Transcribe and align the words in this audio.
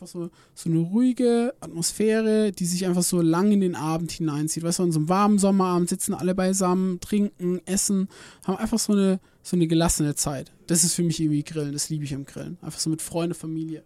einfach 0.00 0.12
so, 0.12 0.30
so 0.54 0.70
eine 0.70 0.78
ruhige 0.78 1.54
Atmosphäre, 1.60 2.52
die 2.52 2.64
sich 2.64 2.86
einfach 2.86 3.02
so 3.02 3.20
lang 3.20 3.52
in 3.52 3.60
den 3.60 3.74
Abend 3.74 4.10
hineinzieht. 4.12 4.62
Weißt 4.62 4.78
du, 4.78 4.84
an 4.84 4.92
so 4.92 4.98
einem 4.98 5.08
warmen 5.08 5.38
Sommerabend 5.38 5.88
sitzen 5.88 6.14
alle 6.14 6.34
beisammen, 6.34 7.00
trinken, 7.00 7.60
essen, 7.66 8.08
haben 8.44 8.56
einfach 8.56 8.78
so 8.78 8.94
eine, 8.94 9.20
so 9.42 9.56
eine 9.56 9.66
gelassene 9.66 10.14
Zeit. 10.14 10.52
Das 10.66 10.84
ist 10.84 10.94
für 10.94 11.02
mich 11.02 11.20
irgendwie 11.20 11.42
Grillen, 11.42 11.72
das 11.72 11.90
liebe 11.90 12.04
ich 12.04 12.14
am 12.14 12.24
Grillen. 12.24 12.56
Einfach 12.62 12.80
so 12.80 12.88
mit 12.88 13.02
Freunde, 13.02 13.34
Familie. 13.34 13.82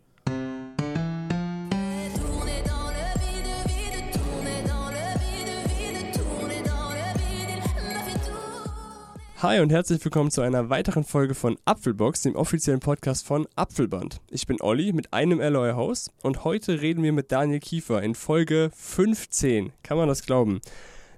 Hi 9.45 9.61
und 9.61 9.70
herzlich 9.70 10.02
willkommen 10.02 10.30
zu 10.30 10.40
einer 10.40 10.70
weiteren 10.70 11.04
Folge 11.04 11.34
von 11.34 11.58
Apfelbox, 11.66 12.22
dem 12.22 12.34
offiziellen 12.34 12.80
Podcast 12.80 13.26
von 13.26 13.46
Apfelband. 13.56 14.22
Ich 14.30 14.46
bin 14.46 14.56
Olli 14.62 14.94
mit 14.94 15.12
einem 15.12 15.38
L 15.38 15.54
euer 15.56 15.76
Haus 15.76 16.11
und 16.22 16.44
heute 16.44 16.80
reden 16.80 17.02
wir 17.02 17.12
mit 17.12 17.30
Daniel 17.30 17.61
Kiefer 17.61 18.02
in 18.02 18.14
Folge 18.14 18.71
15. 18.75 19.75
Kann 19.82 19.99
man 19.99 20.08
das 20.08 20.25
glauben? 20.25 20.62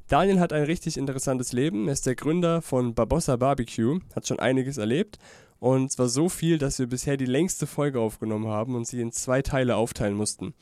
Daniel 0.08 0.40
hat 0.40 0.52
ein 0.52 0.64
richtig 0.64 0.96
interessantes 0.96 1.52
Leben. 1.52 1.86
Er 1.86 1.92
ist 1.92 2.04
der 2.04 2.16
Gründer 2.16 2.62
von 2.62 2.94
Barbossa 2.94 3.36
Barbecue, 3.36 4.00
hat 4.16 4.26
schon 4.26 4.40
einiges 4.40 4.76
erlebt 4.76 5.20
und 5.60 5.92
zwar 5.92 6.08
so 6.08 6.28
viel, 6.28 6.58
dass 6.58 6.80
wir 6.80 6.88
bisher 6.88 7.16
die 7.16 7.26
längste 7.26 7.68
Folge 7.68 8.00
aufgenommen 8.00 8.48
haben 8.48 8.74
und 8.74 8.88
sie 8.88 9.00
in 9.00 9.12
zwei 9.12 9.40
Teile 9.40 9.76
aufteilen 9.76 10.16
mussten. 10.16 10.52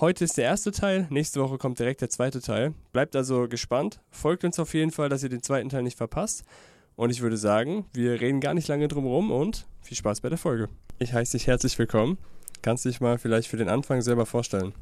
Heute 0.00 0.24
ist 0.24 0.38
der 0.38 0.44
erste 0.44 0.72
Teil, 0.72 1.06
nächste 1.10 1.42
Woche 1.42 1.58
kommt 1.58 1.78
direkt 1.78 2.00
der 2.00 2.08
zweite 2.08 2.40
Teil. 2.40 2.72
Bleibt 2.94 3.14
also 3.14 3.46
gespannt, 3.46 4.00
folgt 4.08 4.42
uns 4.42 4.58
auf 4.58 4.72
jeden 4.72 4.90
Fall, 4.90 5.10
dass 5.10 5.22
ihr 5.22 5.28
den 5.28 5.42
zweiten 5.42 5.68
Teil 5.68 5.82
nicht 5.82 5.98
verpasst. 5.98 6.44
Und 7.00 7.08
ich 7.08 7.22
würde 7.22 7.38
sagen, 7.38 7.86
wir 7.94 8.20
reden 8.20 8.40
gar 8.40 8.52
nicht 8.52 8.68
lange 8.68 8.86
drum 8.86 9.06
rum 9.06 9.30
und 9.30 9.64
viel 9.80 9.96
Spaß 9.96 10.20
bei 10.20 10.28
der 10.28 10.36
Folge. 10.36 10.68
Ich 10.98 11.14
heiße 11.14 11.32
dich 11.34 11.46
herzlich 11.46 11.78
willkommen. 11.78 12.18
Kannst 12.60 12.84
dich 12.84 13.00
mal 13.00 13.16
vielleicht 13.16 13.48
für 13.48 13.56
den 13.56 13.70
Anfang 13.70 14.02
selber 14.02 14.26
vorstellen? 14.26 14.74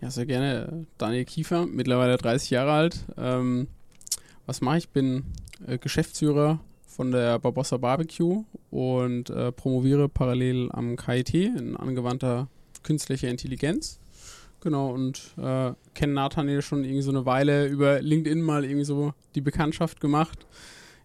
Ja, 0.00 0.10
sehr 0.10 0.26
gerne. 0.26 0.86
Daniel 0.98 1.24
Kiefer, 1.24 1.66
mittlerweile 1.66 2.16
30 2.16 2.50
Jahre 2.50 2.72
alt. 2.72 3.04
Ähm, 3.16 3.68
was 4.46 4.60
mache 4.60 4.78
ich? 4.78 4.88
Bin 4.88 5.22
äh, 5.64 5.78
Geschäftsführer 5.78 6.58
von 6.88 7.12
der 7.12 7.38
Barbossa 7.38 7.76
Barbecue 7.76 8.42
und 8.72 9.30
äh, 9.30 9.52
promoviere 9.52 10.08
parallel 10.08 10.70
am 10.72 10.96
KIT 10.96 11.34
in 11.34 11.76
angewandter 11.76 12.48
künstlicher 12.82 13.28
Intelligenz. 13.28 14.00
Genau, 14.60 14.90
und 14.90 15.36
äh, 15.38 15.70
kenne 15.94 16.14
Nathaniel 16.14 16.62
schon 16.62 16.82
irgendwie 16.82 17.02
so 17.02 17.12
eine 17.12 17.26
Weile 17.26 17.68
über 17.68 18.02
LinkedIn 18.02 18.42
mal 18.42 18.64
irgendwie 18.64 18.84
so 18.84 19.14
die 19.36 19.40
Bekanntschaft 19.40 20.00
gemacht. 20.00 20.48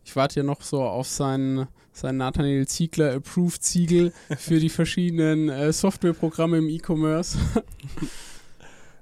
Ich 0.06 0.16
warte 0.16 0.40
ja 0.40 0.44
noch 0.44 0.62
so 0.62 0.84
auf 0.84 1.08
seinen, 1.08 1.68
seinen 1.92 2.18
Nathaniel 2.18 2.68
Ziegler 2.68 3.16
Approved 3.16 3.64
Siegel 3.64 4.14
für 4.38 4.60
die 4.60 4.70
verschiedenen 4.70 5.50
äh, 5.50 5.74
Softwareprogramme 5.74 6.60
im 6.60 6.70
E-Commerce. 6.70 7.38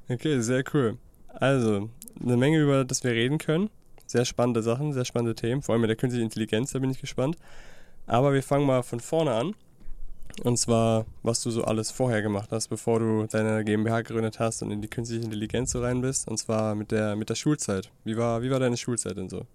Okay, 0.10 0.42
sehr 0.42 0.66
cool. 0.74 0.98
Also, 1.30 1.90
eine 2.22 2.36
Menge, 2.36 2.60
über 2.60 2.84
das 2.84 3.06
wir 3.06 3.12
reden 3.12 3.38
können. 3.38 3.70
Sehr 4.06 4.26
spannende 4.26 4.62
Sachen, 4.62 4.92
sehr 4.92 5.06
spannende 5.06 5.34
Themen, 5.34 5.62
vor 5.62 5.74
allem 5.74 5.82
mit 5.82 5.90
der 5.90 5.96
künstlichen 5.96 6.26
Intelligenz, 6.26 6.74
da 6.74 6.80
bin 6.80 6.92
ich 6.92 7.00
gespannt. 7.00 7.38
Aber 8.06 8.34
wir 8.34 8.44
fangen 8.44 8.68
mal 8.68 8.84
von 8.84 9.00
vorne 9.00 9.34
an. 9.34 9.56
Und 10.44 10.58
zwar, 10.58 11.06
was 11.22 11.42
du 11.42 11.52
so 11.52 11.64
alles 11.64 11.90
vorher 11.90 12.22
gemacht 12.22 12.50
hast, 12.52 12.68
bevor 12.68 13.00
du 13.00 13.26
deine 13.28 13.64
GmbH 13.64 14.02
gegründet 14.02 14.40
hast 14.40 14.62
und 14.62 14.72
in 14.72 14.82
die 14.82 14.90
künstliche 14.90 15.24
Intelligenz 15.24 15.72
so 15.72 15.82
rein 15.82 16.02
bist. 16.02 16.28
Und 16.28 16.38
zwar 16.38 16.76
mit 16.76 16.92
der, 16.92 17.16
mit 17.16 17.30
der 17.30 17.36
Schulzeit. 17.36 17.90
Wie 18.04 18.18
war, 18.18 18.42
wie 18.42 18.52
war 18.52 18.60
deine 18.60 18.76
Schulzeit 18.78 19.16
denn 19.16 19.30
so? 19.30 19.46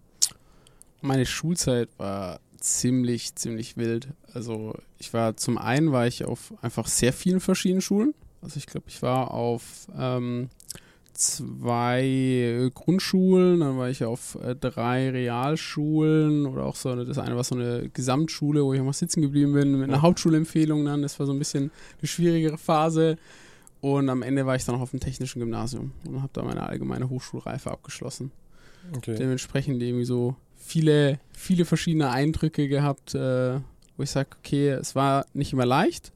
Meine 1.01 1.27
Schulzeit 1.27 1.89
war 1.99 2.41
ziemlich, 2.61 3.35
ziemlich 3.37 3.77
wild. 3.77 4.09
Also 4.35 4.75
ich 4.99 5.13
war 5.15 5.37
zum 5.37 5.59
einen 5.59 5.93
war 5.93 6.07
ich 6.07 6.25
auf 6.25 6.53
einfach 6.63 6.87
sehr 6.89 7.13
vielen 7.13 7.41
verschiedenen 7.41 7.81
Schulen. 7.83 8.15
Also 8.43 8.57
ich 8.57 8.67
glaube, 8.67 8.87
ich 8.89 9.01
war 9.03 9.33
auf 9.33 9.87
ähm, 9.97 10.49
zwei 11.53 12.71
Grundschulen, 12.75 13.61
dann 13.61 13.77
war 13.79 13.91
ich 13.91 14.05
auf 14.05 14.37
äh, 14.43 14.55
drei 14.55 15.11
Realschulen 15.11 16.47
oder 16.47 16.65
auch 16.65 16.77
so, 16.77 16.91
eine- 16.91 17.05
das 17.05 17.19
eine 17.19 17.37
war 17.37 17.45
so 17.45 17.55
eine 17.55 17.89
Gesamtschule, 17.91 18.65
wo 18.65 18.73
ich 18.73 18.81
auch 18.81 18.85
mal 18.85 18.93
sitzen 18.93 19.23
geblieben 19.23 19.53
bin, 19.53 19.79
mit 19.79 19.89
einer. 19.89 20.03
Hauptschulempfehlung 20.03 20.85
dann. 20.85 21.03
Das 21.03 21.19
war 21.19 21.27
so 21.27 21.33
ein 21.33 21.39
bisschen 21.39 21.71
eine 22.01 22.09
schwierigere 22.09 22.59
Phase. 22.59 23.17
Und 23.81 24.09
am 24.09 24.23
Ende 24.23 24.45
war 24.47 24.57
ich 24.57 24.65
dann 24.65 24.75
noch 24.75 24.83
auf 24.83 24.91
dem 24.91 25.01
technischen 25.01 25.39
Gymnasium 25.39 25.93
und 26.07 26.21
habe 26.23 26.31
da 26.33 26.43
meine 26.43 26.65
allgemeine 26.65 27.09
Hochschulreife 27.09 27.71
abgeschlossen 27.71 28.33
Okay. 28.97 29.15
dementsprechend 29.17 29.81
irgendwie 29.83 30.05
so 30.05 30.35
viele, 30.59 31.19
viele 31.33 31.65
verschiedene 31.65 32.11
Eindrücke 32.11 32.69
gehabt, 32.69 33.15
äh, 33.15 33.61
wo 33.97 34.03
ich 34.03 34.11
sage, 34.11 34.31
okay, 34.39 34.69
es 34.71 34.95
war 34.95 35.25
nicht 35.33 35.53
immer 35.53 35.67
leicht, 35.67 36.13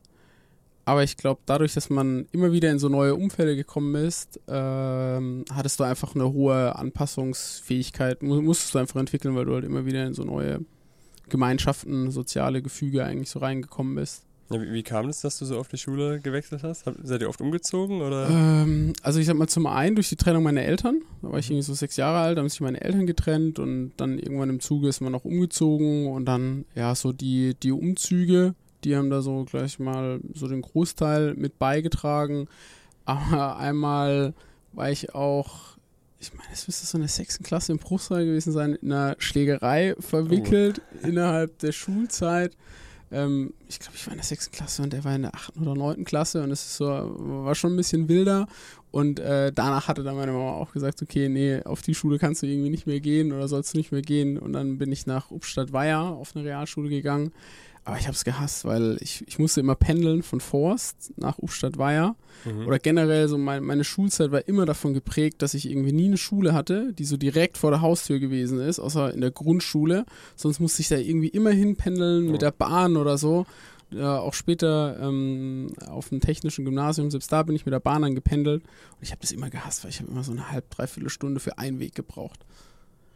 aber 0.85 1.05
ich 1.05 1.17
glaube, 1.17 1.41
dadurch, 1.47 1.75
dass 1.75 1.91
man 1.91 2.27
immer 2.33 2.53
wieder 2.53 2.71
in 2.71 2.79
so 2.79 2.89
neue 2.89 3.15
Umfälle 3.15 3.55
gekommen 3.55 3.95
ist, 3.95 4.41
ähm, 4.49 5.45
hattest 5.53 5.79
du 5.79 5.85
einfach 5.85 6.15
eine 6.15 6.33
hohe 6.33 6.75
Anpassungsfähigkeit, 6.77 8.23
mu 8.23 8.43
musstest 8.43 8.75
du 8.75 8.79
einfach 8.79 8.99
entwickeln, 8.99 9.37
weil 9.37 9.45
du 9.45 9.55
halt 9.55 9.65
immer 9.65 9.87
wieder 9.87 10.05
in 10.05 10.15
so 10.15 10.25
neue 10.25 10.61
Gemeinschaften, 11.29 12.11
soziale 12.11 12.63
Gefüge 12.63 13.05
eigentlich 13.05 13.31
so 13.31 13.39
reingekommen 13.39 13.95
bist. 13.95 14.25
Ja, 14.53 14.61
wie, 14.61 14.73
wie 14.73 14.83
kam 14.83 15.09
es, 15.09 15.21
dass 15.21 15.39
du 15.39 15.45
so 15.45 15.59
oft 15.59 15.73
die 15.73 15.79
Schule 15.79 16.21
gewechselt 16.21 16.63
hast? 16.63 16.87
Hab, 16.87 16.95
seid 17.03 17.21
ihr 17.21 17.29
oft 17.29 17.41
umgezogen 17.41 18.03
oder? 18.03 18.29
Ähm, 18.29 18.93
also 19.03 19.19
ich 19.19 19.27
sag 19.27 19.37
mal 19.37 19.49
zum 19.49 19.67
einen 19.67 19.95
durch 19.97 20.09
die 20.09 20.17
Trennung 20.17 20.43
meiner 20.43 20.63
Eltern. 20.63 21.03
Da 21.23 21.33
war 21.33 21.39
ich 21.39 21.49
irgendwie 21.51 21.63
so 21.63 21.75
sechs 21.75 21.97
Jahre 21.97 22.19
alt, 22.19 22.37
da 22.37 22.43
haben 22.43 22.49
sich 22.49 22.61
meine 22.61 22.81
Eltern 22.81 23.07
getrennt 23.07 23.59
und 23.59 23.93
dann 23.97 24.19
irgendwann 24.19 24.51
im 24.51 24.61
Zuge 24.61 24.89
ist 24.89 25.01
man 25.01 25.13
noch 25.13 25.25
umgezogen 25.25 26.09
und 26.09 26.27
dann, 26.27 26.65
ja, 26.75 26.95
so 26.95 27.13
die, 27.13 27.55
die 27.63 27.73
Umzüge, 27.73 28.55
die 28.85 28.97
haben 28.97 29.11
da 29.11 29.23
so 29.23 29.45
gleich 29.45 29.79
mal 29.79 30.21
so 30.35 30.49
den 30.49 30.63
Großteil 30.63 31.35
mit 31.35 31.59
beigetragen. 31.59 32.49
Aber 33.05 33.57
einmal 33.57 34.35
war 34.73 34.91
ich 34.91 35.15
auch, 35.15 35.77
ich 36.21 36.33
meine, 36.35 36.51
es 36.53 36.67
müsste 36.67 36.87
so 36.87 36.99
in 36.99 37.03
der 37.03 37.09
sechsten 37.09 37.45
Klasse 37.45 37.73
im 37.73 37.79
Bruchsal 37.79 38.25
gewesen 38.25 38.53
sein, 38.53 38.75
in 38.75 38.93
einer 38.93 39.17
Schlägerei 39.19 39.95
verwickelt 39.99 40.81
innerhalb 41.03 41.59
der 41.59 41.73
Schulzeit. 41.73 42.57
Ähm, 43.13 43.53
ich 43.69 43.79
glaube, 43.79 43.95
ich 43.97 44.07
war 44.07 44.13
in 44.13 44.19
der 44.19 44.27
sechsten 44.27 44.55
Klasse 44.55 44.83
und 44.83 44.95
er 44.95 45.05
war 45.05 45.15
in 45.15 45.23
der 45.23 45.35
achten 45.35 45.61
oder 45.63 45.75
neunten 45.75 46.05
Klasse 46.05 46.43
und 46.43 46.51
es 46.51 46.65
ist 46.65 46.77
so, 46.77 46.87
war 46.87 47.55
schon 47.55 47.75
ein 47.75 47.77
bisschen 47.77 48.09
wilder. 48.09 48.49
Und 48.91 49.21
äh, 49.21 49.53
danach 49.53 49.89
hatte 49.89 50.03
dann 50.03 50.17
meine 50.17 50.33
Mama 50.33 50.53
auch 50.53 50.73
gesagt, 50.73 51.01
okay, 51.03 51.29
nee, 51.29 51.63
auf 51.63 51.81
die 51.81 51.95
Schule 51.95 52.19
kannst 52.19 52.43
du 52.43 52.47
irgendwie 52.47 52.71
nicht 52.71 52.87
mehr 52.87 53.01
gehen 53.01 53.33
oder 53.33 53.49
sollst 53.49 53.73
du 53.73 53.79
nicht 53.79 53.93
mehr 53.93 54.03
gehen. 54.03 54.39
Und 54.39 54.53
dann 54.53 54.79
bin 54.79 54.93
ich 54.93 55.07
nach 55.07 55.31
Upstadt-Weiher 55.31 56.01
auf 56.01 56.37
eine 56.37 56.45
Realschule 56.45 56.91
gegangen. 56.91 57.33
Aber 57.85 57.99
ich 57.99 58.07
habe 58.07 58.15
es 58.15 58.23
gehasst, 58.23 58.65
weil 58.65 58.97
ich, 59.01 59.25
ich 59.27 59.41
musste 59.41 59.59
immer 59.61 59.75
pendeln 59.75 60.23
von 60.23 60.41
Forst 60.41 61.13
nach 61.17 61.39
Upstadt-Weiher. 61.39 62.15
Mhm. 62.45 62.67
Oder 62.67 62.79
generell 62.79 63.27
so 63.27 63.39
mein, 63.39 63.65
meine 63.65 63.83
Schulzeit 63.83 64.31
war 64.31 64.47
immer 64.47 64.67
davon 64.67 64.95
geprägt, 64.95 65.43
dass 65.43 65.55
ich 65.55 65.69
irgendwie 65.69 65.91
nie 65.93 66.05
eine 66.07 66.17
Schule 66.17 66.53
hatte, 66.55 66.93
die 66.93 67.05
so 67.05 67.17
direkt 67.17 67.59
vor 67.59 67.73
der 67.73 67.81
Haustür 67.81 68.21
gewesen 68.21 68.61
ist, 68.61 68.79
außer 68.79 69.13
in 69.13 69.21
der 69.21 69.33
Grundschule. 69.33 70.07
Sonst 70.37 70.61
musste 70.61 70.81
ich 70.83 70.89
da 70.89 70.97
irgendwie 70.97 71.27
immer 71.29 71.51
hinpendeln 71.51 72.31
mit 72.31 72.41
der 72.43 72.53
Bahn 72.53 72.97
oder 72.97 73.19
so. 73.19 73.47
Ja, 73.91 74.21
auch 74.21 74.33
später 74.33 74.99
ähm, 75.03 75.73
auf 75.87 76.09
dem 76.09 76.21
technischen 76.21 76.65
Gymnasium, 76.65 77.11
selbst 77.11 77.31
da 77.33 77.43
bin 77.43 77.57
ich 77.57 77.67
mit 77.67 77.75
der 77.75 77.81
Bahn 77.81 78.03
dann 78.03 78.15
gependelt. 78.15 78.63
Und 78.63 79.03
ich 79.03 79.11
habe 79.11 79.21
das 79.21 79.33
immer 79.33 79.51
gehasst, 79.51 79.83
weil 79.83 79.91
ich 79.91 80.01
habe 80.01 80.11
immer 80.11 80.23
so 80.23 80.31
eine 80.33 80.51
halb, 80.53 80.71
dreiviertel 80.71 81.11
Stunde 81.11 81.41
für 81.41 81.59
einen 81.59 81.81
Weg 81.81 81.97
gebraucht. 81.97 82.41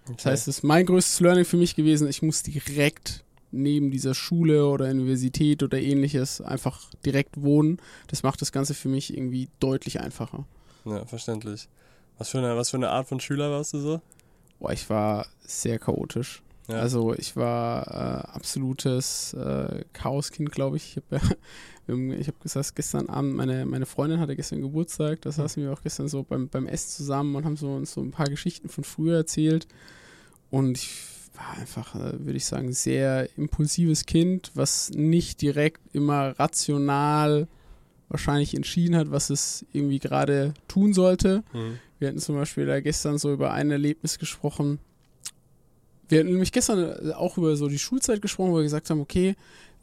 Das 0.07 0.13
Okay. 0.15 0.31
heißt, 0.31 0.49
es 0.49 0.59
ist 0.59 0.65
mein 0.65 0.87
größtes 0.87 1.21
Learning 1.21 1.45
für 1.45 1.57
mich 1.57 1.77
gewesen, 1.77 2.09
ich 2.09 2.21
muss 2.23 2.43
direkt 2.43 3.25
neben 3.57 3.91
dieser 3.91 4.15
Schule 4.15 4.67
oder 4.67 4.91
Universität 4.91 5.63
oder 5.63 5.79
ähnliches 5.79 6.41
einfach 6.41 6.91
direkt 7.05 7.41
wohnen. 7.43 7.79
Das 8.09 8.23
macht 8.23 8.41
das 8.41 8.53
Ganze 8.53 8.75
für 8.75 8.89
mich 8.89 9.17
irgendwie 9.17 9.49
deutlich 9.61 10.01
einfacher. 10.01 10.47
Ja, 10.85 11.05
verständlich. 11.05 11.69
Was 12.19 12.31
für, 12.31 12.39
eine, 12.39 12.57
was 12.57 12.71
für 12.71 12.77
eine 12.77 12.91
Art 12.91 13.09
von 13.09 13.21
Schüler 13.21 13.51
warst 13.51 13.75
du 13.75 13.79
so? 13.79 14.01
Boah, 14.59 14.73
ich 14.73 14.89
war 14.89 15.27
sehr 15.45 15.79
chaotisch. 15.79 16.43
Ja. 16.69 16.81
Also 16.81 17.15
ich 17.15 17.37
war 17.37 17.87
äh, 17.87 18.29
absolutes 18.37 19.35
äh, 19.35 19.85
Chaoskind, 19.93 20.51
glaube 20.51 20.77
ich. 20.77 20.97
Ich 20.97 21.21
habe 21.89 22.15
ich 22.17 22.27
hab 22.27 22.41
gesagt, 22.41 22.75
gestern 22.75 23.09
Abend, 23.09 23.35
meine, 23.35 23.67
meine 23.67 23.87
Freundin 23.87 24.19
hatte 24.19 24.35
gestern 24.35 24.63
Geburtstag, 24.63 25.21
da 25.23 25.31
saßen 25.31 25.63
wir 25.63 25.73
auch 25.73 25.83
gestern 25.83 26.09
so 26.09 26.25
beim, 26.25 26.49
beim 26.49 26.67
Essen 26.67 26.91
zusammen 26.91 27.37
und 27.37 27.45
haben 27.45 27.57
so 27.57 27.75
uns 27.75 27.93
so 27.93 28.01
ein 28.01 28.11
paar 28.11 28.27
Geschichten 28.27 28.69
von 28.69 28.83
früher 28.83 29.17
erzählt. 29.17 29.69
Und 30.51 30.79
ich 30.79 30.91
war 31.37 31.59
einfach, 31.59 31.95
äh, 31.95 32.25
würde 32.25 32.37
ich 32.37 32.47
sagen, 32.47 32.73
sehr 32.73 33.29
impulsives 33.37 34.07
Kind, 34.07 34.51
was 34.55 34.91
nicht 34.91 35.43
direkt 35.43 35.81
immer 35.95 36.39
rational 36.39 37.49
wahrscheinlich 38.09 38.55
entschieden 38.55 38.97
hat, 38.97 39.11
was 39.11 39.31
es 39.31 39.67
irgendwie 39.73 39.99
gerade 39.99 40.55
tun 40.69 40.93
sollte. 40.93 41.43
Mhm. 41.53 41.79
Wir 41.99 42.09
hatten 42.09 42.19
zum 42.19 42.37
Beispiel 42.37 42.67
da 42.67 42.81
gestern 42.81 43.19
so 43.19 43.33
über 43.33 43.53
ein 43.53 43.71
Erlebnis 43.71 44.19
gesprochen. 44.19 44.79
Wir 46.09 46.21
hatten 46.21 46.31
nämlich 46.31 46.53
gestern 46.53 47.13
auch 47.13 47.37
über 47.37 47.57
so 47.57 47.69
die 47.69 47.79
Schulzeit 47.79 48.23
gesprochen, 48.23 48.53
wo 48.53 48.57
wir 48.57 48.63
gesagt 48.63 48.91
haben, 48.91 49.01
okay, 49.01 49.35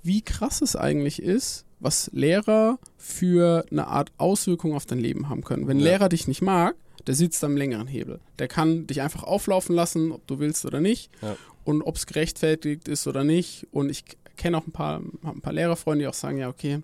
wie 0.03 0.21
krass 0.21 0.61
es 0.61 0.75
eigentlich 0.75 1.21
ist, 1.21 1.65
was 1.79 2.09
Lehrer 2.13 2.79
für 2.97 3.65
eine 3.71 3.87
Art 3.87 4.11
Auswirkung 4.17 4.73
auf 4.73 4.85
dein 4.85 4.99
Leben 4.99 5.27
haben 5.27 5.43
können. 5.43 5.67
Wenn 5.67 5.79
Ja. 5.79 5.85
Lehrer 5.85 6.09
dich 6.09 6.27
nicht 6.27 6.41
mag, 6.41 6.75
der 7.07 7.15
sitzt 7.15 7.43
am 7.43 7.57
längeren 7.57 7.87
Hebel. 7.87 8.19
Der 8.39 8.47
kann 8.47 8.87
dich 8.87 9.01
einfach 9.01 9.23
auflaufen 9.23 9.75
lassen, 9.75 10.11
ob 10.11 10.25
du 10.27 10.39
willst 10.39 10.65
oder 10.65 10.79
nicht. 10.81 11.09
Ja. 11.21 11.35
Und 11.65 11.81
ob 11.81 11.95
es 11.95 12.05
gerechtfertigt 12.05 12.87
ist 12.87 13.07
oder 13.07 13.23
nicht. 13.23 13.67
Und 13.71 13.89
ich 13.89 14.03
kenne 14.35 14.57
auch 14.57 14.67
ein 14.67 14.71
paar, 14.71 15.01
ein 15.23 15.41
paar 15.41 15.53
Lehrerfreunde, 15.53 16.03
die 16.03 16.07
auch 16.07 16.13
sagen, 16.13 16.37
ja, 16.37 16.49
okay, 16.49 16.79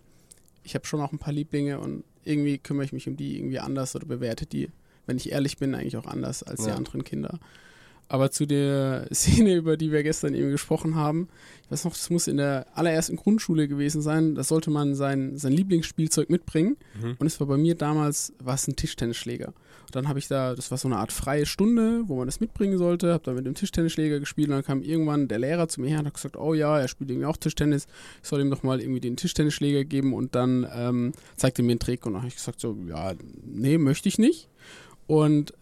ich 0.63 0.75
habe 0.75 0.85
schon 0.85 1.01
auch 1.01 1.11
ein 1.11 1.19
paar 1.19 1.33
Lieblinge 1.33 1.79
und 1.79 2.03
irgendwie 2.23 2.57
kümmere 2.57 2.85
ich 2.85 2.93
mich 2.93 3.07
um 3.07 3.17
die 3.17 3.37
irgendwie 3.37 3.59
anders 3.59 3.95
oder 3.95 4.05
bewerte 4.05 4.45
die, 4.45 4.69
wenn 5.05 5.17
ich 5.17 5.31
ehrlich 5.31 5.57
bin, 5.57 5.73
eigentlich 5.73 5.97
auch 5.97 6.05
anders 6.05 6.43
als 6.43 6.63
die 6.63 6.69
Ja. 6.69 6.75
anderen 6.75 7.03
Kinder. 7.03 7.39
Aber 8.07 8.31
zu 8.31 8.45
der 8.45 9.07
Szene, 9.13 9.55
über 9.55 9.77
die 9.77 9.91
wir 9.91 10.03
gestern 10.03 10.33
eben 10.33 10.51
gesprochen 10.51 10.95
haben, 10.95 11.27
ich 11.65 11.71
weiß 11.71 11.85
noch, 11.85 11.93
das 11.93 12.09
muss 12.09 12.27
in 12.27 12.37
der 12.37 12.65
allerersten 12.75 13.15
Grundschule 13.15 13.67
gewesen 13.67 14.01
sein, 14.01 14.35
da 14.35 14.43
sollte 14.43 14.69
man 14.71 14.95
sein, 14.95 15.37
sein 15.37 15.53
Lieblingsspielzeug 15.53 16.29
mitbringen. 16.29 16.77
Mhm. 17.01 17.15
Und 17.19 17.27
es 17.27 17.39
war 17.39 17.47
bei 17.47 17.57
mir 17.57 17.75
damals, 17.75 18.33
war 18.39 18.55
es 18.55 18.67
ein 18.67 18.75
Tischtennisschläger. 18.75 19.53
Und 19.89 19.95
dann 19.95 20.07
habe 20.07 20.19
ich 20.19 20.27
da, 20.27 20.55
das 20.55 20.71
war 20.71 20.77
so 20.77 20.87
eine 20.87 20.97
Art 20.97 21.11
freie 21.11 21.45
Stunde, 21.45 22.03
wo 22.07 22.17
man 22.17 22.27
das 22.27 22.39
mitbringen 22.39 22.77
sollte, 22.77 23.11
habe 23.13 23.23
da 23.23 23.33
mit 23.33 23.45
dem 23.45 23.55
Tischtennisschläger 23.55 24.19
gespielt. 24.19 24.49
Und 24.49 24.55
dann 24.55 24.63
kam 24.63 24.81
irgendwann 24.81 25.27
der 25.27 25.39
Lehrer 25.39 25.67
zu 25.67 25.81
mir 25.81 25.89
her 25.89 25.99
und 25.99 26.05
hat 26.05 26.13
gesagt, 26.13 26.37
oh 26.37 26.53
ja, 26.53 26.79
er 26.79 26.87
spielt 26.87 27.09
irgendwie 27.09 27.25
auch 27.25 27.37
Tischtennis, 27.37 27.87
ich 28.21 28.27
soll 28.27 28.41
ihm 28.41 28.49
doch 28.49 28.63
mal 28.63 28.79
irgendwie 28.79 28.99
den 28.99 29.17
Tischtennisschläger 29.17 29.83
geben. 29.85 30.13
Und 30.13 30.35
dann 30.35 30.67
ähm, 30.73 31.13
zeigte 31.35 31.61
er 31.61 31.65
mir 31.65 31.71
einen 31.71 31.79
Trick 31.79 32.05
und 32.05 32.13
dann 32.13 32.21
habe 32.21 32.29
ich 32.29 32.35
gesagt 32.35 32.59
so, 32.59 32.77
ja, 32.87 33.13
nee, 33.43 33.77
möchte 33.77 34.09
ich 34.09 34.19
nicht. 34.19 34.47
Und 35.07 35.53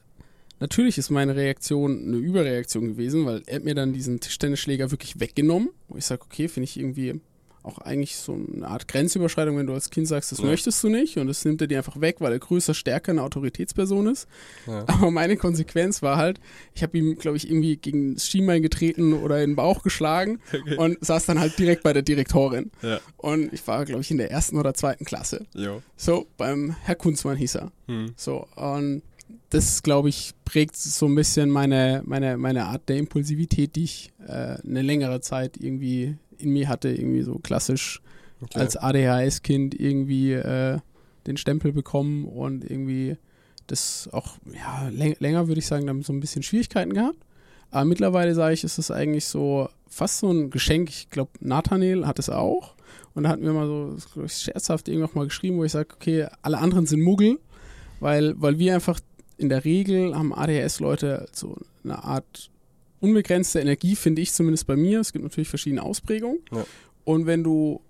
natürlich 0.59 0.97
ist 0.97 1.09
meine 1.09 1.35
Reaktion 1.35 2.07
eine 2.07 2.17
Überreaktion 2.17 2.87
gewesen, 2.87 3.25
weil 3.25 3.43
er 3.45 3.57
hat 3.57 3.63
mir 3.63 3.75
dann 3.75 3.93
diesen 3.93 4.19
Tischtennisschläger 4.19 4.91
wirklich 4.91 5.19
weggenommen, 5.19 5.69
wo 5.87 5.97
ich 5.97 6.05
sage, 6.05 6.23
okay, 6.23 6.47
finde 6.47 6.65
ich 6.65 6.77
irgendwie 6.77 7.21
auch 7.67 7.77
eigentlich 7.79 8.15
so 8.15 8.33
eine 8.33 8.67
Art 8.67 8.87
Grenzüberschreitung, 8.87 9.57
wenn 9.57 9.67
du 9.67 9.73
als 9.73 9.89
Kind 9.89 10.07
sagst, 10.07 10.31
das 10.31 10.39
Ja. 10.39 10.45
möchtest 10.45 10.83
du 10.83 10.89
nicht 10.89 11.17
und 11.17 11.27
das 11.27 11.43
nimmt 11.45 11.61
er 11.61 11.67
dir 11.67 11.77
einfach 11.77 11.99
weg, 12.01 12.17
weil 12.19 12.31
er 12.31 12.39
größer, 12.39 12.73
stärker 12.73 13.11
eine 13.11 13.21
Autoritätsperson 13.23 14.07
ist. 14.07 14.27
Ja. 14.65 14.85
Aber 14.87 15.11
meine 15.11 15.37
Konsequenz 15.37 16.01
war 16.01 16.17
halt, 16.17 16.39
ich 16.73 16.83
habe 16.83 16.97
ihm, 16.97 17.17
glaube 17.17 17.37
ich, 17.37 17.49
irgendwie 17.49 17.77
gegen 17.77 18.15
das 18.15 18.27
Schienbein 18.27 18.61
getreten 18.61 19.13
oder 19.13 19.43
in 19.43 19.51
den 19.51 19.55
Bauch 19.55 19.83
geschlagen 19.83 20.39
und 20.77 20.97
saß 21.05 21.25
dann 21.25 21.39
halt 21.39 21.57
direkt 21.59 21.83
bei 21.83 21.93
der 21.93 22.03
Direktorin. 22.03 22.71
Ja. 22.81 22.99
Und 23.17 23.53
ich 23.53 23.65
war, 23.67 23.85
glaube 23.85 24.01
ich, 24.01 24.11
in 24.11 24.17
der 24.17 24.31
ersten 24.31 24.57
oder 24.57 24.73
zweiten 24.73 25.05
Klasse. 25.05 25.45
Jo. 25.53 25.81
So, 25.95 26.27
beim 26.37 26.75
Herr 26.83 26.95
Kunzmann 26.95 27.37
hieß 27.37 27.55
er. 27.55 27.71
Hm. 27.87 28.13
So, 28.15 28.47
und 28.55 29.01
das, 29.49 29.83
glaube 29.83 30.09
ich, 30.09 30.33
prägt 30.45 30.75
so 30.75 31.05
ein 31.05 31.15
bisschen 31.15 31.49
meine, 31.49 32.01
meine, 32.05 32.37
meine 32.37 32.65
Art 32.65 32.89
der 32.89 32.97
Impulsivität, 32.97 33.75
die 33.75 33.85
ich 33.85 34.11
äh, 34.27 34.57
eine 34.61 34.81
längere 34.81 35.21
Zeit 35.21 35.57
irgendwie 35.57 36.17
in 36.37 36.51
mir 36.51 36.67
hatte, 36.67 36.89
irgendwie 36.89 37.21
so 37.21 37.35
klassisch 37.35 38.01
Okay. 38.41 38.59
als 38.59 38.77
ADHS-Kind 38.77 39.79
irgendwie 39.79 40.33
äh, 40.33 40.77
den 41.25 41.37
Stempel 41.37 41.73
bekommen 41.73 42.25
und 42.25 42.63
irgendwie 42.63 43.17
das 43.65 44.09
auch, 44.13 44.37
ja, 44.53 44.89
läng 44.89 45.15
länger 45.19 45.47
würde 45.47 45.59
ich 45.59 45.67
sagen, 45.67 45.87
damit 45.87 46.05
so 46.05 46.13
ein 46.13 46.19
bisschen 46.19 46.43
Schwierigkeiten 46.43 46.93
gehabt. 46.93 47.17
Aber 47.71 47.83
mittlerweile 47.85 48.33
sage 48.33 48.53
ich, 48.53 48.63
ist 48.63 48.77
es 48.77 48.91
eigentlich 48.91 49.25
so 49.25 49.69
fast 49.89 50.19
so 50.19 50.31
ein 50.31 50.51
Geschenk. 50.51 50.89
Ich 50.89 51.09
glaube, 51.09 51.31
Nathaniel 51.39 52.05
hat 52.05 52.19
es 52.19 52.29
auch. 52.29 52.75
Und 53.13 53.23
da 53.23 53.29
hatten 53.29 53.43
wir 53.43 53.51
mal 53.51 53.67
so 53.67 54.23
ich, 54.23 54.33
scherzhaft 54.33 54.87
irgendwann 54.87 55.09
mal 55.15 55.25
geschrieben, 55.25 55.57
wo 55.57 55.63
ich 55.65 55.71
sage, 55.71 55.89
okay, 55.93 56.27
alle 56.43 56.59
anderen 56.59 56.85
sind 56.85 57.01
Muggel, 57.01 57.39
weil, 57.99 58.39
weil 58.39 58.59
wir 58.59 58.75
einfach 58.75 58.99
in 59.37 59.49
der 59.49 59.65
Regel 59.65 60.15
haben 60.15 60.33
ADHS-Leute 60.33 61.27
so 61.31 61.57
eine 61.83 62.03
Art 62.03 62.49
unbegrenzte 62.99 63.59
Energie, 63.59 63.95
finde 63.95 64.21
ich 64.21 64.33
zumindest 64.33 64.67
bei 64.67 64.75
mir. 64.75 64.99
Es 64.99 65.13
gibt 65.13 65.23
natürlich 65.23 65.49
verschiedene 65.49 65.83
Ausprägungen. 65.83 66.39
Ja. 66.51 66.65
Und 67.03 67.25
wenn 67.25 67.43
du 67.43 67.81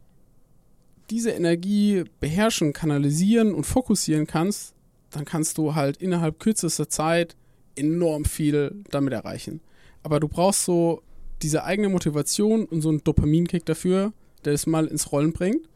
diese 1.09 1.31
Energie 1.31 2.03
beherrschen, 2.19 2.73
kanalisieren 2.73 3.53
und 3.53 3.65
fokussieren 3.65 4.27
kannst, 4.27 4.73
dann 5.11 5.25
kannst 5.25 5.57
du 5.57 5.75
halt 5.75 5.97
innerhalb 5.97 6.39
kürzester 6.39 6.89
Zeit 6.89 7.35
enorm 7.75 8.25
viel 8.25 8.83
damit 8.91 9.13
erreichen. 9.13 9.61
Aber 10.03 10.19
du 10.19 10.27
brauchst 10.27 10.65
so 10.65 11.01
diese 11.41 11.63
eigene 11.63 11.89
Motivation 11.89 12.65
und 12.65 12.81
so 12.81 12.89
einen 12.89 13.03
Dopaminkick 13.03 13.65
dafür, 13.65 14.11
der 14.43 14.53
es 14.53 14.67
mal 14.67 14.87
ins 14.87 15.11
Rollen 15.11 15.33
bringt. 15.33 15.67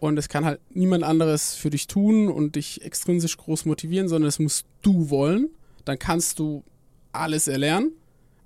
Und 0.00 0.18
es 0.18 0.28
kann 0.28 0.46
halt 0.46 0.60
niemand 0.70 1.04
anderes 1.04 1.54
für 1.54 1.68
dich 1.68 1.86
tun 1.86 2.28
und 2.28 2.56
dich 2.56 2.82
extrinsisch 2.82 3.36
groß 3.36 3.66
motivieren, 3.66 4.08
sondern 4.08 4.28
es 4.28 4.38
musst 4.38 4.66
du 4.80 5.10
wollen. 5.10 5.50
Dann 5.84 5.98
kannst 5.98 6.38
du 6.38 6.64
alles 7.12 7.48
erlernen, 7.48 7.92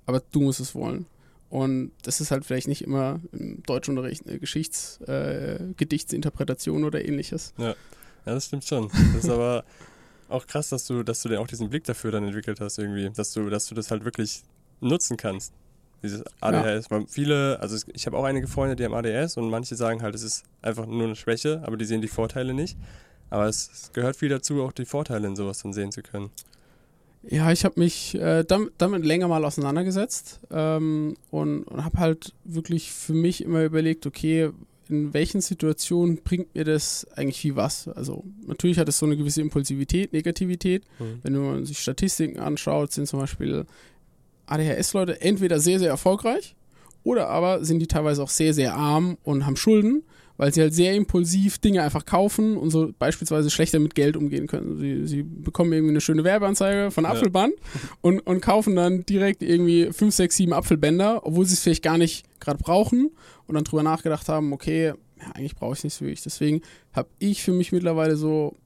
aber 0.05 0.21
du 0.31 0.41
musst 0.41 0.59
es 0.59 0.75
wollen. 0.75 1.05
Und 1.49 1.91
das 2.03 2.19
ist 2.19 2.31
halt 2.31 2.43
vielleicht 2.43 2.67
nicht 2.67 2.81
immer 2.81 3.21
im 3.31 3.63
Deutschunterricht 3.63 4.27
eine 4.27 4.39
Geschichts-, 4.39 4.99
äh, 5.07 5.59
Gedichtsinterpretation 5.77 6.83
oder 6.83 7.05
ähnliches. 7.05 7.53
Ja, 7.57 7.75
das 8.25 8.47
stimmt 8.47 8.65
schon. 8.65 8.89
Das 9.13 9.23
ist 9.23 9.29
aber 9.29 9.63
auch 10.27 10.47
krass, 10.47 10.69
dass 10.69 10.85
du, 10.85 11.03
dass 11.03 11.21
du 11.21 11.29
denn 11.29 11.37
auch 11.37 11.47
diesen 11.47 11.69
Blick 11.69 11.85
dafür 11.85 12.11
dann 12.11 12.25
entwickelt 12.25 12.59
hast 12.59 12.79
irgendwie, 12.79 13.09
dass 13.11 13.31
du, 13.31 13.49
dass 13.49 13.67
du 13.67 13.75
das 13.75 13.91
halt 13.91 14.03
wirklich 14.03 14.41
nutzen 14.81 15.15
kannst. 15.15 15.53
Dieses 16.03 16.23
ADHS. 16.41 16.91
Weil 16.91 17.05
viele, 17.07 17.59
also 17.59 17.77
ich 17.93 18.05
habe 18.05 18.17
auch 18.17 18.23
einige 18.23 18.47
Freunde, 18.47 18.75
die 18.75 18.85
haben 18.85 18.93
ADHS 18.93 19.37
und 19.37 19.49
manche 19.49 19.75
sagen 19.75 20.01
halt, 20.01 20.15
es 20.15 20.23
ist 20.23 20.43
einfach 20.61 20.85
nur 20.85 21.03
eine 21.03 21.15
Schwäche, 21.15 21.61
aber 21.65 21.77
die 21.77 21.85
sehen 21.85 22.01
die 22.01 22.07
Vorteile 22.07 22.53
nicht. 22.53 22.77
Aber 23.29 23.47
es, 23.47 23.69
es 23.73 23.91
gehört 23.91 24.15
viel 24.15 24.29
dazu, 24.29 24.63
auch 24.63 24.71
die 24.71 24.85
Vorteile 24.85 25.27
in 25.27 25.35
sowas 25.35 25.61
dann 25.61 25.73
sehen 25.73 25.91
zu 25.91 26.01
können. 26.01 26.29
Ja, 27.27 27.51
ich 27.51 27.65
habe 27.65 27.79
mich 27.79 28.13
äh, 28.15 28.43
damit, 28.43 28.73
damit 28.77 29.03
länger 29.03 29.27
mal 29.27 29.43
auseinandergesetzt 29.43 30.41
ähm, 30.51 31.15
und, 31.31 31.63
und 31.63 31.83
habe 31.83 31.99
halt 31.99 32.33
wirklich 32.43 32.91
für 32.91 33.13
mich 33.13 33.43
immer 33.43 33.63
überlegt, 33.63 34.05
okay, 34.05 34.51
in 34.89 35.13
welchen 35.13 35.41
Situationen 35.41 36.21
bringt 36.23 36.53
mir 36.53 36.63
das 36.63 37.07
eigentlich 37.15 37.43
wie 37.43 37.55
was? 37.55 37.87
Also 37.87 38.23
natürlich 38.45 38.77
hat 38.77 38.87
es 38.87 38.99
so 38.99 39.07
eine 39.07 39.17
gewisse 39.17 39.41
Impulsivität, 39.41 40.13
Negativität. 40.13 40.83
Mhm. 40.99 41.19
Wenn 41.23 41.35
man 41.37 41.65
sich 41.65 41.79
Statistiken 41.79 42.39
anschaut, 42.39 42.91
sind 42.91 43.07
zum 43.07 43.19
Beispiel 43.19 43.65
ADHS-Leute 44.47 45.21
entweder 45.21 45.59
sehr, 45.59 45.79
sehr 45.79 45.89
erfolgreich 45.89 46.55
oder 47.03 47.29
aber 47.29 47.63
sind 47.63 47.79
die 47.79 47.87
teilweise 47.87 48.23
auch 48.23 48.29
sehr, 48.29 48.53
sehr 48.53 48.75
arm 48.75 49.17
und 49.23 49.45
haben 49.45 49.55
Schulden, 49.55 50.03
weil 50.37 50.53
sie 50.53 50.61
halt 50.61 50.73
sehr 50.73 50.93
impulsiv 50.95 51.59
Dinge 51.59 51.81
einfach 51.83 52.05
kaufen 52.05 52.57
und 52.57 52.69
so 52.69 52.91
beispielsweise 52.97 53.49
schlechter 53.49 53.79
mit 53.79 53.95
Geld 53.95 54.17
umgehen 54.17 54.47
können. 54.47 54.77
Sie, 54.77 55.07
sie 55.07 55.23
bekommen 55.23 55.71
irgendwie 55.71 55.91
eine 55.91 56.01
schöne 56.01 56.23
Werbeanzeige 56.23 56.91
von 56.91 57.05
Ja. 57.05 57.11
Apfelband 57.11 57.53
und, 58.01 58.19
und 58.21 58.41
kaufen 58.41 58.75
dann 58.75 59.05
direkt 59.05 59.43
irgendwie 59.43 59.91
5, 59.93 60.13
6, 60.13 60.35
7 60.35 60.53
Apfelbänder, 60.53 61.25
obwohl 61.25 61.45
sie 61.45 61.53
es 61.53 61.61
vielleicht 61.61 61.83
gar 61.83 61.97
nicht 61.97 62.25
gerade 62.39 62.57
brauchen 62.57 63.11
und 63.47 63.55
dann 63.55 63.63
drüber 63.63 63.83
nachgedacht 63.83 64.27
haben, 64.27 64.51
okay, 64.51 64.87
ja, 65.17 65.31
eigentlich 65.33 65.55
brauche 65.55 65.73
ich 65.73 65.79
es 65.79 65.83
nicht 65.85 66.01
wirklich. 66.01 66.23
Deswegen 66.23 66.61
habe 66.91 67.07
ich 67.19 67.41
für 67.41 67.53
mich 67.53 67.71
mittlerweile 67.71 68.17
so 68.17 68.57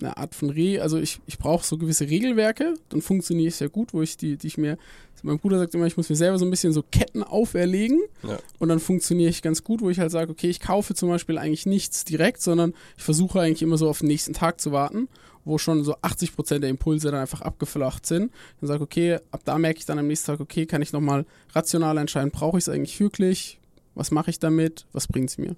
eine 0.00 0.16
Art 0.16 0.34
von 0.34 0.50
Re, 0.50 0.80
also 0.82 0.98
ich, 0.98 1.20
ich 1.26 1.38
brauche 1.38 1.64
so 1.64 1.78
gewisse 1.78 2.08
Regelwerke, 2.08 2.74
dann 2.90 3.00
funktioniert 3.00 3.52
es 3.52 3.60
ja 3.60 3.68
gut, 3.68 3.94
wo 3.94 4.02
ich 4.02 4.16
die, 4.16 4.36
die 4.36 4.46
ich 4.46 4.58
mir, 4.58 4.76
mein 5.22 5.38
Bruder 5.38 5.58
sagt 5.58 5.74
immer, 5.74 5.86
ich 5.86 5.96
muss 5.96 6.10
mir 6.10 6.16
selber 6.16 6.38
so 6.38 6.44
ein 6.44 6.50
bisschen 6.50 6.72
so 6.72 6.82
Ketten 6.82 7.22
auferlegen 7.22 8.00
Ja. 8.22 8.38
und 8.58 8.68
dann 8.68 8.78
funktioniere 8.78 9.30
ich 9.30 9.40
ganz 9.42 9.64
gut, 9.64 9.80
wo 9.80 9.88
ich 9.90 9.98
halt 9.98 10.10
sage, 10.10 10.30
okay, 10.30 10.48
ich 10.48 10.60
kaufe 10.60 10.94
zum 10.94 11.08
Beispiel 11.08 11.38
eigentlich 11.38 11.66
nichts 11.66 12.04
direkt, 12.04 12.42
sondern 12.42 12.74
ich 12.96 13.02
versuche 13.02 13.40
eigentlich 13.40 13.62
immer 13.62 13.78
so 13.78 13.88
auf 13.88 14.00
den 14.00 14.08
nächsten 14.08 14.34
Tag 14.34 14.60
zu 14.60 14.70
warten, 14.72 15.08
wo 15.44 15.58
schon 15.58 15.82
so 15.84 15.96
80% 15.96 16.58
der 16.58 16.68
Impulse 16.68 17.10
dann 17.10 17.20
einfach 17.20 17.40
abgeflacht 17.40 18.04
sind. 18.04 18.32
Dann 18.60 18.68
sage 18.68 18.78
ich, 18.78 18.82
okay, 18.82 19.18
ab 19.30 19.40
da 19.44 19.58
merke 19.58 19.78
ich 19.78 19.86
dann 19.86 19.98
am 19.98 20.06
nächsten 20.08 20.26
Tag, 20.26 20.40
okay, 20.40 20.66
kann 20.66 20.82
ich 20.82 20.92
nochmal 20.92 21.24
rational 21.54 21.96
entscheiden, 21.98 22.30
brauche 22.30 22.58
ich 22.58 22.64
es 22.64 22.68
eigentlich 22.68 22.98
wirklich? 23.00 23.58
Was 23.94 24.10
mache 24.10 24.30
ich 24.30 24.38
damit? 24.38 24.86
Was 24.92 25.06
bringt 25.08 25.30
es 25.30 25.38
mir? 25.38 25.56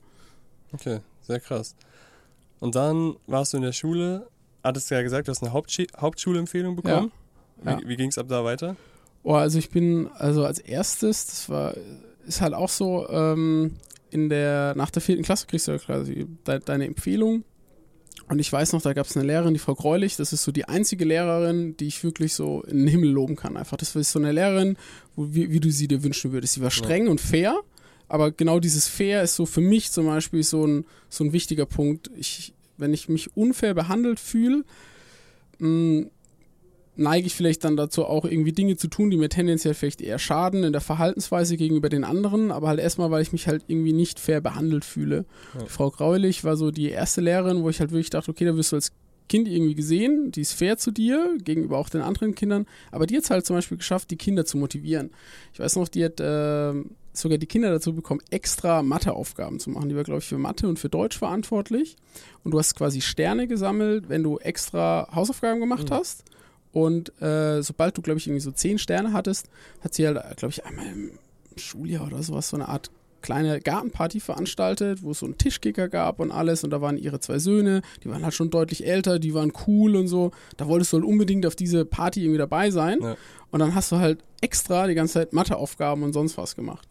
Okay, 0.73 1.01
sehr 1.27 1.41
krass. 1.41 1.75
Und 2.61 2.75
dann 2.75 3.17
warst 3.27 3.53
du 3.53 3.59
in 3.59 3.63
der 3.63 3.73
Schule, 3.73 4.29
hattest 4.63 4.91
du 4.91 4.95
ja 4.95 5.03
gesagt, 5.03 5.29
du 5.29 5.31
hast 5.31 5.43
eine 5.43 5.53
Hauptschi 5.53 5.87
Hauptschulempfehlung 5.97 6.77
bekommen. 6.77 7.13
Ja. 7.65 7.81
Wie, 7.81 7.89
wie 7.89 7.97
ging 7.97 8.09
es 8.09 8.19
ab 8.19 8.27
da 8.29 8.45
weiter? 8.45 8.77
Oh, 9.23 9.35
also 9.35 9.59
ich 9.59 9.71
bin, 9.71 10.09
also 10.15 10.45
als 10.45 10.59
erstes, 10.59 11.27
das 11.27 11.49
war, 11.49 11.75
ist 12.27 12.41
halt 12.41 12.55
auch 12.55 12.69
so, 12.69 13.09
ähm, 13.09 13.77
in 14.11 14.29
der, 14.29 14.75
nach 14.77 14.91
der 14.91 15.03
vierten 15.03 15.23
Klasse 15.23 15.47
kriegst 15.47 15.69
du 15.69 15.73
ja 15.73 15.79
quasi 15.79 16.27
de, 16.47 16.61
deine 16.65 16.87
Empfehlung. 16.87 17.45
Und 18.29 18.39
ich 18.41 18.53
weiß 18.53 18.73
noch, 18.73 18.83
da 18.83 18.93
gab 18.93 19.07
es 19.07 19.17
eine 19.17 19.27
Lehrerin, 19.27 19.55
die 19.55 19.59
Frau 19.59 19.75
Greulich, 19.75 20.17
das 20.17 20.33
ist 20.33 20.45
so 20.45 20.53
die 20.53 20.67
einzige 20.67 21.05
Lehrerin, 21.05 21.77
die 21.79 21.87
ich 21.87 22.05
wirklich 22.05 22.35
so 22.35 22.63
in 22.63 22.79
den 22.79 22.89
Himmel 22.89 23.11
loben 23.11 23.37
kann. 23.37 23.57
Einfach, 23.57 23.79
das 23.79 23.97
ist 23.97 24.13
so 24.13 24.19
eine 24.19 24.33
Lehrerin, 24.33 24.77
wo, 25.17 25.35
wie, 25.35 25.51
wie 25.51 25.61
du 25.61 25.71
sie 25.71 25.89
dir 25.89 26.03
wünschen 26.03 26.33
würdest. 26.33 26.55
Sie 26.55 26.63
war 26.63 26.71
streng 26.71 27.09
und 27.09 27.21
fair, 27.21 27.59
aber 28.09 28.33
genau 28.33 28.59
dieses 28.61 28.89
Fair 28.89 29.23
ist 29.23 29.37
so 29.37 29.47
für 29.47 29.61
mich 29.61 29.91
zum 29.91 30.07
Beispiel 30.07 30.43
so 30.43 30.67
ein, 30.67 30.85
so 31.09 31.25
ein 31.25 31.33
wichtiger 31.33 31.67
Punkt. 31.67 32.11
Ich, 32.17 32.55
wenn 32.77 32.95
ich 32.95 33.09
mich 33.09 33.37
unfair 33.37 33.75
behandelt 33.75 34.19
fühle, 34.19 34.65
mh, 35.59 36.07
neige 36.99 37.27
ich 37.27 37.35
vielleicht 37.35 37.65
dann 37.65 37.77
dazu 37.77 38.05
auch 38.05 38.25
irgendwie 38.25 38.53
Dinge 38.53 38.77
zu 38.77 38.89
tun, 38.89 39.11
die 39.11 39.17
mir 39.17 39.29
tendenziell 39.29 39.75
vielleicht 39.75 40.01
eher 40.01 40.19
schaden 40.19 40.65
in 40.65 40.73
der 40.73 40.81
Verhaltensweise 40.81 41.57
gegenüber 41.57 41.89
den 41.89 42.03
anderen, 42.05 42.51
aber 42.51 42.69
halt 42.69 42.81
erstmal, 42.81 43.11
weil 43.11 43.23
ich 43.23 43.33
mich 43.33 43.47
halt 43.47 43.65
irgendwie 43.69 43.93
nicht 43.93 44.19
fair 44.19 44.41
behandelt 44.41 44.85
fühle. 44.85 45.25
Ja. 45.55 45.67
Frau 45.67 45.91
Graulich 45.91 46.43
war 46.43 46.57
so 46.57 46.71
die 46.71 46.91
erste 46.91 47.21
Lehrerin, 47.21 47.63
wo 47.63 47.71
ich 47.71 47.79
halt 47.79 47.93
wirklich 47.93 48.11
dachte, 48.11 48.31
okay, 48.31 48.45
da 48.45 48.57
wirst 48.57 48.73
du 48.73 48.77
als 48.77 48.93
Kind 49.29 49.47
irgendwie 49.49 49.75
gesehen, 49.75 50.33
die 50.33 50.41
ist 50.41 50.53
fair 50.55 50.77
zu 50.79 50.91
dir, 50.91 51.37
gegenüber 51.43 51.79
auch 51.79 51.89
den 51.89 52.01
anderen 52.03 52.35
Kindern, 52.35 52.67
aber 52.91 53.07
die 53.07 53.17
hat 53.17 53.25
es 53.25 53.31
halt 53.31 53.47
zum 53.47 53.57
Beispiel 53.57 53.77
geschafft, 53.79 54.11
die 54.11 54.17
Kinder 54.17 54.45
zu 54.45 54.57
motivieren. 54.59 55.11
Ich 55.53 55.61
weiß 55.61 55.77
noch, 55.77 55.89
die 55.89 56.05
hat 56.05 56.15
ähm, 56.21 56.91
sogar 57.13 57.39
die 57.39 57.47
Kinder 57.47 57.71
dazu 57.71 57.95
bekommen, 57.95 58.21
extra 58.31 58.83
Matheaufgaben 58.83 59.59
zu 59.61 59.71
machen. 59.71 59.89
Die 59.89 59.97
war, 59.97 60.05
glaube 60.05 60.21
ich, 60.21 60.27
für 60.27 60.39
Mathe 60.39 60.69
und 60.69 60.79
für 60.79 60.89
Deutsch 60.89 61.19
verantwortlich. 61.19 61.97
Und 62.45 62.53
du 62.53 62.59
hast 62.59 62.75
quasi 62.77 63.01
Sterne 63.01 63.47
gesammelt, 63.49 64.09
wenn 64.09 64.23
du 64.23 64.39
extra 64.39 65.09
Hausaufgaben 65.15 65.61
gemacht 65.61 65.91
Mhm. 65.91 65.95
hast. 65.95 66.25
Und 66.73 67.21
äh, 67.21 67.63
sobald 67.63 67.97
du, 67.99 68.03
glaube 68.03 68.19
ich, 68.19 68.27
irgendwie 68.27 68.41
so 68.43 68.53
zehn 68.53 68.79
Sterne 68.79 69.13
hattest, 69.13 69.49
hat 69.81 69.95
sie 69.95 70.07
halt, 70.07 70.19
glaube 70.37 70.53
ich, 70.53 70.65
einmal 70.65 70.87
im 70.87 71.11
Schuljahr 71.57 72.07
oder 72.07 72.23
sowas 72.23 72.49
so 72.51 72.57
eine 72.57 72.69
Art 72.69 72.91
kleine 73.23 73.61
Gartenparty 73.61 74.21
veranstaltet, 74.21 75.03
wo 75.03 75.11
es 75.13 75.19
so 75.21 75.27
einen 75.27 75.39
Tischkicker 75.39 75.89
gab 75.89 76.21
und 76.21 76.31
alles 76.31 76.65
und 76.65 76.71
da 76.71 76.81
waren 76.81 76.97
ihre 76.97 77.21
zwei 77.21 77.39
Söhne, 77.39 77.83
die 78.05 78.09
waren 78.11 78.23
halt 78.25 78.35
schon 78.35 78.51
deutlich 78.51 78.87
älter, 78.87 79.19
die 79.19 79.35
waren 79.35 79.53
cool 79.67 79.97
und 79.97 80.09
so. 80.09 80.31
Da 80.57 80.67
wolltest 80.69 80.93
du 80.93 80.99
halt 80.99 81.07
unbedingt 81.07 81.47
auf 81.47 81.57
diese 81.57 81.85
Party 81.85 82.21
irgendwie 82.23 82.39
dabei 82.39 82.71
sein 82.71 82.99
Ja. 83.03 83.17
und 83.51 83.59
dann 83.61 83.75
hast 83.75 83.91
du 83.93 83.97
halt 83.97 84.21
extra 84.41 84.87
die 84.87 84.95
ganze 84.95 85.15
Zeit 85.15 85.33
Matheaufgaben 85.33 86.03
und 86.05 86.13
sonst 86.13 86.39
was 86.39 86.55
gemacht. 86.57 86.89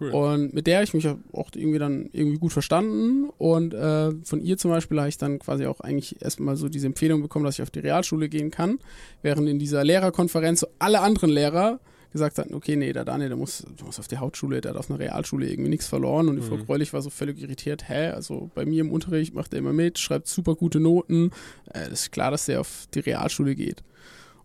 Cool. 0.00 0.10
Und 0.10 0.54
mit 0.54 0.66
der 0.68 0.76
habe 0.76 0.84
ich 0.84 0.94
mich 0.94 1.06
auch 1.08 1.50
irgendwie 1.54 1.78
dann 1.78 2.08
irgendwie 2.12 2.38
gut 2.38 2.52
verstanden. 2.52 3.28
Und 3.36 3.74
äh, 3.74 4.12
von 4.24 4.40
ihr 4.40 4.56
zum 4.56 4.70
Beispiel 4.70 4.98
habe 4.98 5.08
ich 5.08 5.18
dann 5.18 5.40
quasi 5.40 5.66
auch 5.66 5.80
eigentlich 5.80 6.22
erstmal 6.22 6.56
so 6.56 6.68
diese 6.68 6.86
Empfehlung 6.86 7.20
bekommen, 7.20 7.44
dass 7.44 7.56
ich 7.56 7.62
auf 7.62 7.70
die 7.70 7.80
Realschule 7.80 8.28
gehen 8.28 8.50
kann. 8.52 8.78
Während 9.22 9.48
in 9.48 9.58
dieser 9.58 9.82
Lehrerkonferenz 9.82 10.60
so 10.60 10.68
alle 10.78 11.00
anderen 11.00 11.30
Lehrer 11.30 11.80
gesagt 12.10 12.38
hatten, 12.38 12.54
okay, 12.54 12.76
nee, 12.76 12.92
der 12.92 13.04
Daniel, 13.04 13.28
der 13.28 13.36
muss, 13.36 13.64
der 13.78 13.86
muss 13.86 13.98
auf 13.98 14.08
die 14.08 14.16
Hauptschule, 14.18 14.60
der 14.60 14.72
hat 14.72 14.78
auf 14.78 14.90
einer 14.90 14.98
Realschule 14.98 15.48
irgendwie 15.48 15.70
nichts 15.70 15.86
verloren. 15.86 16.28
Und 16.28 16.36
die 16.36 16.42
Frau 16.42 16.56
Mhm. 16.56 16.66
Greulich 16.66 16.92
war 16.92 17.02
so 17.02 17.10
völlig 17.10 17.40
irritiert, 17.40 17.88
hä, 17.88 18.08
also 18.08 18.50
bei 18.54 18.64
mir 18.64 18.80
im 18.80 18.90
Unterricht 18.90 19.34
macht 19.34 19.52
er 19.52 19.58
immer 19.58 19.72
mit, 19.72 19.98
schreibt 19.98 20.28
super 20.28 20.54
gute 20.54 20.80
Noten. 20.80 21.30
Äh, 21.72 21.92
ist 21.92 22.12
klar, 22.12 22.30
dass 22.30 22.46
der 22.46 22.60
auf 22.60 22.88
die 22.94 23.00
Realschule 23.00 23.54
geht. 23.54 23.82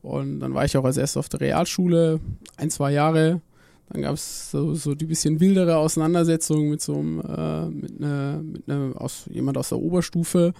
Und 0.02 0.42
dann 0.42 0.54
war 0.54 0.66
ich 0.66 0.76
auch 0.76 0.84
als 0.84 0.98
erstes 0.98 1.18
auf 1.18 1.30
der 1.30 1.40
Realschule, 1.40 2.20
ein, 2.58 2.70
zwei 2.70 2.92
Jahre. 2.92 3.42
Dann 3.90 4.02
gab 4.02 4.16
es 4.16 4.52
so, 4.52 4.74
so 4.74 4.96
die 4.96 5.06
bisschen 5.06 5.40
wildere 5.40 5.78
Auseinandersetzung 5.78 6.70
mit 6.70 6.82
so 6.82 7.00
einem, 7.00 7.20
äh, 7.20 7.70
mit 7.70 8.02
einer, 8.02 8.42
mit 8.44 8.70
einer 8.70 9.02
aus, 9.02 9.26
jemand 9.30 9.58
aus 9.58 9.70
der 9.70 9.80
Oberstufe. 9.80 10.54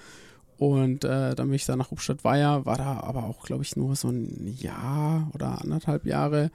Und 0.58 1.04
äh, 1.04 1.36
dann 1.36 1.48
bin 1.48 1.54
ich 1.56 1.66
da 1.66 1.76
nach 1.76 1.92
Obstadt-Weiher, 1.92 2.66
war 2.66 2.78
da 2.78 3.02
aber 3.02 3.26
auch, 3.26 3.44
glaube 3.44 3.64
ich, 3.64 3.76
nur 3.76 3.96
so 3.96 4.10
ein 4.10 4.56
Jahr 4.58 5.30
oder 5.34 5.62
anderthalb 5.62 6.06
Jahre 6.06 6.52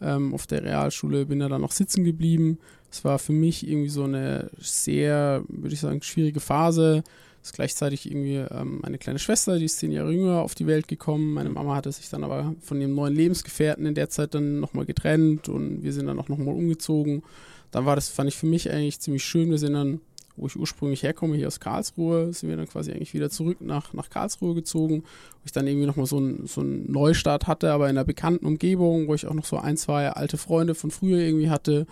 ähm, 0.00 0.34
auf 0.34 0.46
der 0.46 0.62
Realschule, 0.62 1.26
bin 1.26 1.40
da 1.40 1.48
dann 1.48 1.60
noch 1.60 1.72
sitzen 1.72 2.04
geblieben. 2.04 2.58
Es 2.90 3.04
war 3.04 3.18
für 3.18 3.32
mich 3.32 3.66
irgendwie 3.66 3.88
so 3.88 4.04
eine 4.04 4.50
sehr, 4.58 5.44
würde 5.48 5.74
ich 5.74 5.80
sagen, 5.80 6.02
schwierige 6.02 6.40
Phase. 6.40 7.02
Ist 7.42 7.54
gleichzeitig 7.54 8.10
irgendwie 8.10 8.44
ähm, 8.50 8.80
eine 8.82 8.98
kleine 8.98 9.20
Schwester, 9.20 9.56
die 9.58 9.66
ist 9.66 9.78
zehn 9.78 9.92
Jahre 9.92 10.10
jünger 10.10 10.40
auf 10.40 10.56
die 10.56 10.66
Welt 10.66 10.88
gekommen. 10.88 11.32
Meine 11.32 11.48
Mama 11.48 11.76
hatte 11.76 11.92
sich 11.92 12.08
dann 12.08 12.24
aber 12.24 12.56
von 12.60 12.80
ihrem 12.80 12.94
neuen 12.94 13.14
Lebensgefährten 13.14 13.86
in 13.86 13.94
der 13.94 14.10
Zeit 14.10 14.34
dann 14.34 14.58
nochmal 14.58 14.84
getrennt 14.84 15.48
und 15.48 15.84
wir 15.84 15.92
sind 15.92 16.06
dann 16.06 16.18
auch 16.18 16.28
nochmal 16.28 16.56
umgezogen. 16.56 17.22
Dann 17.70 17.86
war 17.86 17.94
das, 17.94 18.08
fand 18.08 18.28
ich 18.28 18.36
für 18.36 18.46
mich 18.46 18.70
eigentlich 18.70 18.98
ziemlich 18.98 19.24
schön. 19.24 19.50
Wir 19.50 19.58
sind 19.58 19.74
dann, 19.74 20.00
wo 20.36 20.46
ich 20.46 20.56
ursprünglich 20.56 21.02
herkomme, 21.02 21.36
hier 21.36 21.46
aus 21.46 21.60
Karlsruhe, 21.60 22.32
sind 22.32 22.48
wir 22.48 22.56
dann 22.56 22.68
quasi 22.68 22.92
eigentlich 22.92 23.14
wieder 23.14 23.30
zurück 23.30 23.60
nach, 23.60 23.92
nach 23.92 24.10
Karlsruhe 24.10 24.54
gezogen, 24.54 25.02
wo 25.02 25.40
ich 25.44 25.52
dann 25.52 25.66
irgendwie 25.66 25.86
nochmal 25.86 26.06
so, 26.06 26.18
ein, 26.18 26.46
so 26.46 26.60
einen 26.60 26.90
Neustart 26.90 27.46
hatte, 27.46 27.72
aber 27.72 27.88
in 27.88 27.96
einer 27.96 28.04
bekannten 28.04 28.46
Umgebung, 28.46 29.08
wo 29.08 29.14
ich 29.14 29.26
auch 29.26 29.34
noch 29.34 29.44
so 29.44 29.58
ein, 29.58 29.76
zwei 29.76 30.10
alte 30.10 30.36
Freunde 30.36 30.74
von 30.74 30.90
früher 30.90 31.18
irgendwie 31.18 31.50
hatte. 31.50 31.86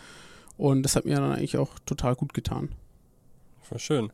Und 0.56 0.82
das 0.82 0.96
hat 0.96 1.04
mir 1.04 1.16
dann 1.16 1.32
eigentlich 1.32 1.56
auch 1.56 1.78
total 1.86 2.14
gut 2.14 2.34
getan. 2.34 2.68
Voll 3.62 3.78
schön. 3.78 4.12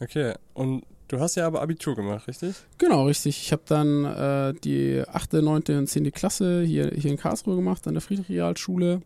Okay, 0.00 0.34
und 0.54 0.84
du 1.08 1.20
hast 1.20 1.34
ja 1.34 1.46
aber 1.46 1.60
Abitur 1.60 1.94
gemacht, 1.94 2.26
richtig? 2.26 2.54
Genau, 2.78 3.04
richtig. 3.06 3.40
Ich 3.42 3.52
habe 3.52 3.62
dann 3.66 4.04
äh, 4.04 4.54
die 4.64 5.02
8., 5.06 5.34
9. 5.34 5.62
und 5.78 5.86
10. 5.86 6.10
Klasse 6.12 6.62
hier, 6.62 6.90
hier 6.94 7.10
in 7.10 7.18
Karlsruhe 7.18 7.56
gemacht, 7.56 7.86
an 7.86 7.94
der 7.94 8.00
Friedrich-Realschule. 8.00 9.02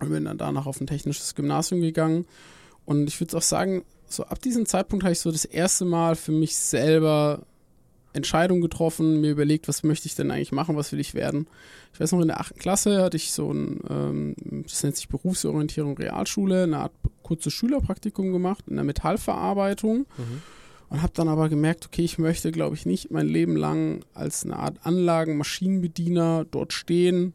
Und 0.00 0.10
bin 0.10 0.24
dann 0.24 0.38
danach 0.38 0.66
auf 0.66 0.80
ein 0.80 0.86
technisches 0.86 1.34
Gymnasium 1.34 1.80
gegangen. 1.80 2.26
Und 2.84 3.08
ich 3.08 3.20
würde 3.20 3.36
auch 3.36 3.42
sagen, 3.42 3.84
so 4.06 4.24
ab 4.24 4.40
diesem 4.40 4.66
Zeitpunkt 4.66 5.04
habe 5.04 5.12
ich 5.12 5.20
so 5.20 5.30
das 5.30 5.44
erste 5.44 5.84
Mal 5.84 6.16
für 6.16 6.32
mich 6.32 6.56
selber 6.56 7.46
Entscheidungen 8.12 8.60
getroffen, 8.60 9.20
mir 9.20 9.30
überlegt, 9.30 9.68
was 9.68 9.82
möchte 9.82 10.06
ich 10.06 10.14
denn 10.14 10.30
eigentlich 10.30 10.52
machen, 10.52 10.76
was 10.76 10.92
will 10.92 11.00
ich 11.00 11.14
werden. 11.14 11.46
Ich 11.94 12.00
weiß 12.00 12.12
noch, 12.12 12.20
in 12.20 12.28
der 12.28 12.40
8. 12.40 12.58
Klasse 12.58 13.02
hatte 13.02 13.16
ich 13.16 13.32
so 13.32 13.52
ein, 13.52 13.80
ähm, 13.88 14.34
das 14.64 14.82
nennt 14.82 14.96
sich 14.96 15.08
Berufsorientierung 15.08 15.96
Realschule, 15.96 16.64
eine 16.64 16.78
Art 16.78 16.92
kurzes 17.22 17.52
Schülerpraktikum 17.54 18.32
gemacht 18.32 18.64
in 18.68 18.76
der 18.76 18.84
Metallverarbeitung 18.84 20.06
und 20.90 21.02
habe 21.02 21.12
dann 21.14 21.28
aber 21.28 21.48
gemerkt, 21.48 21.86
okay, 21.86 22.02
ich 22.02 22.18
möchte, 22.18 22.52
glaube 22.52 22.76
ich, 22.76 22.84
nicht 22.84 23.10
mein 23.10 23.26
Leben 23.26 23.56
lang 23.56 24.04
als 24.12 24.44
eine 24.44 24.58
Art 24.58 24.76
Anlagen-Maschinenbediener 24.82 26.44
dort 26.50 26.74
stehen 26.74 27.32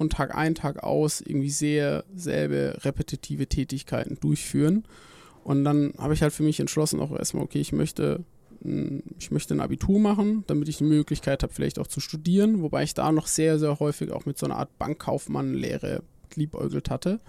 und 0.00 0.14
Tag 0.14 0.34
ein, 0.34 0.54
Tag 0.54 0.82
aus 0.82 1.20
irgendwie 1.20 1.50
sehr 1.50 2.04
selbe 2.14 2.78
repetitive 2.80 3.46
Tätigkeiten 3.46 4.18
durchführen. 4.18 4.84
Und 5.44 5.62
dann 5.64 5.92
habe 5.98 6.14
ich 6.14 6.22
halt 6.22 6.32
für 6.32 6.42
mich 6.42 6.58
entschlossen, 6.58 7.00
auch 7.00 7.12
erstmal, 7.12 7.44
okay, 7.44 7.60
ich 7.60 7.72
möchte, 7.72 8.24
ich 9.18 9.30
möchte 9.30 9.54
ein 9.54 9.60
Abitur 9.60 10.00
machen, 10.00 10.42
damit 10.46 10.70
ich 10.70 10.78
die 10.78 10.84
Möglichkeit 10.84 11.42
habe, 11.42 11.52
vielleicht 11.52 11.78
auch 11.78 11.86
zu 11.86 12.00
studieren, 12.00 12.62
wobei 12.62 12.82
ich 12.82 12.94
da 12.94 13.12
noch 13.12 13.26
sehr, 13.26 13.58
sehr 13.58 13.78
häufig 13.78 14.10
auch 14.10 14.24
mit 14.24 14.38
so 14.38 14.46
einer 14.46 14.56
Art 14.56 14.78
Bankkaufmann-Lehre 14.78 16.02
geliebäugelt 16.30 16.88
hatte. 16.88 17.20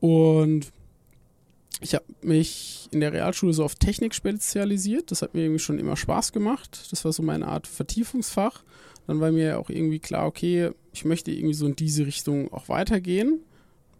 Und 0.00 0.72
ich 1.80 1.94
habe 1.94 2.04
mich 2.22 2.88
in 2.90 3.00
der 3.00 3.12
Realschule 3.12 3.52
so 3.52 3.64
auf 3.64 3.74
Technik 3.74 4.14
spezialisiert. 4.14 5.10
Das 5.10 5.22
hat 5.22 5.34
mir 5.34 5.42
irgendwie 5.42 5.58
schon 5.58 5.78
immer 5.78 5.96
Spaß 5.96 6.32
gemacht. 6.32 6.88
Das 6.90 7.04
war 7.04 7.12
so 7.12 7.22
meine 7.22 7.46
Art 7.48 7.66
Vertiefungsfach. 7.66 8.62
Dann 9.06 9.20
war 9.20 9.30
mir 9.30 9.58
auch 9.58 9.70
irgendwie 9.70 9.98
klar, 9.98 10.26
okay, 10.26 10.70
ich 10.92 11.04
möchte 11.04 11.30
irgendwie 11.30 11.54
so 11.54 11.66
in 11.66 11.76
diese 11.76 12.06
Richtung 12.06 12.52
auch 12.52 12.68
weitergehen. 12.68 13.40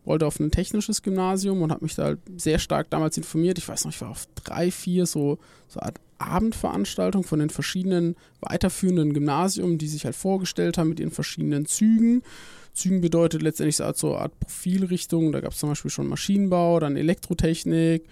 Wollte 0.04 0.26
auf 0.26 0.40
ein 0.40 0.50
technisches 0.50 1.02
Gymnasium 1.02 1.62
und 1.62 1.70
habe 1.70 1.84
mich 1.84 1.96
da 1.96 2.04
halt 2.04 2.20
sehr 2.36 2.58
stark 2.58 2.90
damals 2.90 3.16
informiert. 3.16 3.58
Ich 3.58 3.68
weiß 3.68 3.84
noch, 3.84 3.92
ich 3.92 4.00
war 4.00 4.10
auf 4.10 4.26
drei, 4.36 4.70
vier 4.70 5.04
so, 5.06 5.38
so 5.68 5.80
Art 5.80 6.00
Abendveranstaltungen 6.18 7.26
von 7.26 7.40
den 7.40 7.50
verschiedenen 7.50 8.16
weiterführenden 8.40 9.12
Gymnasien, 9.12 9.78
die 9.78 9.88
sich 9.88 10.04
halt 10.04 10.16
vorgestellt 10.16 10.78
haben 10.78 10.88
mit 10.88 11.00
ihren 11.00 11.10
verschiedenen 11.10 11.66
Zügen. 11.66 12.22
Zügen 12.76 13.00
bedeutet 13.00 13.42
letztendlich 13.42 13.76
so 13.76 13.84
eine 13.84 14.18
Art, 14.18 14.38
Profilrichtung. 14.38 15.32
Da 15.32 15.40
gab 15.40 15.52
es 15.52 15.58
zum 15.58 15.70
Beispiel 15.70 15.90
schon 15.90 16.08
Maschinenbau, 16.08 16.78
dann 16.78 16.96
Elektrotechnik. 16.96 18.04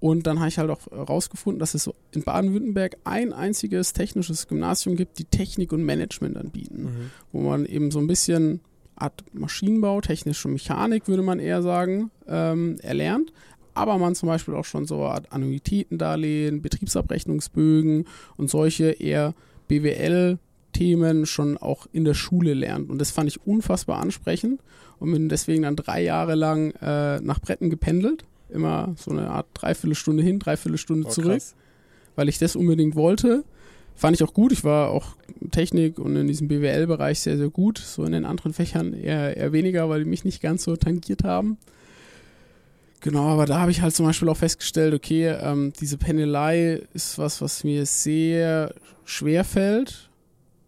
Und 0.00 0.26
dann 0.26 0.38
habe 0.38 0.48
ich 0.48 0.58
halt 0.58 0.70
auch 0.70 0.86
herausgefunden, 0.90 1.58
dass 1.58 1.74
es 1.74 1.90
in 2.12 2.22
Baden-Württemberg 2.22 2.96
ein 3.04 3.32
einziges 3.32 3.92
technisches 3.92 4.46
Gymnasium 4.48 4.96
gibt, 4.96 5.18
die 5.18 5.24
Technik 5.24 5.72
und 5.72 5.84
Management 5.84 6.36
anbieten. 6.36 6.84
Mhm. 6.84 7.10
Wo 7.32 7.40
man 7.40 7.66
eben 7.66 7.90
so 7.90 7.98
ein 7.98 8.06
bisschen 8.06 8.60
Art 8.94 9.24
Maschinenbau, 9.32 10.00
technische 10.00 10.48
Mechanik, 10.48 11.08
würde 11.08 11.22
man 11.22 11.38
eher 11.38 11.62
sagen, 11.62 12.10
ähm, 12.26 12.78
erlernt. 12.82 13.32
Aber 13.74 13.98
man 13.98 14.14
zum 14.14 14.28
Beispiel 14.28 14.54
auch 14.54 14.64
schon 14.64 14.86
so 14.86 15.02
eine 15.02 15.12
Art 15.12 15.32
Annuitätendarlehen, 15.32 16.62
Betriebsabrechnungsbögen 16.62 18.06
und 18.38 18.48
solche 18.48 18.92
eher 18.92 19.34
BWL- 19.68 20.38
Themen 20.76 21.26
schon 21.26 21.56
auch 21.56 21.86
in 21.92 22.04
der 22.04 22.14
Schule 22.14 22.54
lernt. 22.54 22.90
Und 22.90 22.98
das 22.98 23.10
fand 23.10 23.28
ich 23.28 23.46
unfassbar 23.46 24.00
ansprechend 24.00 24.60
und 24.98 25.12
bin 25.12 25.28
deswegen 25.28 25.62
dann 25.62 25.76
drei 25.76 26.02
Jahre 26.02 26.34
lang 26.34 26.72
äh, 26.82 27.20
nach 27.20 27.40
Bretten 27.40 27.70
gependelt. 27.70 28.24
Immer 28.48 28.94
so 28.96 29.10
eine 29.10 29.28
Art 29.30 29.46
Dreiviertelstunde 29.54 30.22
hin, 30.22 30.38
Dreiviertelstunde 30.38 31.06
Oh, 31.08 31.10
zurück, 31.10 31.32
krass. 31.32 31.54
weil 32.14 32.28
ich 32.28 32.38
das 32.38 32.56
unbedingt 32.56 32.94
wollte. 32.94 33.44
Fand 33.94 34.14
ich 34.14 34.22
auch 34.22 34.34
gut. 34.34 34.52
Ich 34.52 34.62
war 34.62 34.90
auch 34.90 35.16
Technik 35.50 35.98
und 35.98 36.14
in 36.16 36.26
diesem 36.26 36.48
BWL-Bereich 36.48 37.20
sehr, 37.20 37.38
sehr 37.38 37.48
gut. 37.48 37.78
So 37.78 38.04
in 38.04 38.12
den 38.12 38.24
anderen 38.26 38.52
Fächern 38.52 38.92
eher, 38.92 39.36
eher 39.36 39.52
weniger, 39.52 39.88
weil 39.88 40.04
die 40.04 40.10
mich 40.10 40.24
nicht 40.24 40.42
ganz 40.42 40.64
so 40.64 40.76
tangiert 40.76 41.24
haben. 41.24 41.56
Genau, 43.00 43.28
aber 43.28 43.46
da 43.46 43.60
habe 43.60 43.70
ich 43.70 43.82
halt 43.82 43.94
zum 43.94 44.06
Beispiel 44.06 44.28
auch 44.28 44.36
festgestellt, 44.36 44.92
okay, 44.94 45.28
ähm, 45.28 45.72
diese 45.80 45.96
Pendelei 45.98 46.82
ist 46.92 47.18
was, 47.18 47.40
was 47.40 47.62
mir 47.64 47.86
sehr 47.86 48.74
schwer 49.04 49.44
fällt. 49.44 50.10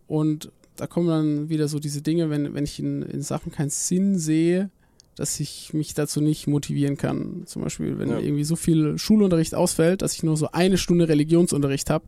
Und 0.08 0.50
da 0.76 0.86
kommen 0.88 1.06
dann 1.08 1.48
wieder 1.48 1.68
so 1.68 1.78
diese 1.78 2.02
Dinge, 2.02 2.30
wenn, 2.30 2.54
wenn 2.54 2.64
ich 2.64 2.80
in, 2.80 3.02
in 3.02 3.22
Sachen 3.22 3.52
keinen 3.52 3.70
Sinn 3.70 4.18
sehe, 4.18 4.70
dass 5.16 5.38
ich 5.40 5.72
mich 5.74 5.94
dazu 5.94 6.20
nicht 6.20 6.46
motivieren 6.46 6.96
kann. 6.96 7.42
Zum 7.46 7.62
Beispiel, 7.62 7.98
wenn 7.98 8.08
Ja. 8.10 8.18
irgendwie 8.18 8.44
so 8.44 8.56
viel 8.56 8.98
Schulunterricht 8.98 9.54
ausfällt, 9.54 10.02
dass 10.02 10.14
ich 10.14 10.22
nur 10.22 10.36
so 10.36 10.50
eine 10.52 10.78
Stunde 10.78 11.08
Religionsunterricht 11.08 11.90
habe, 11.90 12.04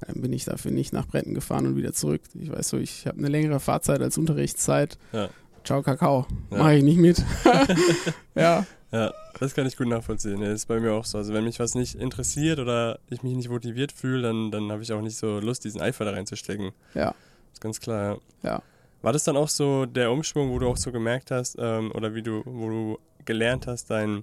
dann 0.00 0.20
bin 0.20 0.32
ich 0.32 0.44
dafür 0.44 0.72
nicht 0.72 0.92
nach 0.92 1.06
Bretten 1.06 1.34
gefahren 1.34 1.66
und 1.66 1.76
wieder 1.76 1.92
zurück. 1.92 2.22
Ich 2.34 2.50
weiß 2.50 2.68
so, 2.70 2.78
ich 2.78 3.06
habe 3.06 3.18
eine 3.18 3.28
längere 3.28 3.60
Fahrzeit 3.60 4.02
als 4.02 4.18
Unterrichtszeit. 4.18 4.98
Ja. 5.12 5.30
Ciao, 5.62 5.82
Kakao. 5.82 6.26
Ja. 6.50 6.58
Mache 6.58 6.74
ich 6.76 6.82
nicht 6.82 6.98
mit. 6.98 7.24
ja, 8.34 8.66
Ja, 8.94 9.12
das 9.40 9.56
kann 9.56 9.66
ich 9.66 9.76
gut 9.76 9.88
nachvollziehen. 9.88 10.40
Das 10.40 10.50
ist 10.50 10.66
bei 10.66 10.78
mir 10.78 10.92
auch 10.92 11.04
so. 11.04 11.18
Also 11.18 11.34
wenn 11.34 11.42
mich 11.42 11.58
was 11.58 11.74
nicht 11.74 11.96
interessiert 11.96 12.60
oder 12.60 13.00
ich 13.10 13.24
mich 13.24 13.34
nicht 13.34 13.48
motiviert 13.48 13.90
fühle, 13.90 14.22
dann, 14.22 14.52
dann 14.52 14.70
habe 14.70 14.84
ich 14.84 14.92
auch 14.92 15.00
nicht 15.00 15.16
so 15.16 15.40
Lust, 15.40 15.64
diesen 15.64 15.80
Eifer 15.80 16.04
da 16.04 16.12
reinzustecken. 16.12 16.70
ja, 16.94 17.12
ist 17.52 17.60
ganz 17.60 17.80
klar, 17.80 18.20
ja. 18.44 18.50
ja. 18.50 18.62
War 19.02 19.12
das 19.12 19.24
dann 19.24 19.36
auch 19.36 19.48
so 19.48 19.84
der 19.84 20.12
Umschwung, 20.12 20.50
wo 20.50 20.60
du 20.60 20.68
auch 20.68 20.76
so 20.76 20.92
gemerkt 20.92 21.32
hast, 21.32 21.56
ähm, 21.58 21.90
oder 21.90 22.14
wie 22.14 22.22
du, 22.22 22.42
wo 22.44 22.68
du 22.68 22.98
gelernt 23.24 23.66
hast, 23.66 23.90
dein, 23.90 24.22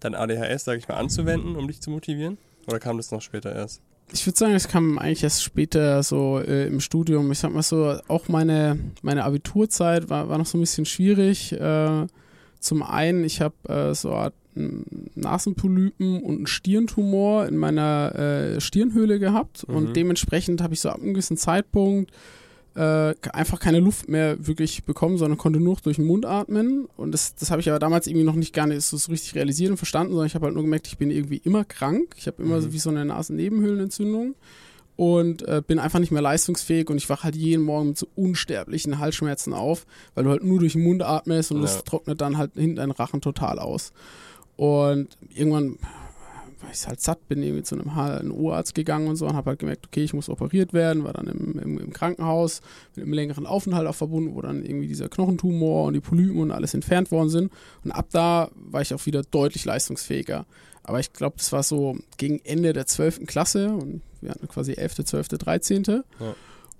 dein 0.00 0.16
ADHS, 0.16 0.64
sag 0.64 0.76
ich 0.76 0.88
mal, 0.88 0.96
anzuwenden, 0.96 1.54
um 1.54 1.68
dich 1.68 1.80
zu 1.80 1.90
motivieren? 1.90 2.36
Oder 2.66 2.80
kam 2.80 2.96
das 2.96 3.12
noch 3.12 3.22
später 3.22 3.54
erst? 3.54 3.80
Ich 4.12 4.26
würde 4.26 4.36
sagen, 4.36 4.54
es 4.54 4.66
kam 4.66 4.98
eigentlich 4.98 5.22
erst 5.22 5.44
später 5.44 6.02
so 6.02 6.40
äh, 6.40 6.66
im 6.66 6.80
Studium. 6.80 7.30
Ich 7.30 7.38
sag 7.38 7.52
mal 7.52 7.62
so, 7.62 7.96
auch 8.08 8.26
meine, 8.26 8.76
meine 9.02 9.22
Abiturzeit 9.22 10.10
war, 10.10 10.28
war 10.28 10.36
noch 10.36 10.46
so 10.46 10.58
ein 10.58 10.62
bisschen 10.62 10.84
schwierig. 10.84 11.52
Äh, 11.52 12.06
zum 12.64 12.82
einen, 12.82 13.24
ich 13.24 13.40
habe 13.40 13.54
äh, 13.68 13.94
so 13.94 14.08
eine 14.10 14.18
Art 14.18 14.34
mm, 14.54 14.82
Nasenpolypen 15.16 16.22
und 16.22 16.36
einen 16.36 16.46
Stirntumor 16.46 17.46
in 17.46 17.56
meiner 17.56 18.14
äh, 18.56 18.60
Stirnhöhle 18.60 19.18
gehabt 19.18 19.66
Mhm. 19.68 19.76
und 19.76 19.96
dementsprechend 19.96 20.62
habe 20.62 20.74
ich 20.74 20.80
so 20.80 20.88
ab 20.88 21.00
einem 21.02 21.14
gewissen 21.14 21.36
Zeitpunkt 21.36 22.10
äh, 22.76 23.14
einfach 23.32 23.60
keine 23.60 23.78
Luft 23.80 24.08
mehr 24.08 24.44
wirklich 24.46 24.82
bekommen, 24.84 25.16
sondern 25.18 25.38
konnte 25.38 25.60
nur 25.60 25.76
durch 25.82 25.96
den 25.96 26.06
Mund 26.06 26.26
atmen. 26.26 26.88
Und 26.96 27.12
das, 27.12 27.34
das 27.36 27.50
habe 27.52 27.60
ich 27.60 27.68
aber 27.70 27.78
damals 27.78 28.06
irgendwie 28.08 28.24
noch 28.24 28.34
nicht 28.34 28.52
gar 28.52 28.66
nicht 28.66 28.82
so 28.82 28.96
richtig 29.12 29.34
realisiert 29.36 29.70
und 29.70 29.76
verstanden, 29.76 30.10
sondern 30.12 30.26
ich 30.26 30.34
habe 30.34 30.46
halt 30.46 30.54
nur 30.54 30.64
gemerkt, 30.64 30.88
ich 30.88 30.98
bin 30.98 31.10
irgendwie 31.12 31.40
immer 31.44 31.64
krank. 31.64 32.14
Ich 32.16 32.26
habe 32.26 32.42
immer 32.42 32.56
Mhm. 32.56 32.62
so 32.62 32.72
wie 32.72 32.78
so 32.80 32.90
eine 32.90 33.04
Nasennebenhöhlenentzündung 33.04 34.34
und 34.96 35.42
äh, 35.48 35.60
bin 35.66 35.78
einfach 35.78 35.98
nicht 35.98 36.12
mehr 36.12 36.22
leistungsfähig 36.22 36.88
und 36.88 36.96
ich 36.98 37.08
wache 37.08 37.24
halt 37.24 37.34
jeden 37.36 37.62
Morgen 37.64 37.88
mit 37.88 37.98
so 37.98 38.06
unsterblichen 38.14 38.98
Halsschmerzen 38.98 39.52
auf, 39.52 39.86
weil 40.14 40.24
du 40.24 40.30
halt 40.30 40.44
nur 40.44 40.60
durch 40.60 40.74
den 40.74 40.84
Mund 40.84 41.02
atmest 41.02 41.50
und 41.50 41.56
Ja. 41.58 41.62
das 41.62 41.82
trocknet 41.84 42.20
dann 42.20 42.36
halt 42.38 42.52
hinten 42.54 42.76
deinen 42.76 42.92
Rachen 42.92 43.20
total 43.20 43.58
aus. 43.58 43.92
Und 44.56 45.08
irgendwann, 45.34 45.78
weil 46.60 46.70
ich 46.72 46.86
halt 46.86 47.00
satt 47.00 47.26
bin, 47.28 47.42
irgendwie 47.42 47.64
zu 47.64 47.74
einem 47.74 47.96
H- 47.96 48.18
einen 48.18 48.30
Ohrarzt 48.30 48.74
gegangen 48.76 49.08
und 49.08 49.16
so 49.16 49.26
und 49.26 49.34
habe 49.34 49.50
halt 49.50 49.58
gemerkt, 49.58 49.86
okay, 49.86 50.04
ich 50.04 50.14
muss 50.14 50.28
operiert 50.28 50.72
werden, 50.72 51.02
war 51.02 51.12
dann 51.12 51.26
im, 51.26 51.58
im, 51.58 51.78
im 51.78 51.92
Krankenhaus 51.92 52.60
mit 52.94 53.04
einem 53.04 53.14
längeren 53.14 53.46
Aufenthalt 53.46 53.88
auch 53.88 53.94
verbunden, 53.96 54.34
wo 54.36 54.42
dann 54.42 54.64
irgendwie 54.64 54.86
dieser 54.86 55.08
Knochentumor 55.08 55.86
und 55.86 55.94
die 55.94 56.00
Polypen 56.00 56.38
und 56.40 56.52
alles 56.52 56.72
entfernt 56.72 57.10
worden 57.10 57.30
sind. 57.30 57.52
Und 57.84 57.90
ab 57.90 58.06
da 58.12 58.48
war 58.54 58.80
ich 58.80 58.94
auch 58.94 59.04
wieder 59.06 59.22
deutlich 59.22 59.64
leistungsfähiger. 59.64 60.46
Aber 60.84 61.00
ich 61.00 61.12
glaube, 61.12 61.36
das 61.38 61.50
war 61.50 61.62
so 61.62 61.96
gegen 62.18 62.40
Ende 62.44 62.72
der 62.72 62.86
12. 62.86 63.26
Klasse 63.26 63.70
und 63.70 64.02
wir 64.20 64.30
hatten 64.30 64.48
quasi 64.48 64.74
11., 64.74 65.04
12., 65.04 65.28
13. 65.28 65.84
Ja. 65.84 66.02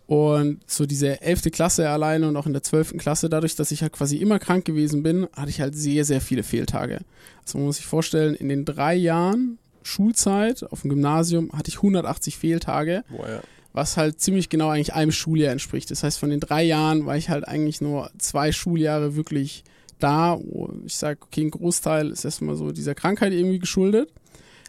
Und 0.06 0.60
so 0.70 0.84
diese 0.84 1.22
11. 1.22 1.50
Klasse 1.50 1.88
alleine 1.88 2.28
und 2.28 2.36
auch 2.36 2.46
in 2.46 2.52
der 2.52 2.62
12. 2.62 2.98
Klasse, 2.98 3.30
dadurch, 3.30 3.56
dass 3.56 3.70
ich 3.70 3.80
halt 3.80 3.94
quasi 3.94 4.18
immer 4.18 4.38
krank 4.38 4.66
gewesen 4.66 5.02
bin, 5.02 5.26
hatte 5.34 5.48
ich 5.48 5.62
halt 5.62 5.74
sehr, 5.74 6.04
sehr 6.04 6.20
viele 6.20 6.42
Fehltage. 6.42 7.00
Also 7.44 7.58
man 7.58 7.66
muss 7.66 7.76
sich 7.76 7.86
vorstellen, 7.86 8.34
in 8.34 8.50
den 8.50 8.66
drei 8.66 8.94
Jahren 8.94 9.58
Schulzeit 9.82 10.62
auf 10.70 10.82
dem 10.82 10.90
Gymnasium 10.90 11.50
hatte 11.52 11.70
ich 11.70 11.76
180 11.76 12.36
Fehltage, 12.36 13.04
Boah, 13.08 13.28
ja. 13.28 13.40
was 13.72 13.96
halt 13.96 14.20
ziemlich 14.20 14.50
genau 14.50 14.68
eigentlich 14.68 14.94
einem 14.94 15.12
Schuljahr 15.12 15.52
entspricht. 15.52 15.90
Das 15.90 16.02
heißt, 16.02 16.18
von 16.18 16.30
den 16.30 16.40
drei 16.40 16.62
Jahren 16.62 17.06
war 17.06 17.16
ich 17.16 17.30
halt 17.30 17.48
eigentlich 17.48 17.80
nur 17.80 18.10
zwei 18.18 18.52
Schuljahre 18.52 19.16
wirklich 19.16 19.64
da, 20.04 20.38
wo 20.38 20.70
ich 20.84 20.96
sage, 20.96 21.18
okay, 21.22 21.42
ein 21.42 21.50
Großteil 21.50 22.10
ist 22.10 22.24
erstmal 22.24 22.56
so 22.56 22.70
dieser 22.72 22.94
Krankheit 22.94 23.32
irgendwie 23.32 23.58
geschuldet. 23.58 24.12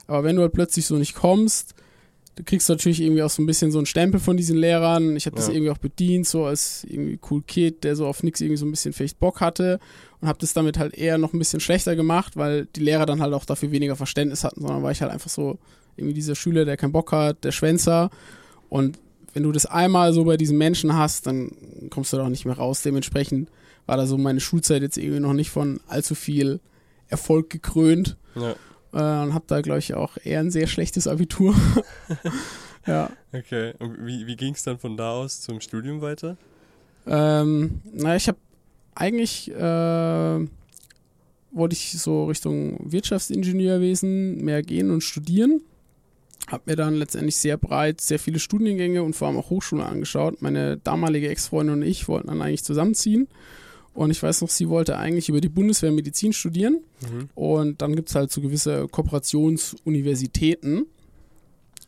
Aber 0.08 0.24
wenn 0.24 0.36
du 0.36 0.42
halt 0.42 0.54
plötzlich 0.54 0.86
so 0.86 0.96
nicht 0.98 1.16
kommst, 1.16 1.74
du 2.36 2.44
kriegst 2.44 2.68
natürlich 2.70 3.02
irgendwie 3.02 3.24
auch 3.24 3.30
so 3.30 3.42
ein 3.42 3.46
bisschen 3.46 3.72
so 3.72 3.80
einen 3.80 3.86
Stempel 3.86 4.20
von 4.20 4.38
diesen 4.38 4.58
Lehrern. 4.58 5.16
Ich 5.16 5.26
habe 5.26 5.36
das 5.36 5.48
Ja. 5.48 5.54
irgendwie 5.54 5.72
auch 5.72 5.78
bedient, 5.78 6.28
so 6.28 6.46
als 6.46 6.84
irgendwie 6.84 7.20
cool 7.30 7.42
Kid, 7.46 7.84
der 7.84 7.96
so 7.96 8.06
auf 8.08 8.24
nichts 8.24 8.42
irgendwie 8.42 8.58
so 8.58 8.66
ein 8.66 8.72
bisschen 8.72 8.94
vielleicht 8.94 9.20
Bock 9.20 9.42
hatte 9.42 9.80
und 10.22 10.28
habe 10.28 10.40
das 10.40 10.54
damit 10.54 10.78
halt 10.78 10.94
eher 10.96 11.18
noch 11.18 11.34
ein 11.34 11.40
bisschen 11.40 11.60
schlechter 11.60 11.96
gemacht, 11.96 12.36
weil 12.38 12.66
die 12.76 12.82
Lehrer 12.82 13.06
dann 13.06 13.22
halt 13.22 13.34
auch 13.34 13.46
dafür 13.46 13.72
weniger 13.72 13.96
Verständnis 13.96 14.44
hatten, 14.44 14.62
sondern 14.62 14.84
war 14.84 14.92
ich 14.92 15.02
halt 15.02 15.12
einfach 15.12 15.30
so 15.30 15.58
irgendwie 15.98 16.14
dieser 16.14 16.36
Schüler, 16.36 16.66
der 16.66 16.78
keinen 16.78 16.92
Bock 16.92 17.12
hat, 17.12 17.44
der 17.44 17.52
Schwänzer 17.52 18.10
und 18.70 19.00
wenn 19.34 19.44
du 19.44 19.52
das 19.52 19.66
einmal 19.66 20.14
so 20.14 20.24
bei 20.24 20.38
diesen 20.38 20.58
Menschen 20.58 20.96
hast, 20.96 21.28
dann 21.28 21.52
kommst 21.90 22.14
du 22.14 22.18
da 22.18 22.24
auch 22.24 22.30
nicht 22.30 22.46
mehr 22.46 22.56
raus. 22.56 22.84
Dementsprechend 22.84 23.50
war 23.86 23.98
da 23.98 24.08
so 24.08 24.18
meine 24.18 24.40
Schulzeit 24.40 24.82
jetzt 24.82 24.98
irgendwie 24.98 25.20
noch 25.20 25.34
nicht 25.34 25.50
von 25.50 25.80
allzu 25.88 26.16
viel 26.16 26.60
Erfolg 27.08 27.50
gekrönt 27.50 28.18
ja. 28.36 28.52
äh, 28.94 29.24
und 29.24 29.34
habe 29.34 29.46
da, 29.48 29.62
glaube 29.62 29.80
ich, 29.80 29.94
auch 29.94 30.18
eher 30.24 30.40
ein 30.40 30.52
sehr 30.52 30.68
schlechtes 30.68 31.08
Abitur. 31.08 31.56
ja. 32.88 33.12
Okay. 33.32 33.74
Und 33.80 34.06
wie, 34.06 34.26
wie 34.28 34.36
ging 34.36 34.54
es 34.54 34.64
dann 34.64 34.80
von 34.80 34.98
da 34.98 35.12
aus 35.12 35.42
zum 35.42 35.62
Studium 35.62 36.02
weiter? 36.02 36.38
Ähm, 37.06 37.82
naja, 37.94 38.16
ich 38.16 38.28
habe 38.28 38.40
eigentlich 38.96 39.52
äh, 39.52 40.48
wollte 41.56 41.74
ich 41.74 41.92
so 41.92 42.26
Richtung 42.26 42.92
Wirtschaftsingenieurwesen 42.92 44.44
mehr 44.44 44.62
gehen 44.62 44.92
und 44.92 45.02
studieren. 45.02 45.62
Hab 46.48 46.68
mir 46.68 46.76
dann 46.76 46.96
letztendlich 46.96 47.38
sehr 47.38 47.58
breit 47.58 48.02
sehr 48.02 48.20
viele 48.20 48.40
Studiengänge 48.40 49.02
und 49.02 49.16
vor 49.16 49.28
allem 49.28 49.38
auch 49.38 49.50
Hochschulen 49.50 49.84
angeschaut. 49.84 50.42
Meine 50.42 50.78
damalige 50.78 51.30
Ex-Freundin 51.30 51.78
und 51.78 51.82
ich 51.84 52.08
wollten 52.08 52.28
dann 52.28 52.42
eigentlich 52.42 52.64
zusammenziehen. 52.64 53.28
Und 53.96 54.12
ich 54.12 54.22
weiß 54.22 54.42
noch, 54.42 54.50
sie 54.50 54.68
wollte 54.68 54.98
eigentlich 54.98 55.30
über 55.30 55.40
die 55.40 55.50
Bundeswehr 55.50 55.92
Medizin 55.92 56.34
studieren. 56.34 56.82
Mhm. 57.02 57.30
Und 57.34 57.82
dann 57.82 57.96
gibt 57.96 58.10
es 58.10 58.16
halt 58.16 58.30
so 58.30 58.42
gewisse 58.42 58.90
Kooperationsuniversitäten. 58.90 60.86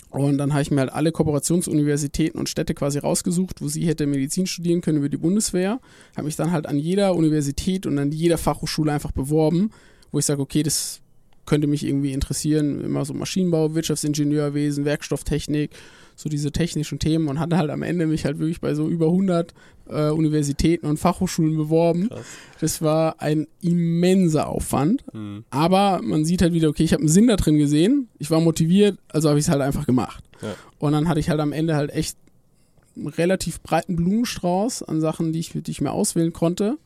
Und 0.10 0.38
dann 0.38 0.54
habe 0.54 0.62
ich 0.62 0.72
mir 0.72 0.80
halt 0.80 0.94
alle 0.94 1.12
Kooperationsuniversitäten 1.12 2.40
und 2.40 2.48
Städte 2.48 2.74
quasi 2.74 3.00
rausgesucht, 3.00 3.62
wo 3.62 3.68
sie 3.68 3.86
hätte 3.86 4.08
Medizin 4.08 4.48
studieren 4.48 4.80
können 4.80 5.00
über 5.00 5.10
die 5.10 5.18
Bundeswehr. 5.18 5.82
Habe 6.16 6.26
mich 6.26 6.38
dann 6.38 6.52
halt 6.52 6.66
an 6.66 6.80
jeder 6.80 7.14
Universität 7.14 7.86
und 7.86 8.00
an 8.00 8.14
jeder 8.14 8.38
Fachhochschule 8.38 8.94
einfach 8.94 9.12
beworben, 9.12 9.72
wo 10.14 10.20
ich 10.20 10.26
sage, 10.26 10.42
okay, 10.42 10.64
das 10.64 11.02
könnte 11.46 11.68
mich 11.68 11.86
irgendwie 11.86 12.14
interessieren. 12.14 12.80
Immer 12.86 13.04
so 13.04 13.14
Maschinenbau, 13.14 13.76
Wirtschaftsingenieurwesen, 13.76 14.86
Werkstofftechnik, 14.86 15.72
so 16.18 16.30
diese 16.30 16.52
technischen 16.52 16.98
Themen 16.98 17.28
und 17.28 17.40
hatte 17.40 17.58
halt 17.58 17.70
am 17.70 17.84
Ende 17.84 18.08
mich 18.08 18.26
halt 18.26 18.40
wirklich 18.40 18.60
bei 18.60 18.74
so 18.74 18.90
über 18.90 19.06
100 19.06 19.54
äh, 19.88 20.10
Universitäten 20.10 20.88
und 20.88 20.98
Fachhochschulen 20.98 21.56
beworben. 21.56 22.10
Krass. 22.10 22.26
Das 22.60 22.82
war 22.82 23.22
ein 23.22 23.48
immenser 23.62 24.48
Aufwand. 24.48 25.04
Mhm. 25.14 25.46
Aber 25.52 26.02
man 26.04 26.26
sieht 26.26 26.42
halt 26.42 26.54
wieder, 26.54 26.70
okay, 26.70 26.84
ich 26.84 26.94
habe 26.94 27.02
einen 27.02 27.10
Sinn 27.10 27.28
da 27.28 27.36
drin 27.36 27.58
gesehen, 27.60 28.10
ich 28.18 28.32
war 28.32 28.42
motiviert, 28.42 28.98
also 29.10 29.30
habe 29.30 29.38
ich 29.38 29.46
es 29.46 29.52
halt 29.52 29.62
einfach 29.62 29.86
gemacht. 29.86 30.24
Ja. 30.42 30.56
Und 30.80 30.94
dann 30.94 31.08
hatte 31.08 31.20
ich 31.20 31.30
halt 31.30 31.40
am 31.40 31.54
Ende 31.54 31.76
halt 31.76 31.92
echt 31.92 32.18
einen 32.96 33.08
relativ 33.08 33.62
breiten 33.62 33.96
Blumenstrauß 33.96 34.84
an 34.84 35.00
Sachen, 35.00 35.34
die 35.34 35.40
ich, 35.40 35.52
die 35.54 35.72
ich 35.72 35.82
mir 35.82 35.92
auswählen 35.92 36.34
konnte. 36.34 36.78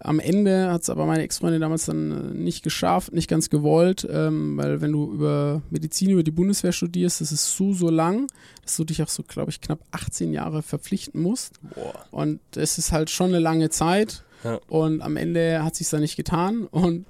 Am 0.00 0.18
Ende 0.18 0.70
hat 0.70 0.82
es 0.82 0.90
aber 0.90 1.06
meine 1.06 1.22
Ex-Freundin 1.22 1.60
damals 1.60 1.86
dann 1.86 2.10
äh, 2.10 2.34
nicht 2.34 2.62
geschafft, 2.62 3.12
nicht 3.12 3.28
ganz 3.28 3.48
gewollt, 3.48 4.06
ähm, 4.10 4.56
weil 4.56 4.80
wenn 4.80 4.92
du 4.92 5.12
über 5.12 5.62
Medizin, 5.70 6.10
über 6.10 6.22
die 6.22 6.30
Bundeswehr 6.30 6.72
studierst, 6.72 7.20
das 7.20 7.32
ist 7.32 7.56
so, 7.56 7.72
so 7.72 7.90
lang, 7.90 8.26
dass 8.62 8.76
du 8.76 8.84
dich 8.84 9.02
auch 9.02 9.08
so, 9.08 9.22
glaube 9.22 9.50
ich, 9.50 9.60
knapp 9.60 9.80
18 9.92 10.32
Jahre 10.32 10.62
verpflichten 10.62 11.22
musst. 11.22 11.54
Boah. 11.74 11.94
Und 12.10 12.40
es 12.56 12.76
ist 12.76 12.92
halt 12.92 13.10
schon 13.10 13.28
eine 13.28 13.38
lange 13.38 13.70
Zeit. 13.70 14.24
Ja. 14.42 14.60
Und 14.68 15.00
am 15.00 15.16
Ende 15.16 15.64
hat 15.64 15.74
sich 15.74 15.88
dann 15.88 16.00
nicht 16.00 16.16
getan. 16.16 16.66
Und 16.70 17.06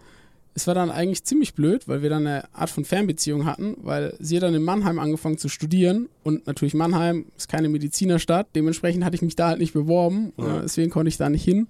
es 0.54 0.68
war 0.68 0.74
dann 0.74 0.90
eigentlich 0.90 1.24
ziemlich 1.24 1.54
blöd, 1.54 1.88
weil 1.88 2.02
wir 2.02 2.10
dann 2.10 2.26
eine 2.26 2.54
Art 2.54 2.70
von 2.70 2.84
Fernbeziehung 2.84 3.44
hatten, 3.44 3.76
weil 3.82 4.14
sie 4.20 4.36
hat 4.36 4.44
dann 4.44 4.54
in 4.54 4.62
Mannheim 4.62 5.00
angefangen 5.00 5.36
zu 5.36 5.48
studieren. 5.48 6.08
Und 6.22 6.46
natürlich 6.46 6.74
Mannheim 6.74 7.26
ist 7.36 7.48
keine 7.48 7.68
Medizinerstadt. 7.68 8.46
Dementsprechend 8.54 9.04
hatte 9.04 9.16
ich 9.16 9.22
mich 9.22 9.34
da 9.34 9.48
halt 9.48 9.58
nicht 9.58 9.72
beworben. 9.72 10.32
Ja. 10.36 10.58
Äh, 10.58 10.62
Deswegen 10.62 10.90
konnte 10.90 11.08
ich 11.08 11.16
da 11.16 11.28
nicht 11.28 11.44
hin. 11.44 11.66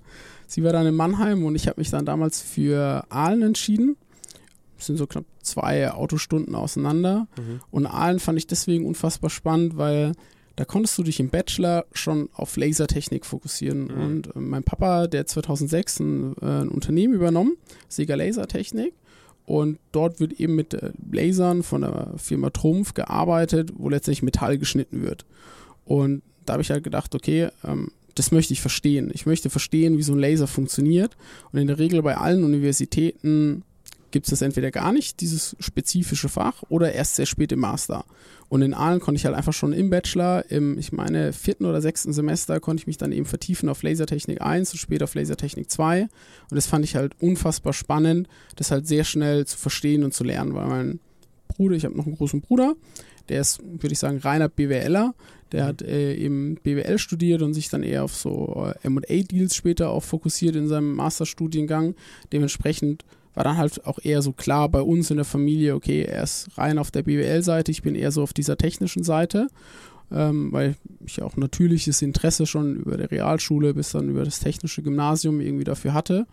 Sie 0.46 0.62
war 0.64 0.72
dann 0.72 0.86
in 0.86 0.94
Mannheim 0.94 1.44
und 1.44 1.54
ich 1.54 1.66
habe 1.66 1.80
mich 1.80 1.90
dann 1.90 2.04
damals 2.04 2.40
für 2.40 3.04
Aalen 3.08 3.42
entschieden. 3.42 3.96
Das 4.76 4.86
sind 4.86 4.96
so 4.96 5.06
knapp 5.06 5.24
zwei 5.42 5.90
Autostunden 5.90 6.54
auseinander. 6.54 7.26
Mhm. 7.36 7.60
Und 7.70 7.86
Aalen 7.86 8.20
fand 8.20 8.38
ich 8.38 8.46
deswegen 8.46 8.86
unfassbar 8.86 9.30
spannend, 9.30 9.76
weil 9.76 10.12
da 10.56 10.64
konntest 10.64 10.96
du 10.98 11.02
dich 11.02 11.20
im 11.20 11.30
Bachelor 11.30 11.84
schon 11.92 12.28
auf 12.32 12.56
Lasertechnik 12.56 13.26
fokussieren. 13.26 13.84
Mhm. 13.84 14.00
Und 14.00 14.36
äh, 14.36 14.38
mein 14.38 14.62
Papa, 14.62 15.06
der 15.06 15.20
hat 15.20 15.28
2006 15.28 16.00
ein, 16.00 16.36
äh, 16.40 16.44
ein 16.44 16.68
Unternehmen 16.68 17.14
übernommen, 17.14 17.56
Sega 17.88 18.14
Lasertechnik. 18.14 18.94
Und 19.46 19.78
dort 19.92 20.20
wird 20.20 20.40
eben 20.40 20.54
mit 20.54 20.74
äh, 20.74 20.92
Lasern 21.12 21.62
von 21.62 21.82
der 21.82 22.14
Firma 22.16 22.50
Trumpf 22.50 22.94
gearbeitet, 22.94 23.72
wo 23.76 23.88
letztendlich 23.88 24.22
Metall 24.22 24.58
geschnitten 24.58 25.02
wird. 25.02 25.26
Und 25.84 26.22
da 26.46 26.54
habe 26.54 26.62
ich 26.62 26.70
halt 26.70 26.84
gedacht, 26.84 27.14
okay, 27.14 27.48
ähm, 27.64 27.90
das 28.14 28.30
möchte 28.30 28.52
ich 28.52 28.60
verstehen. 28.60 29.10
Ich 29.12 29.26
möchte 29.26 29.50
verstehen, 29.50 29.98
wie 29.98 30.02
so 30.02 30.12
ein 30.12 30.18
Laser 30.18 30.46
funktioniert. 30.46 31.16
Und 31.52 31.60
in 31.60 31.66
der 31.66 31.78
Regel 31.78 32.02
bei 32.02 32.16
allen 32.16 32.44
Universitäten 32.44 33.64
gibt 34.14 34.26
es 34.26 34.30
das 34.30 34.42
entweder 34.42 34.70
gar 34.70 34.92
nicht, 34.92 35.20
dieses 35.20 35.56
spezifische 35.58 36.28
Fach, 36.28 36.62
oder 36.68 36.92
erst 36.92 37.16
sehr 37.16 37.26
spät 37.26 37.50
im 37.50 37.58
Master. 37.58 38.04
Und 38.48 38.62
in 38.62 38.72
Aalen 38.72 39.00
konnte 39.00 39.16
ich 39.16 39.26
halt 39.26 39.34
einfach 39.34 39.52
schon 39.52 39.72
im 39.72 39.90
Bachelor, 39.90 40.48
im, 40.50 40.78
ich 40.78 40.92
meine, 40.92 41.32
vierten 41.32 41.64
oder 41.64 41.80
sechsten 41.80 42.12
Semester, 42.12 42.60
konnte 42.60 42.82
ich 42.82 42.86
mich 42.86 42.96
dann 42.96 43.10
eben 43.10 43.26
vertiefen 43.26 43.68
auf 43.68 43.82
Lasertechnik 43.82 44.40
1 44.40 44.72
und 44.72 44.78
später 44.78 45.04
auf 45.04 45.16
Lasertechnik 45.16 45.68
2. 45.68 46.02
Und 46.02 46.08
das 46.50 46.68
fand 46.68 46.84
ich 46.84 46.94
halt 46.94 47.20
unfassbar 47.20 47.72
spannend, 47.72 48.28
das 48.54 48.70
halt 48.70 48.86
sehr 48.86 49.02
schnell 49.02 49.46
zu 49.46 49.58
verstehen 49.58 50.04
und 50.04 50.14
zu 50.14 50.22
lernen, 50.22 50.54
weil 50.54 50.68
mein 50.68 51.00
Bruder, 51.48 51.74
ich 51.74 51.84
habe 51.84 51.96
noch 51.96 52.06
einen 52.06 52.16
großen 52.16 52.40
Bruder, 52.40 52.76
der 53.28 53.40
ist, 53.40 53.60
würde 53.62 53.92
ich 53.92 53.98
sagen, 53.98 54.18
reiner 54.18 54.48
BWLer. 54.48 55.14
Der 55.52 55.66
hat 55.66 55.82
äh, 55.82 56.14
eben 56.14 56.56
BWL 56.56 56.98
studiert 56.98 57.42
und 57.42 57.54
sich 57.54 57.68
dann 57.68 57.82
eher 57.82 58.04
auf 58.04 58.14
so 58.14 58.72
äh, 58.82 58.88
MA-Deals 58.88 59.54
später 59.54 59.90
auch 59.90 60.02
fokussiert 60.02 60.56
in 60.56 60.66
seinem 60.66 60.94
Masterstudiengang. 60.94 61.94
Dementsprechend 62.32 63.04
war 63.34 63.44
dann 63.44 63.56
halt 63.56 63.84
auch 63.86 63.98
eher 64.02 64.22
so 64.22 64.32
klar 64.32 64.68
bei 64.68 64.80
uns 64.80 65.10
in 65.10 65.16
der 65.16 65.24
Familie, 65.24 65.74
okay, 65.74 66.02
er 66.02 66.22
ist 66.22 66.48
rein 66.56 66.78
auf 66.78 66.90
der 66.90 67.02
BWL-Seite, 67.02 67.70
ich 67.70 67.82
bin 67.82 67.94
eher 67.94 68.12
so 68.12 68.22
auf 68.22 68.32
dieser 68.32 68.56
technischen 68.56 69.02
Seite, 69.02 69.48
ähm, 70.12 70.52
weil 70.52 70.76
ich 71.04 71.20
auch 71.22 71.36
natürliches 71.36 72.00
Interesse 72.02 72.46
schon 72.46 72.76
über 72.76 72.96
der 72.96 73.10
Realschule 73.10 73.74
bis 73.74 73.92
dann 73.92 74.08
über 74.08 74.24
das 74.24 74.40
technische 74.40 74.82
Gymnasium 74.82 75.40
irgendwie 75.40 75.64
dafür 75.64 75.94
hatte. 75.94 76.26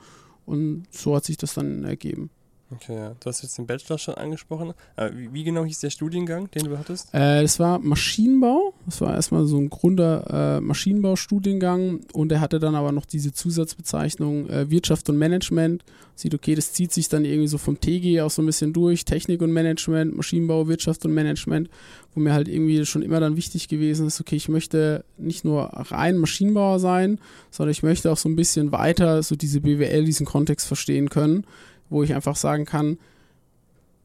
Und 0.45 0.83
so 0.91 1.15
hat 1.15 1.25
sich 1.25 1.37
das 1.37 1.53
dann 1.53 1.83
ergeben. 1.83 2.29
Okay. 2.73 3.11
Du 3.19 3.25
hast 3.25 3.41
jetzt 3.41 3.57
den 3.57 3.67
Bachelor 3.67 3.97
schon 3.97 4.15
angesprochen. 4.15 4.73
Aber 4.95 5.17
wie, 5.17 5.33
wie 5.33 5.43
genau 5.43 5.65
hieß 5.65 5.79
der 5.79 5.89
Studiengang, 5.89 6.49
den 6.51 6.65
du 6.65 6.77
hattest? 6.77 7.13
Äh, 7.13 7.45
war 7.59 7.79
Maschinenbau. 7.79 8.73
Das 8.85 9.01
war 9.01 9.13
erstmal 9.13 9.45
so 9.45 9.57
ein 9.57 9.69
Grunder 9.69 10.57
äh, 10.57 10.61
Maschinenbaustudiengang 10.61 12.01
und 12.13 12.31
er 12.31 12.39
hatte 12.39 12.59
dann 12.59 12.75
aber 12.75 12.91
noch 12.91 13.05
diese 13.05 13.33
Zusatzbezeichnung 13.33 14.49
äh, 14.49 14.69
Wirtschaft 14.69 15.09
und 15.09 15.17
Management. 15.17 15.83
Sieht, 16.15 16.33
okay, 16.33 16.55
das 16.55 16.73
zieht 16.73 16.91
sich 16.91 17.09
dann 17.09 17.25
irgendwie 17.25 17.47
so 17.47 17.57
vom 17.57 17.79
TG 17.79 18.21
auch 18.21 18.29
so 18.29 18.41
ein 18.41 18.45
bisschen 18.45 18.73
durch. 18.73 19.05
Technik 19.05 19.41
und 19.41 19.51
Management, 19.51 20.15
Maschinenbau, 20.15 20.67
Wirtschaft 20.67 21.03
und 21.05 21.13
Management, 21.13 21.69
wo 22.13 22.19
mir 22.19 22.33
halt 22.33 22.47
irgendwie 22.47 22.85
schon 22.85 23.01
immer 23.01 23.19
dann 23.19 23.35
wichtig 23.35 23.67
gewesen 23.67 24.07
ist, 24.07 24.21
okay, 24.21 24.35
ich 24.35 24.49
möchte 24.49 25.03
nicht 25.17 25.45
nur 25.45 25.63
rein 25.63 26.17
Maschinenbauer 26.17 26.79
sein, 26.79 27.19
sondern 27.49 27.71
ich 27.71 27.83
möchte 27.83 28.11
auch 28.11 28.17
so 28.17 28.29
ein 28.29 28.35
bisschen 28.35 28.71
weiter 28.71 29.23
so 29.23 29.35
diese 29.35 29.61
BWL, 29.61 30.05
diesen 30.05 30.25
Kontext 30.25 30.67
verstehen 30.67 31.09
können, 31.09 31.45
wo 31.91 32.01
ich 32.01 32.15
einfach 32.15 32.35
sagen 32.35 32.65
kann, 32.65 32.97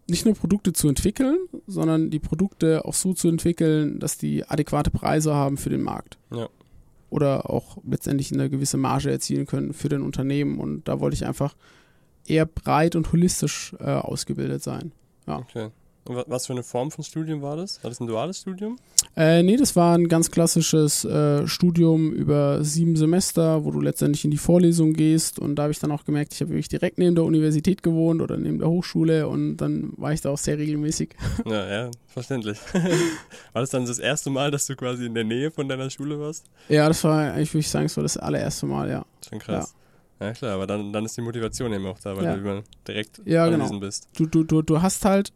nicht 0.09 0.25
nur 0.25 0.35
Produkte 0.35 0.73
zu 0.73 0.89
entwickeln, 0.89 1.39
sondern 1.67 2.11
die 2.11 2.19
Produkte 2.19 2.85
auch 2.85 2.95
so 2.95 3.15
zu 3.15 3.29
entwickeln, 3.29 3.99
dass 3.99 4.19
die 4.19 4.45
adäquate 4.45 4.91
Preise 4.91 5.35
haben 5.35 5.57
für 5.57 5.71
den 5.71 5.83
Markt. 5.83 6.19
Ja. 6.31 6.49
Oder 7.11 7.51
auch 7.51 7.79
letztendlich 7.89 8.33
eine 8.33 8.51
gewisse 8.51 8.77
Marge 8.77 9.11
erzielen 9.11 9.47
können 9.47 9.73
für 9.73 9.89
den 9.89 10.03
Unternehmen. 10.03 10.59
Und 10.59 10.87
da 10.87 11.01
wollte 11.01 11.15
ich 11.15 11.27
einfach 11.27 11.57
eher 12.27 12.47
breit 12.47 12.95
und 12.97 13.11
holistisch 13.13 13.75
äh, 13.81 13.85
ausgebildet 13.85 14.63
sein. 14.63 14.93
Okay. 15.27 15.71
Was 16.09 16.47
für 16.47 16.53
eine 16.53 16.63
Form 16.63 16.91
von 16.91 17.03
Studium 17.05 17.43
war 17.43 17.57
das? 17.57 17.83
War 17.83 17.91
das 17.91 18.01
ein 18.01 18.07
duales 18.07 18.41
Studium? 18.41 18.79
Äh, 19.17 19.43
nee, 19.43 19.57
das 19.57 19.75
war 19.77 19.97
ein 19.97 20.09
ganz 20.09 20.31
klassisches 20.31 21.05
äh, 21.05 21.47
Studium 21.47 22.13
über 22.13 22.63
sieben 22.65 22.97
Semester, 22.97 23.65
wo 23.65 23.71
du 23.71 23.81
letztendlich 23.81 24.25
in 24.25 24.31
die 24.31 24.37
Vorlesung 24.37 24.93
gehst. 24.93 25.39
Und 25.39 25.57
da 25.57 25.63
habe 25.65 25.73
ich 25.73 25.79
dann 25.79 25.91
auch 25.91 26.05
gemerkt, 26.05 26.35
ich 26.35 26.41
habe 26.41 26.51
wirklich 26.51 26.69
direkt 26.69 26.99
neben 26.99 27.15
der 27.15 27.25
Universität 27.25 27.83
gewohnt 27.83 28.21
oder 28.23 28.37
neben 28.37 28.59
der 28.59 28.69
Hochschule 28.69 29.27
und 29.29 29.57
dann 29.57 29.93
war 29.97 30.13
ich 30.13 30.21
da 30.21 30.31
auch 30.31 30.39
sehr 30.39 30.59
regelmäßig. 30.59 31.11
Ja, 31.47 31.69
ja, 31.69 31.91
verständlich. 32.09 32.59
war 33.53 33.63
das 33.63 33.71
dann 33.71 33.87
das 33.87 33.99
erste 33.99 34.31
Mal, 34.31 34.51
dass 34.51 34.67
du 34.67 34.75
quasi 34.77 35.07
in 35.07 35.15
der 35.15 35.25
Nähe 35.25 35.51
von 35.51 35.69
deiner 35.69 35.91
Schule 35.91 36.19
warst? 36.21 36.45
Ja, 36.69 36.89
das 36.89 37.03
war 37.05 37.33
eigentlich, 37.33 37.53
würde 37.53 37.61
ich 37.61 37.69
sagen, 37.71 37.89
so 37.89 38.03
das 38.03 38.17
allererste 38.17 38.67
Mal, 38.67 38.91
ja. 38.91 39.05
Schon 39.29 39.39
krass. 39.39 39.75
Ja, 40.21 40.33
klar, 40.33 40.55
aber 40.55 40.67
dann, 40.67 40.93
dann 40.93 41.05
ist 41.05 41.17
die 41.17 41.21
Motivation 41.21 41.73
eben 41.73 41.87
auch 41.87 41.99
da, 42.01 42.17
weil 42.17 42.25
Ja. 42.25 42.35
du 42.37 42.41
immer 42.41 42.63
direkt 42.89 43.21
Ja, 43.27 43.47
genau. 43.47 43.65
anwesend 43.65 43.81
bist. 43.81 44.09
du, 44.17 44.27
du, 44.27 44.45
du, 44.45 44.63
du 44.63 44.81
hast 44.81 45.05
halt 45.05 45.31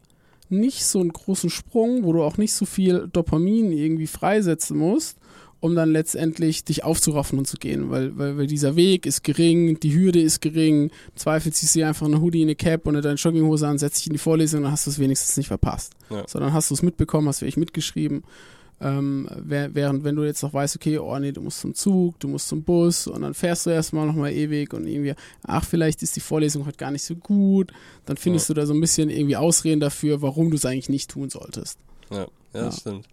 nicht 0.51 0.83
so 0.83 0.99
einen 0.99 1.13
großen 1.13 1.49
Sprung, 1.49 2.03
wo 2.03 2.13
du 2.13 2.23
auch 2.23 2.37
nicht 2.37 2.53
so 2.53 2.65
viel 2.65 3.07
Dopamin 3.11 3.71
irgendwie 3.71 4.07
freisetzen 4.07 4.77
musst, 4.77 5.17
um 5.59 5.75
dann 5.75 5.91
letztendlich 5.91 6.63
dich 6.63 6.83
aufzuraffen 6.83 7.37
und 7.37 7.45
zu 7.45 7.57
gehen, 7.57 7.91
weil, 7.91 8.17
weil, 8.17 8.37
weil 8.37 8.47
dieser 8.47 8.75
Weg 8.75 9.05
ist 9.05 9.23
gering, 9.23 9.79
die 9.79 9.93
Hürde 9.93 10.19
ist 10.19 10.41
gering, 10.41 10.85
im 10.85 11.15
Zweifel 11.15 11.53
ziehst 11.53 11.75
du 11.75 11.79
dir 11.79 11.87
einfach 11.87 12.07
eine 12.07 12.19
Hoodie, 12.19 12.41
eine 12.41 12.55
Cap 12.55 12.87
und 12.87 12.95
deine 12.95 13.15
Jogginghose 13.15 13.67
an, 13.67 13.77
setzt 13.77 13.99
dich 13.99 14.07
in 14.07 14.13
die 14.13 14.19
Vorlesung 14.19 14.59
und 14.59 14.63
dann 14.63 14.71
hast 14.71 14.87
du 14.87 14.89
es 14.89 14.99
wenigstens 14.99 15.37
nicht 15.37 15.47
verpasst. 15.47 15.93
Ja. 16.09 16.27
Sondern 16.27 16.51
hast 16.51 16.71
du 16.71 16.73
es 16.73 16.81
mitbekommen, 16.81 17.27
hast 17.27 17.41
wirklich 17.41 17.57
mitgeschrieben. 17.57 18.23
Ähm, 18.83 19.29
während 19.45 20.03
wenn 20.03 20.15
du 20.15 20.23
jetzt 20.23 20.41
noch 20.41 20.53
weißt, 20.53 20.75
okay, 20.75 20.97
oh 20.97 21.17
nee, 21.19 21.31
du 21.31 21.41
musst 21.41 21.59
zum 21.59 21.75
Zug, 21.75 22.19
du 22.19 22.27
musst 22.27 22.47
zum 22.47 22.63
Bus 22.63 23.05
und 23.05 23.21
dann 23.21 23.35
fährst 23.35 23.67
du 23.67 23.69
erstmal 23.69 24.07
nochmal 24.07 24.31
ewig 24.31 24.73
und 24.73 24.87
irgendwie, 24.87 25.13
ach, 25.45 25.63
vielleicht 25.63 26.01
ist 26.01 26.15
die 26.15 26.19
Vorlesung 26.19 26.65
heute 26.65 26.77
gar 26.77 26.89
nicht 26.89 27.03
so 27.03 27.15
gut, 27.15 27.71
dann 28.05 28.17
findest 28.17 28.49
du 28.49 28.55
da 28.55 28.65
so 28.65 28.73
ein 28.73 28.81
bisschen 28.81 29.11
irgendwie 29.11 29.37
Ausreden 29.37 29.79
dafür, 29.79 30.23
warum 30.23 30.49
du 30.49 30.57
es 30.57 30.65
eigentlich 30.65 30.89
nicht 30.89 31.11
tun 31.11 31.29
solltest. 31.29 31.77
Ja, 32.09 32.17
ja, 32.17 32.25
Ja. 32.55 32.61
das 32.65 32.79
stimmt. 32.79 33.05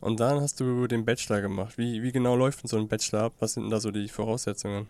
Und 0.00 0.20
dann 0.20 0.40
hast 0.40 0.60
du 0.60 0.86
den 0.86 1.04
Bachelor 1.04 1.40
gemacht. 1.40 1.78
Wie, 1.78 2.02
wie 2.02 2.12
genau 2.12 2.36
läuft 2.36 2.62
denn 2.62 2.68
so 2.68 2.76
ein 2.76 2.86
Bachelor 2.86 3.22
ab? 3.24 3.32
Was 3.40 3.54
sind 3.54 3.64
denn 3.64 3.70
da 3.70 3.80
so 3.80 3.90
die 3.90 4.08
Voraussetzungen? 4.08 4.86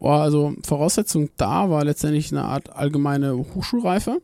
Oh, 0.00 0.08
also 0.08 0.52
Voraussetzung 0.62 1.30
da 1.36 1.70
war 1.70 1.84
letztendlich 1.84 2.30
eine 2.32 2.42
Art 2.44 2.68
allgemeine 2.70 3.34
Hochschulreife. 3.38 4.20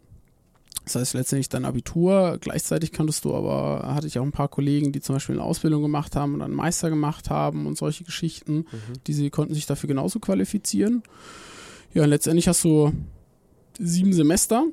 Das 0.93 1.01
heißt 1.01 1.15
letztendlich 1.15 1.49
dein 1.49 1.65
Abitur. 1.65 2.39
Gleichzeitig 2.41 2.91
kanntest 2.91 3.25
du 3.25 3.35
aber, 3.35 3.95
hatte 3.95 4.09
ich 4.09 4.19
auch 4.19 4.25
ein 4.25 4.33
paar 4.33 4.49
Kollegen, 4.49 4.91
die 4.91 5.01
zum 5.01 5.15
Beispiel 5.15 5.37
eine 5.37 5.45
Ausbildung 5.45 5.83
gemacht 5.83 6.17
haben 6.17 6.35
und 6.35 6.43
einen 6.43 6.55
Meister 6.55 6.91
gemacht 6.91 7.31
haben 7.31 7.67
und 7.67 7.79
solche 7.79 8.03
Geschichten. 8.03 8.57
Mhm. 8.57 9.05
Die 9.07 9.31
konnten 9.31 9.55
sich 9.55 9.67
dafür 9.67 9.87
genauso 9.87 10.19
qualifizieren. 10.19 11.05
Ja, 11.95 12.03
und 12.03 12.09
letztendlich 12.09 12.49
hast 12.49 12.65
du 12.65 12.93
sieben 13.79 14.13
Semester. 14.13 14.65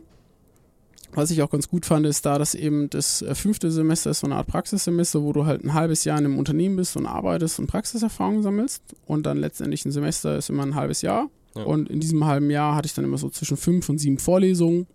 Was 1.13 1.30
ich 1.32 1.41
auch 1.43 1.51
ganz 1.51 1.69
gut 1.69 1.86
fand, 1.86 2.06
ist 2.06 2.25
da, 2.25 2.38
dass 2.38 2.56
eben 2.56 2.89
das 2.89 3.21
äh, 3.21 3.34
fünfte 3.34 3.71
Semester 3.71 4.10
ist 4.10 4.19
so 4.19 4.27
eine 4.27 4.36
Art 4.36 4.47
Praxissemester, 4.47 5.21
wo 5.21 5.34
du 5.34 5.45
halt 5.45 5.63
ein 5.63 5.73
halbes 5.73 6.03
Jahr 6.03 6.17
in 6.17 6.25
einem 6.25 6.38
Unternehmen 6.38 6.75
bist 6.75 6.97
und 6.97 7.06
arbeitest 7.06 7.60
und 7.60 7.67
Praxiserfahrung 7.67 8.41
sammelst. 8.41 8.82
Und 9.06 9.25
dann 9.25 9.38
letztendlich 9.38 9.86
ein 9.86 9.91
Semester 9.91 10.36
ist 10.38 10.49
immer 10.49 10.63
ein 10.63 10.75
halbes 10.75 11.01
Jahr. 11.03 11.30
Ja. 11.56 11.63
Und 11.63 11.89
in 11.89 11.99
diesem 11.99 12.25
halben 12.25 12.49
Jahr 12.49 12.75
hatte 12.75 12.88
ich 12.88 12.93
dann 12.93 13.06
immer 13.06 13.17
so 13.17 13.30
zwischen 13.30 13.58
fünf 13.58 13.88
und 13.89 13.99
sieben 13.99 14.19
Vorlesungen, 14.19 14.88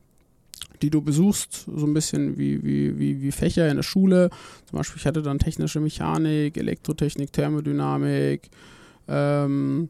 die 0.82 0.90
du 0.90 1.00
besuchst, 1.00 1.66
so 1.74 1.86
ein 1.86 1.94
bisschen 1.94 2.36
wie, 2.36 2.62
wie, 2.62 2.98
wie, 2.98 3.22
wie 3.22 3.32
Fächer 3.32 3.68
in 3.70 3.76
der 3.76 3.82
Schule. 3.82 4.30
Zum 4.68 4.78
Beispiel, 4.78 4.98
ich 4.98 5.06
hatte 5.06 5.22
dann 5.22 5.38
technische 5.38 5.80
Mechanik, 5.80 6.56
Elektrotechnik, 6.56 7.32
Thermodynamik, 7.32 8.50
ähm, 9.08 9.88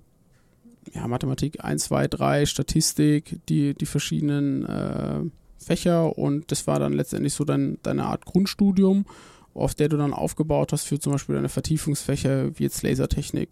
ja, 0.94 1.08
Mathematik 1.08 1.64
1, 1.64 1.84
2, 1.84 2.08
3, 2.08 2.46
Statistik, 2.46 3.40
die, 3.48 3.74
die 3.74 3.86
verschiedenen 3.86 4.66
äh, 4.66 5.20
Fächer 5.58 6.18
und 6.18 6.50
das 6.50 6.66
war 6.66 6.78
dann 6.78 6.92
letztendlich 6.92 7.34
so 7.34 7.44
dein, 7.44 7.78
deine 7.82 8.04
Art 8.04 8.26
Grundstudium, 8.26 9.06
auf 9.54 9.74
der 9.74 9.88
du 9.88 9.96
dann 9.96 10.12
aufgebaut 10.12 10.72
hast 10.72 10.86
für 10.86 10.98
zum 10.98 11.12
Beispiel 11.12 11.36
deine 11.36 11.48
Vertiefungsfächer 11.48 12.58
wie 12.58 12.64
jetzt 12.64 12.82
Lasertechnik. 12.82 13.50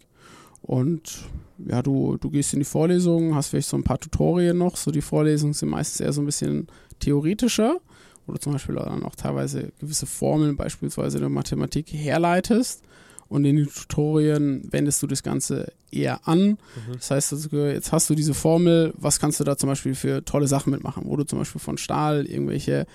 Und 0.71 1.25
ja, 1.67 1.81
du, 1.81 2.15
du 2.15 2.29
gehst 2.29 2.53
in 2.53 2.59
die 2.59 2.65
Vorlesungen, 2.65 3.35
hast 3.35 3.49
vielleicht 3.49 3.67
so 3.67 3.75
ein 3.75 3.83
paar 3.83 3.99
Tutorien 3.99 4.57
noch. 4.57 4.77
So 4.77 4.89
die 4.89 5.01
Vorlesungen 5.01 5.51
sind 5.51 5.67
meistens 5.67 5.99
eher 5.99 6.13
so 6.13 6.21
ein 6.21 6.25
bisschen 6.25 6.67
theoretischer, 6.99 7.81
wo 8.25 8.31
du 8.31 8.39
zum 8.39 8.53
Beispiel 8.53 8.75
dann 8.75 9.03
auch 9.03 9.15
teilweise 9.15 9.73
gewisse 9.81 10.05
Formeln 10.05 10.55
beispielsweise 10.55 11.17
in 11.17 11.23
der 11.23 11.29
Mathematik 11.29 11.91
herleitest. 11.91 12.83
Und 13.27 13.43
in 13.43 13.57
den 13.57 13.67
Tutorien 13.67 14.65
wendest 14.71 15.03
du 15.03 15.07
das 15.07 15.23
Ganze 15.23 15.73
eher 15.91 16.25
an. 16.25 16.51
Mhm. 16.51 16.57
Das 16.93 17.11
heißt, 17.11 17.33
also, 17.33 17.49
jetzt 17.65 17.91
hast 17.91 18.09
du 18.09 18.15
diese 18.15 18.33
Formel, 18.33 18.93
was 18.95 19.19
kannst 19.19 19.41
du 19.41 19.43
da 19.43 19.57
zum 19.57 19.67
Beispiel 19.67 19.93
für 19.93 20.23
tolle 20.23 20.47
Sachen 20.47 20.71
mitmachen, 20.71 21.03
wo 21.05 21.17
du 21.17 21.25
zum 21.25 21.39
Beispiel 21.39 21.59
von 21.59 21.77
Stahl 21.77 22.25
irgendwelche 22.25 22.87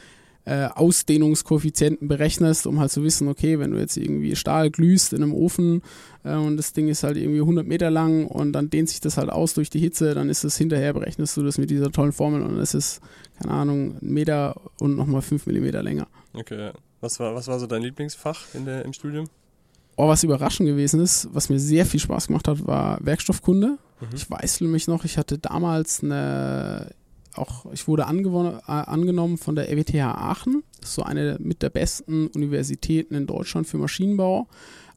äh, 0.47 0.69
Ausdehnungskoeffizienten 0.75 2.07
berechnest, 2.07 2.67
um 2.67 2.79
halt 2.79 2.93
zu 2.93 3.03
wissen, 3.03 3.29
okay, 3.29 3.59
wenn 3.59 3.73
du 3.73 3.79
jetzt 3.79 3.97
irgendwie 3.97 4.37
Stahl 4.37 4.71
glühst 4.71 5.13
in 5.13 5.23
einem 5.23 5.35
Ofen 5.35 5.83
äh, 6.25 6.35
und 6.35 6.57
das 6.57 6.73
Ding 6.73 6.89
ist 6.89 7.03
halt 7.03 7.17
irgendwie 7.17 7.41
100 7.41 7.67
Meter 7.67 7.91
lang 7.91 8.27
und 8.27 8.53
dann 8.53 8.71
dehnt 8.71 8.89
sich 8.89 9.01
das 9.01 9.17
halt 9.17 9.29
aus 9.29 9.55
durch 9.55 9.71
die 9.71 9.81
Hitze, 9.81 10.15
dann 10.15 10.31
ist 10.31 10.45
es 10.45 10.57
hinterher, 10.57 10.93
berechnest 10.93 11.37
du 11.37 11.43
das 11.43 11.59
mit 11.59 11.69
dieser 11.71 11.91
tollen 11.91 12.13
Formel 12.13 12.43
und 12.43 12.59
es 12.59 12.75
ist, 12.75 13.01
keine 13.41 13.53
Ahnung, 13.53 13.97
ein 14.01 14.13
Meter 14.13 14.61
und 14.79 14.97
nochmal 14.97 15.21
5 15.21 15.47
Millimeter 15.47 15.83
länger. 15.83 16.07
Okay. 16.33 16.71
Was 17.01 17.19
war, 17.21 17.35
was 17.35 17.49
war 17.49 17.59
so 17.59 17.67
dein 17.67 17.83
Lieblingsfach 17.83 18.55
in 18.55 18.65
der, 18.65 18.85
im 18.85 18.93
Studium? 18.93 19.29
Oh, 19.97 20.09
was 20.09 20.23
überraschend 20.23 20.69
gewesen 20.69 21.01
ist, 21.01 21.29
was 21.33 21.49
mir 21.49 21.59
sehr 21.59 21.87
viel 21.87 22.01
Spaß 22.01 22.29
gemacht 22.29 22.47
hat, 22.47 22.67
war 22.67 22.99
Werkstoffkunde. 23.05 23.79
Mhm. 24.01 24.09
Ich 24.15 24.31
weiß 24.31 24.61
nämlich 24.61 24.87
noch, 24.87 25.05
ich 25.05 25.19
hatte 25.19 25.39
damals 25.39 26.05
eine, 26.05 26.91
auch, 27.39 27.67
ich 27.73 27.87
wurde 27.89 28.03
äh, 28.03 28.07
angenommen 28.07 29.39
von 29.39 29.55
der 29.55 29.71
RWTH 29.71 30.15
Aachen. 30.15 30.63
Das 30.81 30.91
ist 30.91 30.95
so 30.95 31.03
eine 31.03 31.37
mit 31.41 31.63
der 31.63 31.71
besten 31.71 32.29
Universitäten 32.29 33.15
in 33.15 33.27
Deutschland 33.27 33.67
für 33.67 33.79
Maschinenbau, 33.79 34.47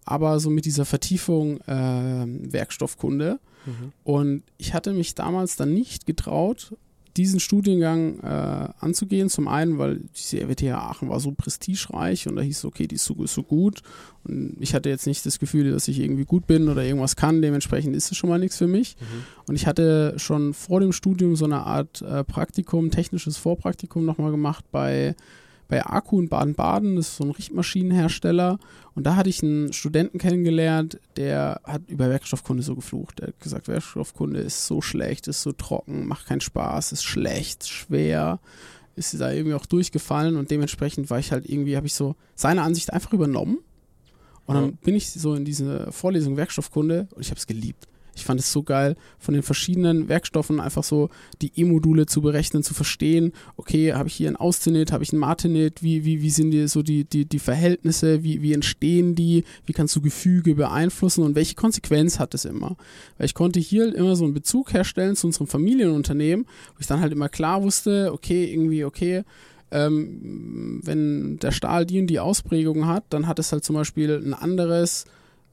aber 0.06 0.40
so 0.40 0.50
mit 0.50 0.66
dieser 0.66 0.86
Vertiefung 0.86 1.62
äh, 1.62 2.26
Werkstoffkunde. 2.52 3.40
Mhm. 3.66 3.92
Und 4.04 4.44
ich 4.58 4.74
hatte 4.74 4.94
mich 4.94 5.16
damals 5.16 5.56
dann 5.56 5.74
nicht 5.74 6.06
getraut, 6.06 6.74
diesen 7.18 7.40
Studiengang 7.40 8.20
äh, 8.20 8.70
anzugehen. 8.80 9.30
Zum 9.30 9.48
einen, 9.48 9.78
weil 9.78 10.02
diese 10.16 10.42
RWTH 10.42 10.76
Aachen 10.76 11.10
war 11.10 11.20
so 11.20 11.32
prestigereich 11.32 12.28
und 12.28 12.36
da 12.36 12.42
hieß 12.42 12.60
es, 12.60 12.66
okay, 12.66 12.88
die 12.88 12.96
ist 12.96 13.06
so, 13.06 13.16
ist 13.24 13.34
so 13.34 13.44
gut. 13.44 13.82
Und 14.24 14.58
ich 14.60 14.74
hatte 14.74 14.90
jetzt 14.90 15.08
nicht 15.08 15.26
das 15.26 15.40
Gefühl, 15.40 15.72
dass 15.72 15.88
ich 15.88 16.00
irgendwie 16.00 16.26
gut 16.26 16.48
bin 16.48 16.70
oder 16.70 16.84
irgendwas 16.84 17.16
kann. 17.16 17.42
Dementsprechend 17.42 17.96
ist 17.96 18.12
es 18.12 18.18
schon 18.18 18.30
mal 18.30 18.40
nichts 18.40 18.58
für 18.58 18.68
mich. 18.68 18.96
Mhm. 19.00 19.24
Und 19.48 19.56
ich 19.56 19.68
hatte 19.68 20.14
schon 20.18 20.54
vor 20.54 20.80
dem 20.80 20.92
Studium 20.92 21.36
so 21.36 21.46
eine 21.46 21.66
Art 21.66 22.02
äh, 22.02 22.24
Praktikum, 22.24 22.92
technisches 22.92 23.38
Vorpraktikum 23.38 24.06
nochmal 24.06 24.32
gemacht 24.32 24.66
bei, 24.72 25.16
bei 25.70 25.86
Akku 25.86 26.20
in 26.20 26.28
Baden-Baden. 26.28 26.98
Das 26.98 27.10
ist 27.10 27.18
so 27.18 27.24
ein 27.24 27.32
Richtmaschinenhersteller. 27.32 28.60
Und 28.96 29.06
da 29.06 29.16
hatte 29.16 29.30
ich 29.30 29.42
einen 29.42 29.72
Studenten 29.72 30.18
kennengelernt, 30.18 31.00
der 31.16 31.62
hat 31.64 31.84
über 31.88 32.10
Werkstoffkunde 32.10 32.64
so 32.64 32.76
geflucht. 32.76 33.20
Der 33.20 33.30
hat 33.30 33.40
gesagt, 33.40 33.70
Werkstoffkunde 33.70 34.42
ist 34.42 34.66
so 34.66 34.82
schlecht, 34.82 35.30
ist 35.30 35.42
so 35.42 35.54
trocken, 35.54 36.08
macht 36.08 36.26
keinen 36.28 36.42
Spaß, 36.42 36.92
ist 36.92 37.04
schlecht, 37.04 37.68
schwer. 37.70 38.40
Ist 38.96 39.18
da 39.22 39.32
irgendwie 39.32 39.54
auch 39.54 39.66
durchgefallen 39.66 40.36
und 40.36 40.52
dementsprechend 40.52 41.10
war 41.10 41.20
ich 41.20 41.32
halt 41.32 41.48
irgendwie, 41.48 41.78
habe 41.78 41.88
ich 41.88 41.94
so 41.94 42.16
seine 42.36 42.64
Ansicht 42.64 42.92
einfach 42.92 43.14
übernommen. 43.14 43.60
Und 44.46 44.56
dann 44.56 44.74
bin 44.78 44.96
ich 44.96 45.12
so 45.12 45.36
in 45.36 45.46
diese 45.46 45.92
Vorlesung 45.92 46.36
Werkstoffkunde 46.36 47.08
und 47.16 47.22
ich 47.22 47.30
habe 47.30 47.38
es 47.38 47.48
geliebt. 47.48 47.88
Ich 48.20 48.26
fand 48.26 48.40
es 48.40 48.52
so 48.52 48.64
geil, 48.64 48.96
von 49.18 49.34
den 49.34 49.44
verschiedenen 49.44 50.10
Werkstoffen 50.10 50.60
einfach 50.60 50.84
so 50.84 51.10
die 51.42 51.52
E-Module 51.56 52.06
zu 52.06 52.22
berechnen, 52.22 52.64
zu 52.64 52.74
verstehen, 52.74 53.32
okay, 53.56 53.94
habe 53.94 54.10
ich 54.10 54.16
hier 54.16 54.30
ein 54.30 54.36
Austenit, 54.36 54.92
habe 54.92 55.04
ich 55.04 55.14
ein 55.14 55.18
Martinit, 55.18 55.82
wie, 55.82 56.04
wie, 56.06 56.22
wie 56.22 56.30
sind 56.30 56.52
die 56.52 56.68
so 56.68 56.84
die, 56.84 57.06
die, 57.06 57.26
die 57.26 57.40
Verhältnisse, 57.40 58.24
wie, 58.24 58.42
wie 58.42 58.54
entstehen 58.54 59.16
die, 59.16 59.44
wie 59.66 59.74
kannst 59.74 59.96
du 59.96 60.02
Gefüge 60.02 60.56
beeinflussen? 60.56 61.24
Und 61.24 61.36
welche 61.36 61.56
Konsequenz 61.56 62.20
hat 62.20 62.34
es 62.34 62.46
immer? 62.46 62.76
Weil 63.18 63.26
ich 63.26 63.34
konnte 63.34 63.60
hier 63.60 63.96
immer 63.96 64.16
so 64.16 64.26
einen 64.26 64.34
Bezug 64.34 64.74
herstellen 64.74 65.16
zu 65.16 65.28
unserem 65.28 65.48
Familienunternehmen, 65.48 66.46
wo 66.46 66.80
ich 66.80 66.88
dann 66.88 67.00
halt 67.00 67.14
immer 67.14 67.30
klar 67.30 67.64
wusste, 67.64 68.12
okay, 68.12 68.52
irgendwie, 68.52 68.84
okay, 68.84 69.24
ähm, 69.72 70.82
wenn 70.84 71.38
der 71.38 71.52
Stahl 71.52 71.86
die 71.86 72.00
und 72.00 72.08
die 72.08 72.20
Ausprägung 72.20 72.88
hat, 72.88 73.06
dann 73.10 73.28
hat 73.28 73.40
es 73.40 73.52
halt 73.52 73.64
zum 73.64 73.76
Beispiel 73.76 74.22
ein 74.24 74.34
anderes, 74.34 75.06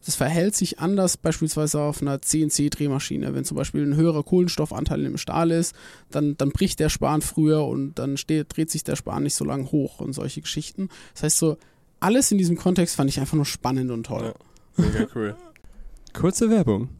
das 0.06 0.14
verhält 0.14 0.54
sich 0.54 0.78
anders 0.78 1.16
beispielsweise 1.16 1.80
auf 1.80 2.00
einer 2.00 2.22
CNC-Drehmaschine. 2.22 3.34
Wenn 3.34 3.44
zum 3.44 3.56
Beispiel 3.56 3.84
ein 3.84 3.96
höherer 3.96 4.22
Kohlenstoffanteil 4.22 5.04
im 5.04 5.16
Stahl 5.16 5.50
ist, 5.50 5.74
dann, 6.12 6.36
dann 6.36 6.50
bricht 6.50 6.78
der 6.78 6.90
Span 6.90 7.22
früher 7.22 7.66
und 7.66 7.96
dann 7.96 8.16
steht, 8.16 8.56
dreht 8.56 8.70
sich 8.70 8.84
der 8.84 8.94
Span 8.94 9.24
nicht 9.24 9.34
so 9.34 9.44
lang 9.44 9.72
hoch 9.72 9.98
und 9.98 10.12
solche 10.12 10.42
Geschichten. 10.42 10.90
Das 11.14 11.24
heißt 11.24 11.38
so, 11.38 11.56
alles 11.98 12.30
in 12.30 12.38
diesem 12.38 12.56
Kontext 12.56 12.94
fand 12.94 13.10
ich 13.10 13.18
einfach 13.18 13.34
nur 13.34 13.46
spannend 13.46 13.90
und 13.90 14.06
toll. 14.06 14.32
Ja, 14.76 14.84
mega 14.84 15.08
cool. 15.16 15.34
Kurze 16.12 16.50
Werbung. 16.50 16.90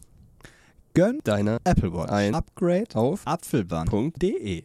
Gönn 0.93 1.21
Deiner 1.23 1.61
Apple 1.63 1.93
Watch 1.93 2.11
Ein 2.11 2.35
Upgrade 2.35 2.97
auf 2.97 3.25
apfelband.de. 3.25 4.65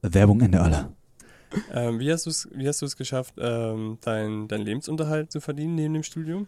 Werbung 0.00 0.40
Ende 0.40 0.62
aller. 0.62 0.92
Ähm, 1.70 2.00
wie 2.00 2.10
hast 2.10 2.24
du 2.24 2.30
es 2.30 2.48
wie 2.54 2.66
hast 2.66 2.80
du 2.80 2.86
es 2.86 2.96
geschafft, 2.96 3.34
ähm, 3.36 3.98
deinen 4.00 4.48
dein 4.48 4.62
Lebensunterhalt 4.62 5.30
zu 5.30 5.42
verdienen 5.42 5.74
neben 5.74 5.92
dem 5.92 6.02
Studium? 6.02 6.46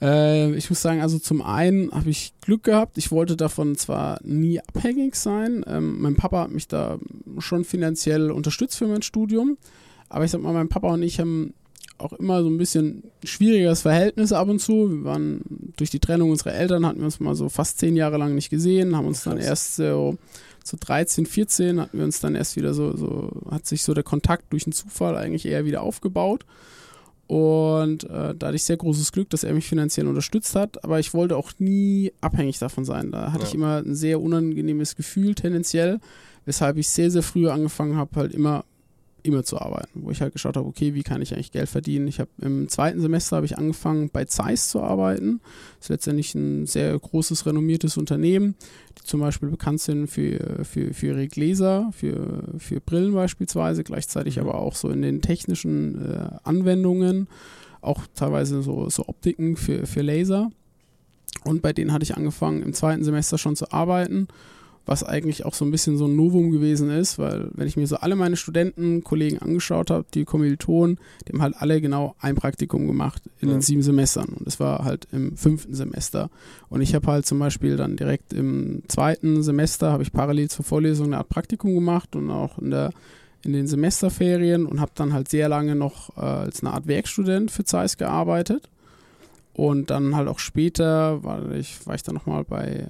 Äh, 0.00 0.54
ich 0.54 0.68
muss 0.70 0.82
sagen, 0.82 1.00
also 1.00 1.18
zum 1.18 1.42
einen 1.42 1.90
habe 1.92 2.10
ich 2.10 2.32
Glück 2.40 2.64
gehabt. 2.64 2.98
Ich 2.98 3.10
wollte 3.10 3.36
davon 3.36 3.76
zwar 3.76 4.20
nie 4.22 4.60
abhängig 4.60 5.16
sein. 5.16 5.64
Ähm, 5.66 6.00
mein 6.00 6.16
Papa 6.16 6.42
hat 6.42 6.50
mich 6.50 6.68
da 6.68 6.98
schon 7.38 7.64
finanziell 7.64 8.30
unterstützt 8.30 8.78
für 8.78 8.86
mein 8.86 9.02
Studium. 9.02 9.56
Aber 10.08 10.24
ich 10.24 10.30
sag 10.30 10.42
mal, 10.42 10.52
mein 10.52 10.68
Papa 10.68 10.92
und 10.92 11.02
ich 11.02 11.20
haben 11.20 11.54
auch 11.98 12.12
immer 12.12 12.42
so 12.42 12.48
ein 12.48 12.58
bisschen 12.58 13.04
schwieriges 13.24 13.82
Verhältnis 13.82 14.32
ab 14.32 14.48
und 14.48 14.60
zu. 14.60 14.90
Wir 14.90 15.04
waren 15.04 15.40
durch 15.76 15.90
die 15.90 15.98
Trennung 15.98 16.30
unserer 16.30 16.54
Eltern, 16.54 16.84
hatten 16.86 16.98
wir 16.98 17.06
uns 17.06 17.20
mal 17.20 17.34
so 17.34 17.48
fast 17.48 17.78
zehn 17.78 17.96
Jahre 17.96 18.18
lang 18.18 18.34
nicht 18.34 18.50
gesehen, 18.50 18.96
haben 18.96 19.06
uns 19.06 19.22
dann 19.22 19.38
erst 19.38 19.76
so 19.76 20.18
zu 20.62 20.76
13, 20.76 21.26
14 21.26 21.80
hatten 21.80 21.98
wir 21.98 22.04
uns 22.04 22.20
dann 22.20 22.34
erst 22.34 22.56
wieder 22.56 22.74
so, 22.74 22.96
so, 22.96 23.30
hat 23.50 23.66
sich 23.66 23.84
so 23.84 23.94
der 23.94 24.02
Kontakt 24.02 24.52
durch 24.52 24.66
einen 24.66 24.72
Zufall 24.72 25.16
eigentlich 25.16 25.46
eher 25.46 25.64
wieder 25.64 25.82
aufgebaut. 25.82 26.44
Und 27.26 28.04
äh, 28.04 28.34
da 28.36 28.46
hatte 28.46 28.56
ich 28.56 28.64
sehr 28.64 28.76
großes 28.76 29.10
Glück, 29.12 29.30
dass 29.30 29.42
er 29.42 29.52
mich 29.52 29.66
finanziell 29.66 30.06
unterstützt 30.06 30.54
hat, 30.54 30.84
aber 30.84 31.00
ich 31.00 31.12
wollte 31.12 31.36
auch 31.36 31.50
nie 31.58 32.12
abhängig 32.20 32.58
davon 32.58 32.84
sein. 32.84 33.10
Da 33.10 33.32
hatte 33.32 33.42
Ja. 33.42 33.48
ich 33.48 33.54
immer 33.54 33.78
ein 33.78 33.94
sehr 33.96 34.20
unangenehmes 34.20 34.94
Gefühl 34.94 35.34
tendenziell, 35.34 35.98
weshalb 36.44 36.76
ich 36.76 36.88
sehr, 36.88 37.10
sehr 37.10 37.22
früh 37.24 37.48
angefangen 37.48 37.96
habe, 37.96 38.10
halt 38.14 38.32
immer 38.32 38.64
immer 39.26 39.42
zu 39.42 39.58
arbeiten, 39.58 40.02
wo 40.04 40.10
ich 40.10 40.20
halt 40.20 40.32
geschaut 40.32 40.56
habe, 40.56 40.68
okay, 40.68 40.94
wie 40.94 41.02
kann 41.02 41.22
ich 41.22 41.34
eigentlich 41.34 41.52
Geld 41.52 41.68
verdienen? 41.68 42.06
Ich 42.06 42.20
habe 42.20 42.30
im 42.40 42.68
zweiten 42.68 43.00
Semester 43.00 43.36
habe 43.36 43.46
ich 43.46 43.58
angefangen 43.58 44.10
bei 44.10 44.24
Zeiss 44.26 44.68
zu 44.68 44.80
arbeiten. 44.80 45.40
Das 45.78 45.86
ist 45.86 45.88
letztendlich 45.90 46.34
ein 46.34 46.66
sehr 46.66 46.98
großes 46.98 47.46
renommiertes 47.46 47.96
Unternehmen, 47.96 48.54
die 48.98 49.04
zum 49.04 49.20
Beispiel 49.20 49.48
bekannt 49.48 49.80
sind 49.80 50.06
für, 50.06 50.64
für, 50.64 50.94
für 50.94 51.06
ihre 51.06 51.28
Gläser, 51.28 51.90
für, 51.92 52.44
für 52.58 52.80
Brillen 52.80 53.12
beispielsweise, 53.14 53.82
gleichzeitig 53.82 54.36
Mhm. 54.36 54.42
aber 54.42 54.60
auch 54.60 54.74
so 54.74 54.90
in 54.90 55.02
den 55.02 55.20
technischen 55.20 56.12
äh, 56.12 56.28
Anwendungen, 56.44 57.28
auch 57.80 58.02
teilweise 58.14 58.62
so, 58.62 58.88
so 58.88 59.06
Optiken 59.06 59.56
für, 59.56 59.86
für 59.86 60.02
Laser. 60.02 60.50
Und 61.44 61.62
bei 61.62 61.72
denen 61.72 61.92
hatte 61.92 62.02
ich 62.02 62.16
angefangen, 62.16 62.62
im 62.62 62.72
zweiten 62.72 63.04
Semester 63.04 63.38
schon 63.38 63.56
zu 63.56 63.70
arbeiten, 63.70 64.28
was 64.86 65.02
eigentlich 65.02 65.44
auch 65.44 65.52
so 65.54 65.64
ein 65.64 65.70
bisschen 65.72 65.96
so 65.98 66.06
ein 66.06 66.14
Novum 66.16 66.50
gewesen 66.52 66.90
ist, 66.90 67.18
weil 67.18 67.50
wenn 67.54 67.66
ich 67.66 67.76
mir 67.76 67.86
so 67.86 67.96
alle 67.96 68.14
meine 68.16 68.36
Studentenkollegen 68.36 69.40
angeschaut 69.40 69.90
habe, 69.90 70.06
die 70.14 70.24
Kommilitonen, 70.24 70.98
die 71.26 71.32
haben 71.32 71.42
halt 71.42 71.56
alle 71.58 71.80
genau 71.80 72.14
ein 72.20 72.36
Praktikum 72.36 72.86
gemacht 72.86 73.22
in 73.40 73.48
Ja. 73.48 73.56
den 73.56 73.62
sieben 73.62 73.82
Semestern 73.82 74.28
und 74.28 74.46
es 74.46 74.60
war 74.60 74.84
halt 74.84 75.08
im 75.12 75.36
fünften 75.36 75.74
Semester. 75.74 76.30
Und 76.68 76.80
ich 76.80 76.94
habe 76.94 77.06
halt 77.08 77.26
zum 77.26 77.38
Beispiel 77.40 77.76
dann 77.76 77.96
direkt 77.96 78.32
im 78.32 78.82
zweiten 78.88 79.42
Semester, 79.42 79.90
habe 79.92 80.04
ich 80.04 80.12
parallel 80.12 80.48
zur 80.48 80.64
Vorlesung 80.64 81.06
eine 81.06 81.18
Art 81.18 81.28
Praktikum 81.28 81.74
gemacht 81.74 82.14
und 82.16 82.30
auch 82.30 82.58
in 82.58 82.70
der 82.70 82.92
in 83.42 83.52
den 83.52 83.68
Semesterferien 83.68 84.66
und 84.66 84.80
habe 84.80 84.90
dann 84.96 85.12
halt 85.12 85.28
sehr 85.28 85.48
lange 85.48 85.76
noch 85.76 86.16
äh, 86.16 86.20
als 86.20 86.62
eine 86.64 86.72
Art 86.72 86.88
Werkstudent 86.88 87.52
für 87.52 87.62
Zeiss 87.64 87.96
gearbeitet. 87.96 88.68
Und 89.52 89.90
dann 89.90 90.16
halt 90.16 90.26
auch 90.26 90.40
später 90.40 91.22
war 91.22 91.52
ich, 91.52 91.86
war 91.86 91.94
ich 91.94 92.02
dann 92.02 92.14
nochmal 92.16 92.42
bei, 92.44 92.88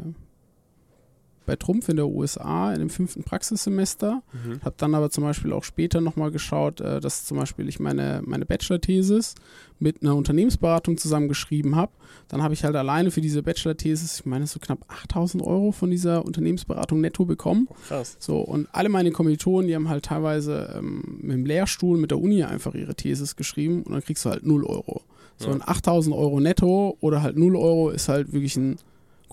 bei 1.47 1.57
Trumpf 1.57 1.89
in 1.89 1.97
der 1.97 2.09
USA 2.09 2.73
in 2.73 2.81
dem 2.81 2.91
fünften 2.91 3.23
Praxissemester. 3.23 4.23
Mhm. 4.33 4.61
Habe 4.63 4.75
dann 4.79 4.95
aber 4.95 5.11
zum 5.11 5.25
Beispiel 5.25 5.53
auch 5.53 5.65
später 5.65 6.01
nochmal 6.01 6.31
geschaut, 6.31 6.81
äh, 6.81 7.01
dass 7.01 7.25
zum 7.25 7.39
Beispiel 7.39 7.69
ich 7.69 7.81
meine, 7.81 8.21
meine 8.25 8.45
Bachelor-Thesis 8.45 9.35
mit 9.79 10.03
einer 10.03 10.15
Unternehmensberatung 10.17 10.97
zusammengeschrieben 10.99 11.77
habe. 11.77 11.93
Dann 12.29 12.43
habe 12.43 12.55
ich 12.55 12.65
halt 12.65 12.75
alleine 12.77 13.11
für 13.11 13.21
diese 13.21 13.43
Bachelor-Thesis, 13.43 14.21
ich 14.21 14.27
meine 14.27 14.47
so 14.47 14.59
knapp 14.59 14.79
8000 14.89 15.43
Euro 15.43 15.71
von 15.73 15.91
dieser 15.91 16.25
Unternehmensberatung 16.25 17.01
netto 17.01 17.25
bekommen. 17.25 17.69
Oh, 17.71 17.75
krass. 17.89 18.17
So, 18.19 18.39
und 18.41 18.69
alle 18.73 18.89
meine 18.89 19.11
Kommilitonen, 19.13 19.69
die 19.69 19.75
haben 19.75 19.89
halt 19.89 20.07
teilweise 20.07 20.75
ähm, 20.79 21.19
mit 21.21 21.33
dem 21.37 21.47
Lehrstuhl 21.47 21.99
mit 21.99 22.11
der 22.11 22.19
Uni 22.21 22.43
einfach 22.43 22.75
ihre 22.75 22.95
Thesis 22.95 23.37
geschrieben 23.37 23.83
und 23.83 23.93
dann 23.93 24.03
kriegst 24.03 24.25
du 24.25 24.31
halt 24.31 24.45
0 24.45 24.65
Euro. 24.65 25.03
So, 25.39 25.49
Ja. 25.49 25.55
und 25.55 25.69
8000 25.69 26.17
Euro 26.17 26.41
netto 26.41 26.97
oder 27.01 27.23
halt 27.23 27.37
0 27.37 27.57
Euro 27.57 27.91
ist 27.91 28.09
halt 28.09 28.33
wirklich 28.33 28.57
ein 28.57 28.79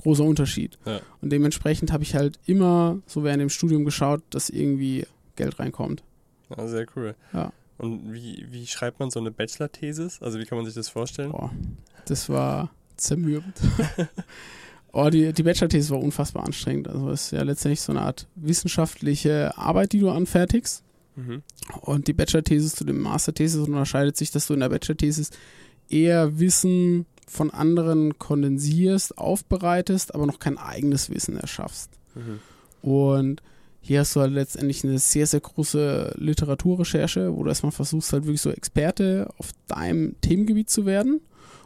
großer 0.03 0.23
Unterschied. 0.23 0.77
Ja. 0.85 0.99
Und 1.21 1.31
dementsprechend 1.31 1.91
habe 1.91 2.03
ich 2.03 2.15
halt 2.15 2.39
immer 2.45 2.99
so 3.07 3.23
während 3.23 3.41
dem 3.41 3.49
Studium 3.49 3.85
geschaut, 3.85 4.21
dass 4.29 4.49
irgendwie 4.49 5.07
Geld 5.35 5.59
reinkommt. 5.59 6.03
Ja, 6.55 6.67
sehr 6.67 6.85
cool. 6.95 7.15
Ja. 7.33 7.51
Und 7.77 8.13
wie, 8.13 8.45
wie 8.49 8.67
schreibt 8.67 8.99
man 8.99 9.09
so 9.09 9.19
eine 9.19 9.31
Bachelor-Thesis? 9.31 10.21
Also 10.21 10.39
wie 10.39 10.45
kann 10.45 10.57
man 10.57 10.65
sich 10.65 10.75
das 10.75 10.89
vorstellen? 10.89 11.31
Boah, 11.31 11.51
das 12.05 12.29
war 12.29 12.69
zermürbend. 12.97 13.55
oh, 14.91 15.09
die, 15.09 15.33
die 15.33 15.43
Bachelor-Thesis 15.43 15.89
war 15.89 15.99
unfassbar 15.99 16.45
anstrengend. 16.45 16.87
Also 16.87 17.09
es 17.09 17.25
ist 17.25 17.31
ja 17.31 17.43
letztendlich 17.43 17.81
so 17.81 17.91
eine 17.91 18.01
Art 18.01 18.27
wissenschaftliche 18.35 19.57
Arbeit, 19.57 19.93
die 19.93 19.99
du 19.99 20.11
anfertigst. 20.11 20.83
Mhm. 21.15 21.43
Und 21.81 22.07
die 22.07 22.13
Bachelor-Thesis 22.13 22.75
zu 22.75 22.83
dem 22.83 23.01
Master-Thesis 23.01 23.67
unterscheidet 23.67 24.17
sich, 24.17 24.31
dass 24.31 24.47
du 24.47 24.53
in 24.53 24.59
der 24.59 24.69
Bachelor-Thesis 24.69 25.31
eher 25.89 26.39
Wissen 26.39 27.05
von 27.27 27.51
anderen 27.51 28.17
kondensierst, 28.19 29.17
aufbereitest, 29.17 30.15
aber 30.15 30.25
noch 30.25 30.39
kein 30.39 30.57
eigenes 30.57 31.09
Wissen 31.09 31.37
erschaffst. 31.37 31.91
Mhm. 32.15 32.39
Und 32.81 33.43
hier 33.81 33.99
hast 33.99 34.15
du 34.15 34.21
halt 34.21 34.31
letztendlich 34.31 34.83
eine 34.83 34.97
sehr, 34.97 35.27
sehr 35.27 35.41
große 35.41 36.15
Literaturrecherche, 36.17 37.35
wo 37.35 37.43
du 37.43 37.49
erstmal 37.49 37.73
versuchst, 37.73 38.13
halt 38.13 38.25
wirklich 38.25 38.41
so 38.41 38.49
Experte 38.49 39.29
auf 39.37 39.51
deinem 39.67 40.15
Themengebiet 40.21 40.69
zu 40.69 40.85
werden 40.85 41.19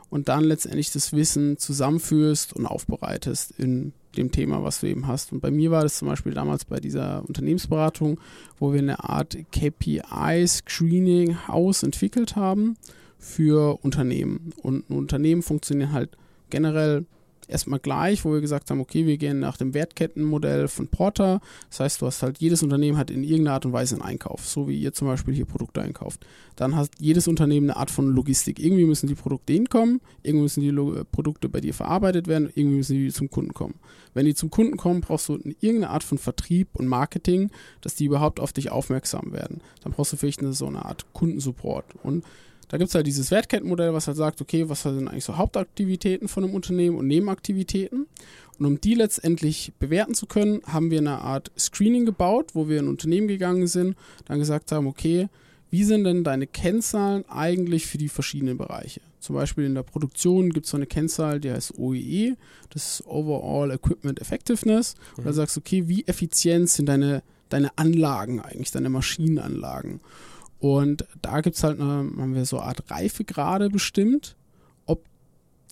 und 0.09 0.27
dann 0.27 0.43
letztendlich 0.43 0.91
das 0.91 1.13
Wissen 1.13 1.57
zusammenführst 1.57 2.53
und 2.53 2.65
aufbereitest 2.65 3.51
in 3.59 3.93
dem 4.15 4.31
Thema, 4.31 4.63
was 4.63 4.79
du 4.79 4.87
eben 4.87 5.05
hast. 5.05 5.31
Und 5.31 5.41
bei 5.41 5.51
mir 5.51 5.69
war 5.69 5.83
das 5.83 5.99
zum 5.99 6.07
Beispiel 6.07 6.33
damals 6.33 6.65
bei 6.65 6.79
dieser 6.79 7.23
Unternehmensberatung, 7.27 8.19
wo 8.57 8.73
wir 8.73 8.79
eine 8.79 9.03
Art 9.03 9.37
KPI-Screening-Haus 9.51 11.83
entwickelt 11.83 12.35
haben 12.35 12.77
für 13.17 13.79
Unternehmen. 13.83 14.53
Und 14.61 14.89
Unternehmen 14.89 15.41
funktioniert 15.41 15.91
halt 15.91 16.17
generell 16.49 17.05
erstmal 17.47 17.79
gleich, 17.79 18.25
wo 18.25 18.33
wir 18.33 18.41
gesagt 18.41 18.69
haben, 18.69 18.79
okay, 18.79 19.05
wir 19.05 19.17
gehen 19.17 19.39
nach 19.39 19.57
dem 19.57 19.73
Wertkettenmodell 19.73 20.67
von 20.67 20.87
Porter. 20.87 21.41
Das 21.69 21.79
heißt, 21.79 22.01
du 22.01 22.05
hast 22.05 22.21
halt, 22.21 22.39
jedes 22.39 22.61
Unternehmen 22.61 22.97
hat 22.97 23.09
in 23.09 23.23
irgendeiner 23.23 23.53
Art 23.55 23.65
und 23.65 23.73
Weise 23.73 23.95
einen 23.95 24.03
Einkauf, 24.03 24.45
so 24.45 24.67
wie 24.67 24.77
ihr 24.77 24.93
zum 24.93 25.07
Beispiel 25.07 25.33
hier 25.33 25.45
Produkte 25.45 25.81
einkauft. 25.81 26.25
Dann 26.55 26.75
hat 26.75 26.89
jedes 26.99 27.27
Unternehmen 27.27 27.69
eine 27.69 27.79
Art 27.79 27.91
von 27.91 28.09
Logistik. 28.13 28.59
Irgendwie 28.59 28.85
müssen 28.85 29.07
die 29.07 29.15
Produkte 29.15 29.53
hinkommen, 29.53 30.01
irgendwie 30.23 30.43
müssen 30.43 30.61
die 30.61 30.69
Lo 30.69 31.03
Produkte 31.11 31.49
bei 31.49 31.61
dir 31.61 31.73
verarbeitet 31.73 32.27
werden, 32.27 32.49
irgendwie 32.53 32.77
müssen 32.77 32.95
die 32.95 33.11
zum 33.11 33.29
Kunden 33.29 33.53
kommen. 33.53 33.75
Wenn 34.13 34.25
die 34.25 34.35
zum 34.35 34.49
Kunden 34.49 34.77
kommen, 34.77 35.01
brauchst 35.01 35.29
du 35.29 35.35
irgendeine 35.35 35.89
Art 35.89 36.03
von 36.03 36.17
Vertrieb 36.17 36.69
und 36.73 36.87
Marketing, 36.87 37.51
dass 37.81 37.95
die 37.95 38.05
überhaupt 38.05 38.39
auf 38.39 38.51
dich 38.51 38.71
aufmerksam 38.71 39.31
werden. 39.31 39.61
Dann 39.83 39.93
brauchst 39.93 40.11
du 40.13 40.17
vielleicht 40.17 40.39
eine, 40.39 40.53
so 40.53 40.65
eine 40.65 40.85
Art 40.85 41.05
Kundensupport. 41.13 41.85
Und 42.03 42.25
da 42.69 42.77
gibt 42.77 42.89
es 42.89 42.95
halt 42.95 43.07
dieses 43.07 43.31
Wertkettenmodell, 43.31 43.93
was 43.93 44.07
halt 44.07 44.17
sagt, 44.17 44.41
okay, 44.41 44.67
was 44.69 44.81
sind 44.83 45.07
eigentlich 45.07 45.23
so 45.23 45.37
Hauptaktivitäten 45.37 46.27
von 46.27 46.43
einem 46.43 46.53
Unternehmen 46.53 46.97
und 46.97 47.07
Nebenaktivitäten. 47.07 48.07
Und 48.59 48.65
um 48.65 48.81
die 48.81 48.95
letztendlich 48.95 49.71
bewerten 49.79 50.15
zu 50.15 50.25
können, 50.25 50.61
haben 50.65 50.89
wir 50.91 50.97
eine 50.97 51.19
Art 51.21 51.51
Screening 51.57 52.05
gebaut, 52.05 52.51
wo 52.55 52.67
wir 52.67 52.79
in 52.79 52.85
ein 52.85 52.89
Unternehmen 52.89 53.27
gegangen 53.27 53.67
sind, 53.67 53.95
dann 54.25 54.39
gesagt 54.39 54.71
haben, 54.71 54.87
okay, 54.87 55.27
wie 55.69 55.83
sind 55.83 56.05
denn 56.05 56.23
deine 56.23 56.47
Kennzahlen 56.47 57.23
eigentlich 57.29 57.85
für 57.87 57.97
die 57.97 58.09
verschiedenen 58.09 58.57
Bereiche? 58.57 59.01
Zum 59.19 59.35
Beispiel 59.35 59.65
in 59.65 59.75
der 59.75 59.83
Produktion 59.83 60.51
gibt 60.51 60.65
es 60.65 60.71
so 60.71 60.77
eine 60.77 60.85
Kennzahl, 60.87 61.39
die 61.39 61.51
heißt 61.51 61.77
OEE, 61.77 62.35
das 62.69 62.99
ist 63.01 63.07
Overall 63.07 63.71
Equipment 63.71 64.19
Effectiveness. 64.21 64.95
Und 65.17 65.25
da 65.25 65.31
Mhm. 65.31 65.35
sagst 65.35 65.55
du, 65.55 65.59
okay, 65.59 65.87
wie 65.87 66.05
effizient 66.07 66.69
sind 66.69 66.87
deine, 66.87 67.21
deine 67.49 67.77
Anlagen 67.77 68.39
eigentlich, 68.39 68.71
deine 68.71 68.89
Maschinenanlagen? 68.89 69.99
Und 70.59 71.05
da 71.21 71.41
gibt 71.41 71.55
es 71.55 71.63
halt 71.63 71.79
eine, 71.79 71.87
haben 71.87 72.33
wir 72.33 72.45
so 72.45 72.57
eine 72.57 72.67
Art 72.67 72.89
Reifegrade 72.89 73.69
bestimmt, 73.69 74.35
ob 74.85 75.03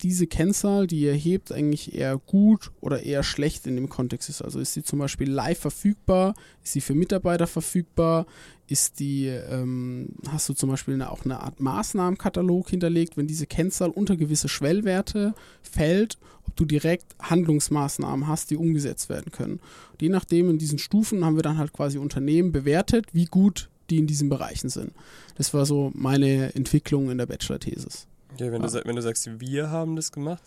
diese 0.02 0.26
Kennzahl, 0.26 0.86
die 0.86 1.00
ihr 1.00 1.14
hebt, 1.14 1.52
eigentlich 1.52 1.94
eher 1.94 2.18
gut 2.18 2.70
oder 2.80 3.02
eher 3.02 3.22
schlecht 3.22 3.66
in 3.66 3.76
dem 3.76 3.88
Kontext 3.88 4.28
ist. 4.28 4.42
Also 4.42 4.60
ist 4.60 4.74
sie 4.74 4.82
zum 4.82 4.98
Beispiel 4.98 5.30
live 5.30 5.58
verfügbar, 5.58 6.34
ist 6.62 6.74
sie 6.74 6.80
für 6.80 6.94
Mitarbeiter 6.94 7.46
verfügbar, 7.46 8.26
ist 8.68 9.00
die, 9.00 9.26
ähm, 9.26 10.10
hast 10.28 10.48
du 10.48 10.52
zum 10.52 10.70
Beispiel 10.70 10.94
eine, 10.94 11.10
auch 11.10 11.24
eine 11.24 11.40
Art 11.40 11.60
Maßnahmenkatalog 11.60 12.68
hinterlegt, 12.68 13.16
wenn 13.16 13.26
diese 13.26 13.46
Kennzahl 13.46 13.90
unter 13.90 14.16
gewisse 14.16 14.48
Schwellwerte 14.48 15.34
fällt, 15.62 16.18
ob 16.46 16.54
du 16.56 16.64
direkt 16.64 17.16
Handlungsmaßnahmen 17.20 18.26
hast, 18.28 18.50
die 18.50 18.56
umgesetzt 18.56 19.08
werden 19.08 19.32
können. 19.32 19.60
Und 19.92 20.02
je 20.02 20.08
nachdem, 20.08 20.50
in 20.50 20.58
diesen 20.58 20.78
Stufen 20.78 21.24
haben 21.24 21.36
wir 21.36 21.42
dann 21.42 21.58
halt 21.58 21.72
quasi 21.72 21.98
Unternehmen 21.98 22.52
bewertet, 22.52 23.06
wie 23.12 23.26
gut 23.26 23.70
die 23.90 23.98
in 23.98 24.06
diesen 24.06 24.28
Bereichen 24.28 24.68
sind. 24.68 24.92
Das 25.36 25.52
war 25.54 25.66
so 25.66 25.90
meine 25.94 26.54
Entwicklung 26.54 27.10
in 27.10 27.18
der 27.18 27.26
Bachelor-Thesis. 27.26 28.06
Okay, 28.34 28.52
wenn, 28.52 28.60
Ja. 28.60 28.66
du, 28.66 28.68
sa- 28.68 28.82
wenn 28.84 28.96
du 28.96 29.02
sagst, 29.02 29.28
wir 29.40 29.70
haben 29.70 29.96
das 29.96 30.12
gemacht, 30.12 30.42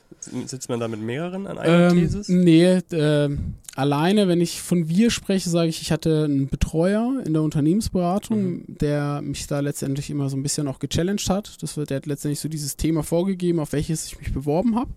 sitzt 0.46 0.70
man 0.70 0.80
da 0.80 0.88
mit 0.88 1.02
mehreren 1.02 1.48
an 1.48 1.58
einer 1.58 1.90
Ähm, 1.92 1.98
Thesis? 1.98 2.28
nee, 2.30 2.66
äh, 2.92 3.30
alleine, 3.76 4.28
wenn 4.28 4.42
ich 4.42 4.62
von 4.62 4.88
wir 4.90 5.10
spreche, 5.10 5.50
sage 5.50 5.70
ich, 5.70 5.82
ich 5.82 5.92
hatte 5.92 6.26
einen 6.26 6.50
Betreuer 6.50 7.24
in 7.26 7.34
der 7.34 7.42
Unternehmensberatung, 7.42 8.42
Mhm. 8.44 8.64
der 8.80 9.22
mich 9.24 9.48
da 9.48 9.60
letztendlich 9.62 10.10
immer 10.12 10.30
so 10.30 10.38
ein 10.38 10.44
bisschen 10.44 10.68
auch 10.68 10.78
gechallenged 10.80 11.30
hat. 11.30 11.58
Das 11.64 11.78
wird, 11.78 11.90
der 11.90 11.98
hat 11.98 12.06
letztendlich 12.06 12.40
so 12.42 12.50
dieses 12.50 12.76
Thema 12.78 13.02
vorgegeben, 13.02 13.60
auf 13.60 13.72
welches 13.72 14.06
ich 14.06 14.20
mich 14.20 14.34
beworben 14.34 14.76
habe. 14.76 14.92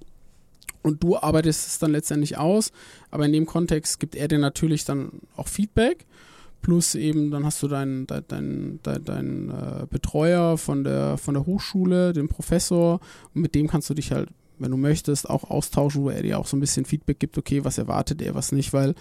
Und 0.82 1.02
du 1.02 1.16
arbeitest 1.16 1.68
es 1.68 1.78
dann 1.78 1.92
letztendlich 1.92 2.36
aus, 2.38 2.72
aber 3.12 3.24
in 3.24 3.32
dem 3.32 3.46
Kontext 3.46 4.00
gibt 4.00 4.16
er 4.16 4.26
dir 4.26 4.38
natürlich 4.38 4.84
dann 4.84 5.12
auch 5.36 5.46
Feedback. 5.46 6.04
Plus 6.62 6.94
eben, 6.94 7.30
dann 7.30 7.44
hast 7.44 7.62
du 7.62 7.68
deinen 7.68 8.06
dein, 8.06 8.24
dein, 8.28 8.78
dein, 8.82 9.04
dein, 9.04 9.50
äh, 9.50 9.86
Betreuer 9.90 10.56
von 10.56 10.84
der, 10.84 11.18
von 11.18 11.34
der 11.34 11.44
Hochschule, 11.44 12.12
den 12.12 12.28
Professor, 12.28 13.00
und 13.34 13.42
mit 13.42 13.54
dem 13.54 13.66
kannst 13.66 13.90
du 13.90 13.94
dich 13.94 14.12
halt, 14.12 14.28
wenn 14.58 14.70
du 14.70 14.76
möchtest, 14.76 15.28
auch 15.28 15.50
austauschen, 15.50 16.04
wo 16.04 16.10
er 16.10 16.22
dir 16.22 16.38
auch 16.38 16.46
so 16.46 16.56
ein 16.56 16.60
bisschen 16.60 16.84
Feedback 16.84 17.18
gibt, 17.18 17.36
okay, 17.36 17.64
was 17.64 17.78
erwartet 17.78 18.22
er, 18.22 18.34
was 18.34 18.52
nicht, 18.52 18.72
weil 18.72 18.94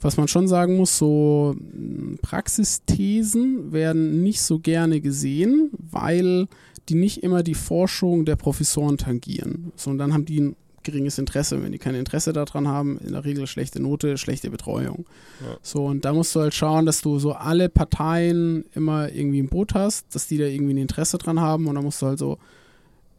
was 0.00 0.16
man 0.16 0.26
schon 0.26 0.48
sagen 0.48 0.76
muss, 0.76 0.98
so 0.98 1.54
mh, 1.54 2.16
Praxisthesen 2.22 3.72
werden 3.72 4.22
nicht 4.22 4.42
so 4.42 4.58
gerne 4.58 5.00
gesehen, 5.00 5.70
weil 5.78 6.48
die 6.88 6.94
nicht 6.94 7.22
immer 7.22 7.42
die 7.42 7.54
Forschung 7.54 8.24
der 8.24 8.36
Professoren 8.36 8.98
tangieren. 8.98 9.70
So, 9.76 9.90
und 9.90 9.98
dann 9.98 10.12
haben 10.12 10.24
die 10.24 10.40
ein 10.40 10.56
geringes 10.84 11.18
Interesse. 11.18 11.62
Wenn 11.62 11.72
die 11.72 11.78
kein 11.78 11.94
Interesse 11.94 12.32
daran 12.32 12.68
haben, 12.68 12.98
in 12.98 13.12
der 13.12 13.24
Regel 13.24 13.46
schlechte 13.46 13.80
Note, 13.80 14.18
schlechte 14.18 14.50
Betreuung. 14.50 15.06
Ja. 15.40 15.56
So, 15.62 15.86
und 15.86 16.04
da 16.04 16.12
musst 16.12 16.34
du 16.34 16.40
halt 16.40 16.54
schauen, 16.54 16.86
dass 16.86 17.00
du 17.00 17.18
so 17.18 17.32
alle 17.32 17.68
Parteien 17.68 18.64
immer 18.74 19.10
irgendwie 19.12 19.38
im 19.38 19.48
Boot 19.48 19.74
hast, 19.74 20.14
dass 20.14 20.26
die 20.26 20.38
da 20.38 20.44
irgendwie 20.44 20.74
ein 20.74 20.78
Interesse 20.78 21.18
dran 21.18 21.40
haben 21.40 21.66
und 21.66 21.74
dann 21.74 21.84
musst 21.84 22.00
du 22.02 22.06
halt 22.06 22.18
so 22.18 22.38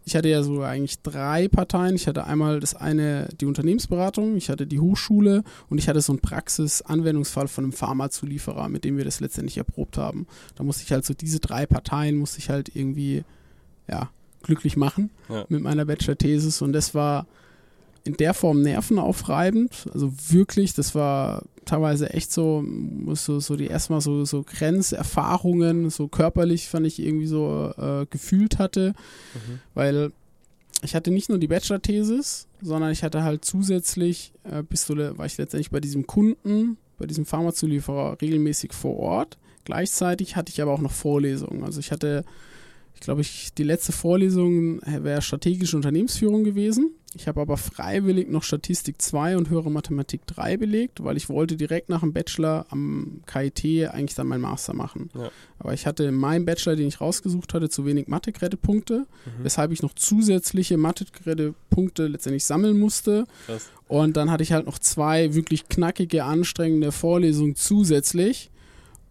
ich 0.05 0.17
hatte 0.17 0.27
ja 0.27 0.43
so 0.43 0.61
eigentlich 0.63 1.01
drei 1.01 1.47
Parteien. 1.47 1.95
Ich 1.95 2.07
hatte 2.07 2.25
einmal 2.25 2.59
das 2.59 2.75
eine, 2.75 3.29
die 3.39 3.45
Unternehmensberatung, 3.45 4.35
ich 4.35 4.49
hatte 4.49 4.67
die 4.67 4.81
Hochschule 4.81 5.45
und 5.69 5.77
ich 5.77 5.87
hatte 5.87 6.01
so 6.01 6.11
einen 6.11 6.19
Praxis-Anwendungsfall 6.19 7.47
von 7.47 7.63
einem 7.63 7.71
Pharmazulieferer, 7.71 8.67
mit 8.69 8.83
dem 8.83 8.97
wir 8.97 9.05
das 9.05 9.19
letztendlich 9.21 9.57
erprobt 9.57 9.97
haben. 9.97 10.27
Da 10.55 10.63
musste 10.63 10.83
ich 10.83 10.91
halt 10.91 11.05
so 11.05 11.13
diese 11.13 11.39
drei 11.39 11.65
Parteien, 11.65 12.17
musste 12.17 12.39
ich 12.39 12.49
halt 12.49 12.75
irgendwie, 12.75 13.23
ja, 13.89 14.09
glücklich 14.41 14.75
machen 14.75 15.09
Ja. 15.29 15.45
mit 15.47 15.61
meiner 15.61 15.85
Bachelor-Thesis 15.85 16.61
und 16.61 16.73
das 16.73 16.93
war 16.93 17.25
in 18.05 18.17
der 18.17 18.33
Form 18.33 18.61
nervenaufreibend. 18.61 19.87
Also 19.93 20.11
wirklich, 20.29 20.73
das 20.73 20.93
war 20.95 21.43
teilweise 21.65 22.09
echt 22.09 22.31
so, 22.31 22.65
so, 23.13 23.39
so 23.39 23.55
die 23.55 23.67
erstmal 23.67 24.01
so, 24.01 24.25
so 24.25 24.43
Grenzerfahrungen, 24.43 25.89
so 25.89 26.07
körperlich 26.07 26.67
fand 26.67 26.85
ich 26.85 26.99
irgendwie 26.99 27.27
so 27.27 27.71
äh, 27.77 28.05
gefühlt 28.09 28.59
hatte, 28.59 28.93
Mhm. 29.33 29.59
weil 29.73 30.11
ich 30.83 30.95
hatte 30.95 31.11
nicht 31.11 31.29
nur 31.29 31.37
die 31.37 31.47
Bachelor-Thesis, 31.47 32.47
sondern 32.61 32.91
ich 32.91 33.03
hatte 33.03 33.23
halt 33.23 33.45
zusätzlich, 33.45 34.33
äh, 34.43 34.63
bis 34.63 34.85
du, 34.85 34.95
war 35.17 35.25
ich 35.25 35.37
letztendlich 35.37 35.71
bei 35.71 35.79
diesem 35.79 36.05
Kunden, 36.05 36.77
bei 36.97 37.05
diesem 37.05 37.25
Pharmazulieferer 37.25 38.17
regelmäßig 38.21 38.73
vor 38.73 38.97
Ort. 38.97 39.37
Gleichzeitig 39.63 40.35
hatte 40.35 40.51
ich 40.51 40.61
aber 40.61 40.73
auch 40.73 40.81
noch 40.81 40.91
Vorlesungen. 40.91 41.63
Also 41.63 41.79
ich 41.79 41.91
hatte, 41.93 42.25
ich 42.95 43.01
glaube, 43.01 43.21
ich, 43.21 43.53
die 43.53 43.63
letzte 43.63 43.91
Vorlesung 43.91 44.81
wäre 44.85 45.21
strategische 45.21 45.75
Unternehmensführung 45.75 46.43
gewesen. 46.43 46.91
Ich 47.15 47.27
habe 47.27 47.41
aber 47.41 47.57
freiwillig 47.57 48.27
noch 48.31 48.41
Statistik 48.41 48.99
2 48.99 49.37
und 49.37 49.51
höhere 49.51 49.69
Mathematik 49.69 50.25
3 50.25 50.57
belegt, 50.57 51.03
weil 51.03 51.15
ich 51.15 51.29
wollte 51.29 51.55
direkt 51.57 51.89
nach 51.89 51.99
dem 51.99 52.11
Bachelor 52.11 52.65
am 52.69 53.21
KIT 53.27 53.87
eigentlich 53.91 54.15
dann 54.15 54.25
meinen 54.27 54.41
Master 54.41 54.73
machen. 54.73 55.11
Ja. 55.13 55.29
Aber 55.59 55.75
ich 55.75 55.85
hatte 55.85 56.05
in 56.05 56.15
meinem 56.15 56.45
Bachelor, 56.45 56.75
den 56.75 56.87
ich 56.87 57.01
rausgesucht 57.01 57.53
hatte, 57.53 57.69
zu 57.69 57.85
wenig 57.85 58.07
Mathe-Punkte, 58.07 59.05
Mhm. 59.25 59.43
weshalb 59.43 59.71
ich 59.71 59.83
noch 59.83 59.93
zusätzliche 59.93 60.77
Mathe-Punkte 60.77 62.07
letztendlich 62.07 62.45
sammeln 62.45 62.79
musste. 62.79 63.25
Krass. 63.45 63.69
Und 63.87 64.17
dann 64.17 64.31
hatte 64.31 64.41
ich 64.41 64.51
halt 64.53 64.65
noch 64.65 64.79
zwei 64.79 65.35
wirklich 65.35 65.69
knackige, 65.69 66.23
anstrengende 66.23 66.91
Vorlesungen 66.91 67.55
zusätzlich. 67.55 68.49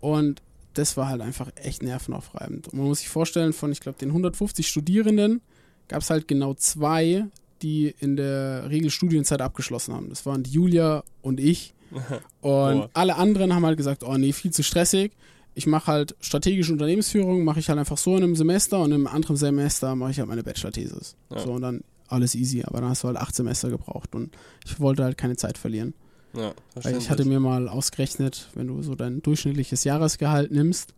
Und 0.00 0.42
das 0.74 0.96
war 0.96 1.08
halt 1.08 1.20
einfach 1.20 1.50
echt 1.56 1.82
nervenaufreibend. 1.82 2.68
Und 2.68 2.78
man 2.78 2.86
muss 2.86 3.00
sich 3.00 3.08
vorstellen, 3.08 3.52
von, 3.52 3.72
ich 3.72 3.80
glaube, 3.80 3.98
den 3.98 4.08
150 4.10 4.66
Studierenden 4.66 5.40
gab 5.88 6.02
es 6.02 6.10
halt 6.10 6.28
genau 6.28 6.54
zwei, 6.54 7.26
die 7.62 7.94
in 7.98 8.16
der 8.16 8.68
Regelstudienzeit 8.70 9.40
abgeschlossen 9.40 9.94
haben. 9.94 10.08
Das 10.08 10.26
waren 10.26 10.42
die 10.42 10.50
Julia 10.50 11.04
und 11.20 11.40
ich. 11.40 11.74
Und 12.40 12.40
Boah. 12.40 12.90
alle 12.94 13.16
anderen 13.16 13.54
haben 13.54 13.66
halt 13.66 13.76
gesagt, 13.76 14.02
oh 14.02 14.16
nee, 14.16 14.32
viel 14.32 14.50
zu 14.50 14.62
stressig. 14.62 15.12
Ich 15.54 15.66
mache 15.66 15.88
halt 15.88 16.16
strategische 16.20 16.72
Unternehmensführung, 16.72 17.44
mache 17.44 17.60
ich 17.60 17.68
halt 17.68 17.78
einfach 17.78 17.98
so 17.98 18.16
in 18.16 18.22
einem 18.22 18.34
Semester 18.34 18.80
und 18.80 18.92
im 18.92 19.06
anderen 19.06 19.36
Semester 19.36 19.94
mache 19.94 20.12
ich 20.12 20.18
halt 20.18 20.28
meine 20.28 20.42
Bachelor-Thesis. 20.42 21.16
Ja. 21.30 21.40
So 21.40 21.52
und 21.52 21.60
dann 21.60 21.84
alles 22.08 22.34
easy, 22.34 22.62
aber 22.64 22.80
dann 22.80 22.88
hast 22.88 23.04
du 23.04 23.08
halt 23.08 23.18
acht 23.18 23.34
Semester 23.34 23.68
gebraucht 23.68 24.14
und 24.14 24.34
ich 24.64 24.80
wollte 24.80 25.04
halt 25.04 25.18
keine 25.18 25.36
Zeit 25.36 25.58
verlieren. 25.58 25.92
Ja, 26.34 26.54
Weil 26.74 26.96
ich 26.96 27.10
hatte 27.10 27.24
mir 27.26 27.40
mal 27.40 27.68
ausgerechnet, 27.68 28.48
wenn 28.54 28.66
du 28.66 28.82
so 28.82 28.94
dein 28.94 29.20
durchschnittliches 29.22 29.84
Jahresgehalt 29.84 30.50
nimmst, 30.50 30.94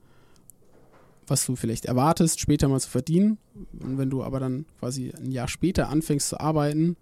was 1.27 1.45
du 1.47 1.57
vielleicht 1.57 1.87
erwartest, 1.87 2.39
später 2.41 2.69
mal 2.69 2.81
zu 2.81 2.91
verdienen, 2.91 3.39
und 3.81 3.99
wenn 3.99 4.11
du 4.11 4.23
aber 4.23 4.39
dann 4.41 4.67
quasi 4.79 5.13
ein 5.17 5.33
Jahr 5.33 5.49
später 5.49 5.89
anfängst 5.89 6.29
zu 6.29 6.39
arbeiten, 6.39 6.97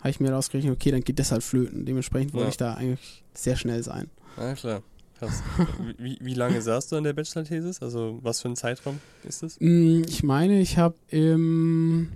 habe 0.00 0.10
ich 0.10 0.18
mir 0.20 0.30
da 0.30 0.38
ausgerechnet, 0.38 0.72
okay, 0.74 0.90
dann 0.90 1.02
geht 1.02 1.18
das 1.18 1.30
halt 1.30 1.42
flöten. 1.42 1.84
Dementsprechend 1.84 2.32
wollte 2.34 2.44
Ja. 2.46 2.50
ich 2.50 2.56
da 2.56 2.74
eigentlich 2.74 3.22
sehr 3.34 3.56
schnell 3.56 3.82
sein. 3.82 4.10
Ja, 4.36 4.54
klar. 4.54 4.82
Krass. 5.18 5.42
wie, 5.98 6.18
wie 6.20 6.34
lange 6.34 6.60
saßt 6.60 6.92
du 6.92 6.96
an 6.96 7.04
der 7.04 7.12
Bachelor-Thesis? 7.14 7.80
Also, 7.82 8.18
was 8.22 8.40
für 8.42 8.48
ein 8.48 8.56
Zeitraum 8.56 8.98
ist 9.24 9.42
das? 9.42 9.58
Mm, 9.60 10.02
Ich 10.08 10.22
meine, 10.22 10.60
ich 10.60 10.76
habe 10.76 10.94
im 11.08 12.08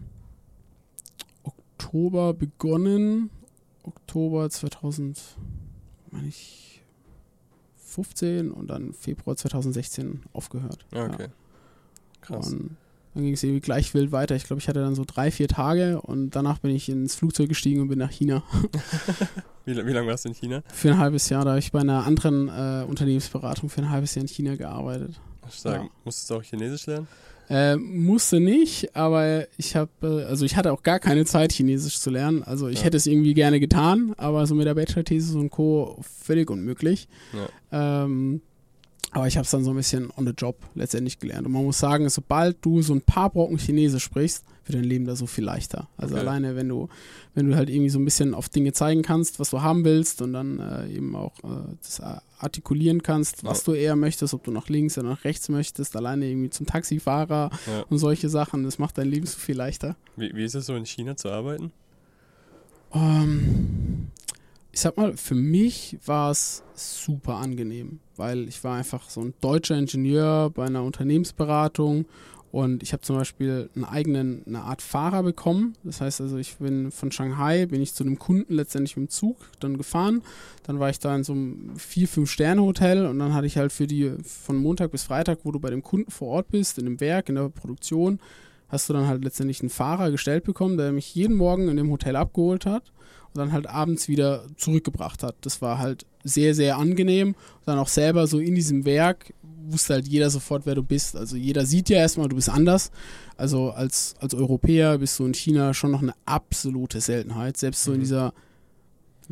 Oktober 1.42 2.35
begonnen. 2.35 3.30
Oktober 3.83 4.50
2000, 4.50 5.18
meine 6.10 6.28
ich, 6.28 6.82
15 7.76 8.50
und 8.50 8.68
dann 8.68 8.92
Februar 8.92 9.36
2016 9.36 10.22
aufgehört. 10.32 10.86
Ja, 10.92 11.06
okay. 11.06 11.28
Krass. 12.20 12.52
Und 12.52 12.76
dann 13.14 13.24
ging 13.24 13.34
es 13.34 13.42
irgendwie 13.42 13.60
gleich 13.60 13.92
wild 13.94 14.12
weiter. 14.12 14.36
Ich 14.36 14.44
glaube, 14.44 14.60
ich 14.60 14.68
hatte 14.68 14.80
dann 14.80 14.94
so 14.94 15.04
drei, 15.04 15.30
vier 15.30 15.48
Tage 15.48 16.00
und 16.00 16.30
danach 16.36 16.58
bin 16.58 16.70
ich 16.70 16.88
ins 16.88 17.16
Flugzeug 17.16 17.48
gestiegen 17.48 17.80
und 17.80 17.88
bin 17.88 17.98
nach 17.98 18.10
China. 18.10 18.44
Wie, 19.66 19.76
wie 19.76 19.92
lange 19.92 20.06
warst 20.08 20.24
du 20.24 20.30
in 20.30 20.34
China? 20.34 20.62
Für 20.72 20.92
ein 20.92 20.98
halbes 20.98 21.28
Jahr. 21.28 21.44
Da 21.44 21.50
habe 21.50 21.58
ich 21.58 21.70
bei 21.70 21.80
einer 21.80 22.06
anderen 22.06 22.48
äh, 22.48 22.84
Unternehmensberatung 22.88 23.68
für 23.68 23.82
ein 23.82 23.90
halbes 23.90 24.14
Jahr 24.14 24.22
in 24.22 24.28
China 24.28 24.56
gearbeitet. 24.56 25.20
Stark. 25.50 25.82
Ja. 25.82 25.90
Musstest 26.04 26.30
du 26.30 26.36
auch 26.36 26.42
Chinesisch 26.42 26.86
lernen? 26.86 27.06
Äh, 27.50 27.76
musste 27.76 28.38
nicht, 28.38 28.94
aber 28.94 29.46
ich 29.58 29.74
habe, 29.74 29.90
äh, 30.02 30.24
also 30.24 30.44
ich 30.44 30.54
hatte 30.56 30.72
auch 30.72 30.84
gar 30.84 31.00
keine 31.00 31.24
Zeit, 31.24 31.52
Chinesisch 31.52 31.98
zu 31.98 32.08
lernen. 32.10 32.44
Also 32.44 32.68
ich 32.68 32.78
Ja. 32.78 32.84
hätte 32.84 32.96
es 32.96 33.06
irgendwie 33.08 33.34
gerne 33.34 33.58
getan, 33.58 34.14
aber 34.18 34.46
so 34.46 34.54
mit 34.54 34.66
der 34.68 34.74
Bachelor-Thesis 34.76 35.34
und 35.34 35.50
Co. 35.50 35.98
völlig 36.22 36.48
unmöglich. 36.48 37.08
Ähm, 37.72 38.40
aber 39.12 39.26
ich 39.26 39.36
habe 39.36 39.44
es 39.44 39.50
dann 39.50 39.64
so 39.64 39.70
ein 39.70 39.76
bisschen 39.76 40.10
on 40.16 40.26
the 40.26 40.32
job 40.36 40.56
letztendlich 40.76 41.18
gelernt. 41.18 41.44
Und 41.46 41.52
man 41.52 41.64
muss 41.64 41.80
sagen, 41.80 42.08
sobald 42.08 42.64
du 42.64 42.82
so 42.82 42.94
ein 42.94 43.00
paar 43.00 43.30
Brocken 43.30 43.58
Chinesisch 43.58 44.04
sprichst, 44.04 44.44
wird 44.72 44.83
dein 44.83 44.88
Leben 44.88 45.04
da 45.04 45.16
so 45.16 45.26
viel 45.26 45.44
leichter. 45.44 45.88
Also 45.96 46.14
Okay. 46.14 46.22
alleine, 46.26 46.56
wenn 46.56 46.68
du, 46.68 46.88
wenn 47.35 47.48
du 47.48 47.56
halt 47.56 47.68
irgendwie 47.70 47.90
so 47.90 47.98
ein 47.98 48.04
bisschen 48.04 48.35
auf 48.35 48.48
Dinge 48.48 48.72
zeigen 48.72 49.02
kannst, 49.02 49.38
was 49.40 49.50
du 49.50 49.62
haben 49.62 49.85
willst 49.85 50.22
und 50.22 50.33
dann 50.33 50.59
äh, 50.61 50.88
eben 50.88 51.14
auch 51.16 51.38
äh, 51.44 51.74
das 51.83 52.00
artikulieren 52.38 53.02
kannst, 53.02 53.44
was 53.44 53.64
du 53.64 53.72
eher 53.72 53.96
möchtest, 53.96 54.33
ob 54.35 54.44
du 54.44 54.50
nach 54.50 54.68
links 54.68 54.96
oder 54.98 55.09
nach 55.11 55.24
rechts 55.24 55.48
möchtest, 55.48 55.94
alleine 55.96 56.26
irgendwie 56.26 56.50
zum 56.50 56.66
Taxifahrer 56.66 57.50
Ja. 57.66 57.83
und 57.90 57.98
solche 57.98 58.28
Sachen, 58.28 58.62
das 58.64 58.78
macht 58.78 58.96
dein 58.98 59.09
Leben 59.09 59.26
so 59.26 59.38
viel 59.38 59.56
leichter. 59.56 59.96
Wie, 60.16 60.35
wie 60.35 60.44
ist 60.44 60.54
es 60.54 60.66
so 60.66 60.74
in 60.74 60.87
China 60.87 61.16
zu 61.16 61.28
arbeiten? 61.30 61.72
Ähm, 62.92 64.09
ich 64.72 64.80
sag 64.80 64.96
mal, 64.96 65.16
für 65.16 65.35
mich 65.35 65.98
war 66.06 66.30
es 66.30 66.62
super 66.74 67.37
angenehm, 67.37 68.00
weil 68.16 68.48
ich 68.48 68.62
war 68.64 68.76
einfach 68.76 69.11
so 69.11 69.20
ein 69.20 69.35
deutscher 69.40 69.76
Ingenieur 69.76 70.50
bei 70.50 70.64
einer 70.66 70.83
Unternehmensberatung 70.83 72.06
und 72.52 72.82
ich 72.82 72.92
habe 72.92 73.02
zum 73.02 73.16
Beispiel 73.16 73.70
einen 73.76 73.84
eigenen, 73.84 74.42
eine 74.46 74.62
Art 74.62 74.82
Fahrer 74.82 75.22
bekommen. 75.22 75.74
Das 75.84 76.00
heißt 76.00 76.20
also, 76.20 76.36
ich 76.36 76.56
bin 76.56 76.90
von 76.90 77.12
Shanghai, 77.12 77.66
bin 77.66 77.80
ich 77.80 77.94
zu 77.94 78.02
einem 78.02 78.18
Kunden 78.18 78.54
letztendlich 78.54 78.96
mit 78.96 79.08
dem 79.08 79.10
Zug 79.10 79.36
dann 79.60 79.76
gefahren. 79.76 80.22
Dann 80.64 80.80
war 80.80 80.90
ich 80.90 80.98
da 80.98 81.14
in 81.14 81.22
so 81.22 81.32
einem 81.32 81.76
vier, 81.76 82.08
fünf 82.08 82.30
Sterne 82.30 82.62
Hotel 82.62 83.06
und 83.06 83.20
dann 83.20 83.34
hatte 83.34 83.46
ich 83.46 83.56
halt 83.56 83.70
für 83.70 83.86
die 83.86 84.12
von 84.24 84.56
Montag 84.56 84.90
bis 84.90 85.04
Freitag, 85.04 85.38
wo 85.44 85.52
du 85.52 85.60
bei 85.60 85.70
dem 85.70 85.82
Kunden 85.82 86.10
vor 86.10 86.28
Ort 86.28 86.48
bist, 86.48 86.78
in 86.78 86.86
dem 86.86 87.00
Werk, 87.00 87.28
in 87.28 87.36
der 87.36 87.50
Produktion, 87.50 88.18
hast 88.68 88.88
du 88.88 88.92
dann 88.94 89.06
halt 89.06 89.22
letztendlich 89.22 89.60
einen 89.60 89.70
Fahrer 89.70 90.10
gestellt 90.10 90.42
bekommen, 90.42 90.76
der 90.76 90.90
mich 90.90 91.14
jeden 91.14 91.36
Morgen 91.36 91.68
in 91.68 91.76
dem 91.76 91.90
Hotel 91.90 92.16
abgeholt 92.16 92.66
hat 92.66 92.92
und 93.34 93.38
dann 93.38 93.52
halt 93.52 93.66
abends 93.68 94.08
wieder 94.08 94.44
zurückgebracht 94.56 95.22
hat. 95.22 95.36
Das 95.42 95.62
war 95.62 95.78
halt 95.78 96.04
sehr, 96.24 96.54
sehr 96.54 96.76
angenehm. 96.78 97.28
Und 97.28 97.36
dann 97.66 97.78
auch 97.78 97.88
selber 97.88 98.26
so 98.26 98.38
in 98.38 98.54
diesem 98.54 98.84
Werk 98.84 99.32
wusste 99.68 99.94
halt 99.94 100.08
jeder 100.08 100.30
sofort, 100.30 100.66
wer 100.66 100.74
du 100.74 100.82
bist. 100.82 101.16
Also 101.16 101.36
jeder 101.36 101.64
sieht 101.66 101.88
ja 101.90 101.98
erstmal, 101.98 102.28
du 102.28 102.36
bist 102.36 102.48
anders. 102.48 102.90
Also 103.36 103.70
als, 103.70 104.14
als 104.20 104.34
Europäer 104.34 104.98
bist 104.98 105.18
du 105.18 105.26
in 105.26 105.34
China 105.34 105.72
schon 105.74 105.92
noch 105.92 106.02
eine 106.02 106.14
absolute 106.26 107.00
Seltenheit. 107.00 107.57
Selbst 107.57 107.84
so 107.84 107.92
in 107.92 107.98
Mhm. 107.98 108.02
dieser 108.02 108.34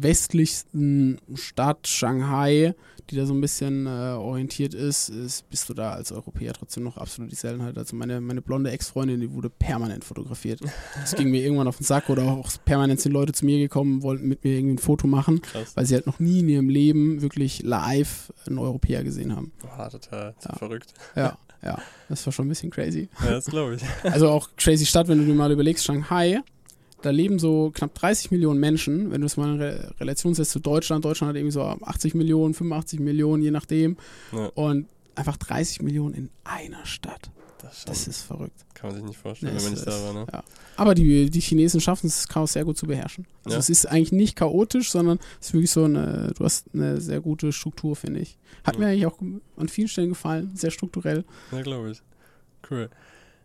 westlichsten 0.03 1.19
Stadt 1.35 1.87
Shanghai, 1.87 2.75
die 3.11 3.17
da 3.17 3.25
so 3.25 3.33
ein 3.35 3.41
bisschen 3.41 3.87
äh, 3.87 3.89
orientiert 3.89 4.75
ist, 4.75 5.09
ist, 5.09 5.49
bist 5.49 5.69
du 5.69 5.75
da 5.75 5.93
als 5.93 6.13
Europäer 6.13 6.53
trotzdem 6.53 6.85
noch 6.85 6.99
absolut 6.99 7.33
die 7.33 7.37
Seltenheit. 7.37 7.79
Also 7.79 7.97
meine, 7.97 8.21
meine 8.21 8.43
blonde 8.43 8.71
Ex-Freundin, 8.71 9.21
die 9.21 9.33
wurde 9.33 9.49
permanent 9.49 10.05
fotografiert. 10.05 10.61
Das 11.01 11.15
ging 11.15 11.31
mir 11.31 11.43
irgendwann 11.43 11.69
auf 11.69 11.79
den 11.79 11.85
Sack 11.85 12.11
oder 12.11 12.25
auch 12.25 12.51
permanent 12.65 13.01
sind 13.01 13.13
Leute 13.13 13.33
zu 13.33 13.47
mir 13.47 13.59
gekommen, 13.59 14.03
wollten 14.03 14.29
mit 14.29 14.45
mir 14.45 14.59
irgendwie 14.59 14.75
ein 14.75 14.79
Foto 14.79 15.07
machen, 15.07 15.41
Krass. 15.41 15.75
weil 15.75 15.87
sie 15.87 15.95
halt 15.95 16.07
noch 16.07 16.19
nie 16.21 16.41
in 16.41 16.49
ihrem 16.51 16.69
Leben 16.69 17.23
wirklich 17.23 17.63
live 17.63 18.33
einen 18.47 18.59
Europäer 18.59 19.03
gesehen 19.05 19.35
haben. 19.35 19.53
Boah, 19.63 19.89
total 19.91 20.35
Ja. 20.45 20.57
verrückt. 20.57 20.93
Ja, 21.17 21.39
ja, 21.65 21.79
das 22.11 22.25
war 22.27 22.33
schon 22.33 22.47
ein 22.47 22.51
bisschen 22.51 22.71
crazy. 22.71 23.09
Ja, 23.25 23.31
das 23.33 23.47
glaube 23.47 23.77
ich. 23.77 23.83
Also 24.05 24.29
auch 24.29 24.51
crazy 24.57 24.85
Stadt, 24.87 25.09
wenn 25.09 25.19
du 25.19 25.25
dir 25.25 25.35
mal 25.35 25.51
überlegst, 25.51 25.85
Shanghai, 25.85 26.41
da 27.03 27.11
leben 27.11 27.39
so 27.39 27.71
knapp 27.75 27.95
30 27.95 28.31
Millionen 28.31 28.59
Menschen. 28.61 29.11
Wenn 29.11 29.21
du 29.21 29.27
es 29.27 29.37
mal 29.37 29.55
in 29.55 29.61
Re 29.61 29.95
Relation 30.01 30.35
setzt 30.35 30.51
zu 30.51 30.61
Deutschland, 30.61 31.05
Deutschland 31.05 31.31
hat 31.31 31.37
irgendwie 31.37 31.53
so 31.53 31.63
80 31.63 32.15
Millionen, 32.15 32.55
85 32.55 33.01
Millionen, 33.01 33.43
je 33.43 33.51
nachdem. 33.51 33.97
Ja. 34.33 34.47
Und 34.55 34.87
einfach 35.15 35.37
30 35.37 35.83
Millionen 35.83 36.15
in 36.15 36.31
einer 36.45 36.85
Stadt. 36.87 37.31
Das, 37.61 37.85
Das 37.85 38.07
ist 38.07 38.23
verrückt. 38.23 38.65
kann 38.75 38.91
man 38.91 38.97
sich 38.97 39.05
nicht 39.09 39.19
vorstellen, 39.19 39.53
Nee, 39.53 39.59
wenn 39.59 39.65
man 39.65 39.73
nicht 39.75 39.87
da 39.87 39.91
war. 40.05 40.13
Ne? 40.15 40.27
Ja. 40.33 40.45
Aber 40.77 40.95
die, 40.95 41.29
die 41.29 41.41
Chinesen 41.41 41.81
schaffen 41.81 42.07
es, 42.07 42.15
das 42.17 42.29
Chaos 42.29 42.53
sehr 42.53 42.65
gut 42.65 42.77
zu 42.79 42.87
beherrschen. 42.87 43.27
Also 43.45 43.57
Ja. 43.57 43.59
es 43.59 43.69
ist 43.69 43.87
eigentlich 43.87 44.13
nicht 44.13 44.37
chaotisch, 44.37 44.93
sondern 44.93 45.19
es 45.41 45.49
ist 45.49 45.55
wirklich 45.55 45.71
so 45.73 45.83
eine, 45.85 46.33
du 46.39 46.45
hast 46.45 46.67
eine 46.73 47.01
sehr 47.01 47.21
gute 47.21 47.53
Struktur, 47.53 47.97
finde 47.97 48.21
ich. 48.21 48.39
Hat 48.63 48.75
Ja. 48.75 48.81
mir 48.81 48.87
eigentlich 48.87 49.07
auch 49.07 49.19
an 49.57 49.69
vielen 49.69 49.89
Stellen 49.89 50.11
gefallen, 50.11 50.53
sehr 50.55 50.71
strukturell. 50.71 51.25
Ja, 51.51 51.63
glaube 51.63 51.91
ich. 51.91 52.03
Cool. 52.71 52.89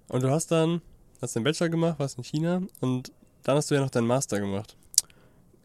Und 0.09 0.21
du 0.21 0.29
hast 0.29 0.51
dann, 0.51 0.81
hast 1.19 1.35
den 1.35 1.43
Bachelor 1.43 1.69
gemacht, 1.69 1.97
warst 1.97 2.19
in 2.19 2.23
China 2.23 2.61
und 2.81 3.11
dann 3.43 3.55
hast 3.57 3.69
du 3.71 3.75
ja 3.75 3.81
noch 3.81 3.89
deinen 3.89 4.07
Master 4.07 4.39
gemacht. 4.39 4.75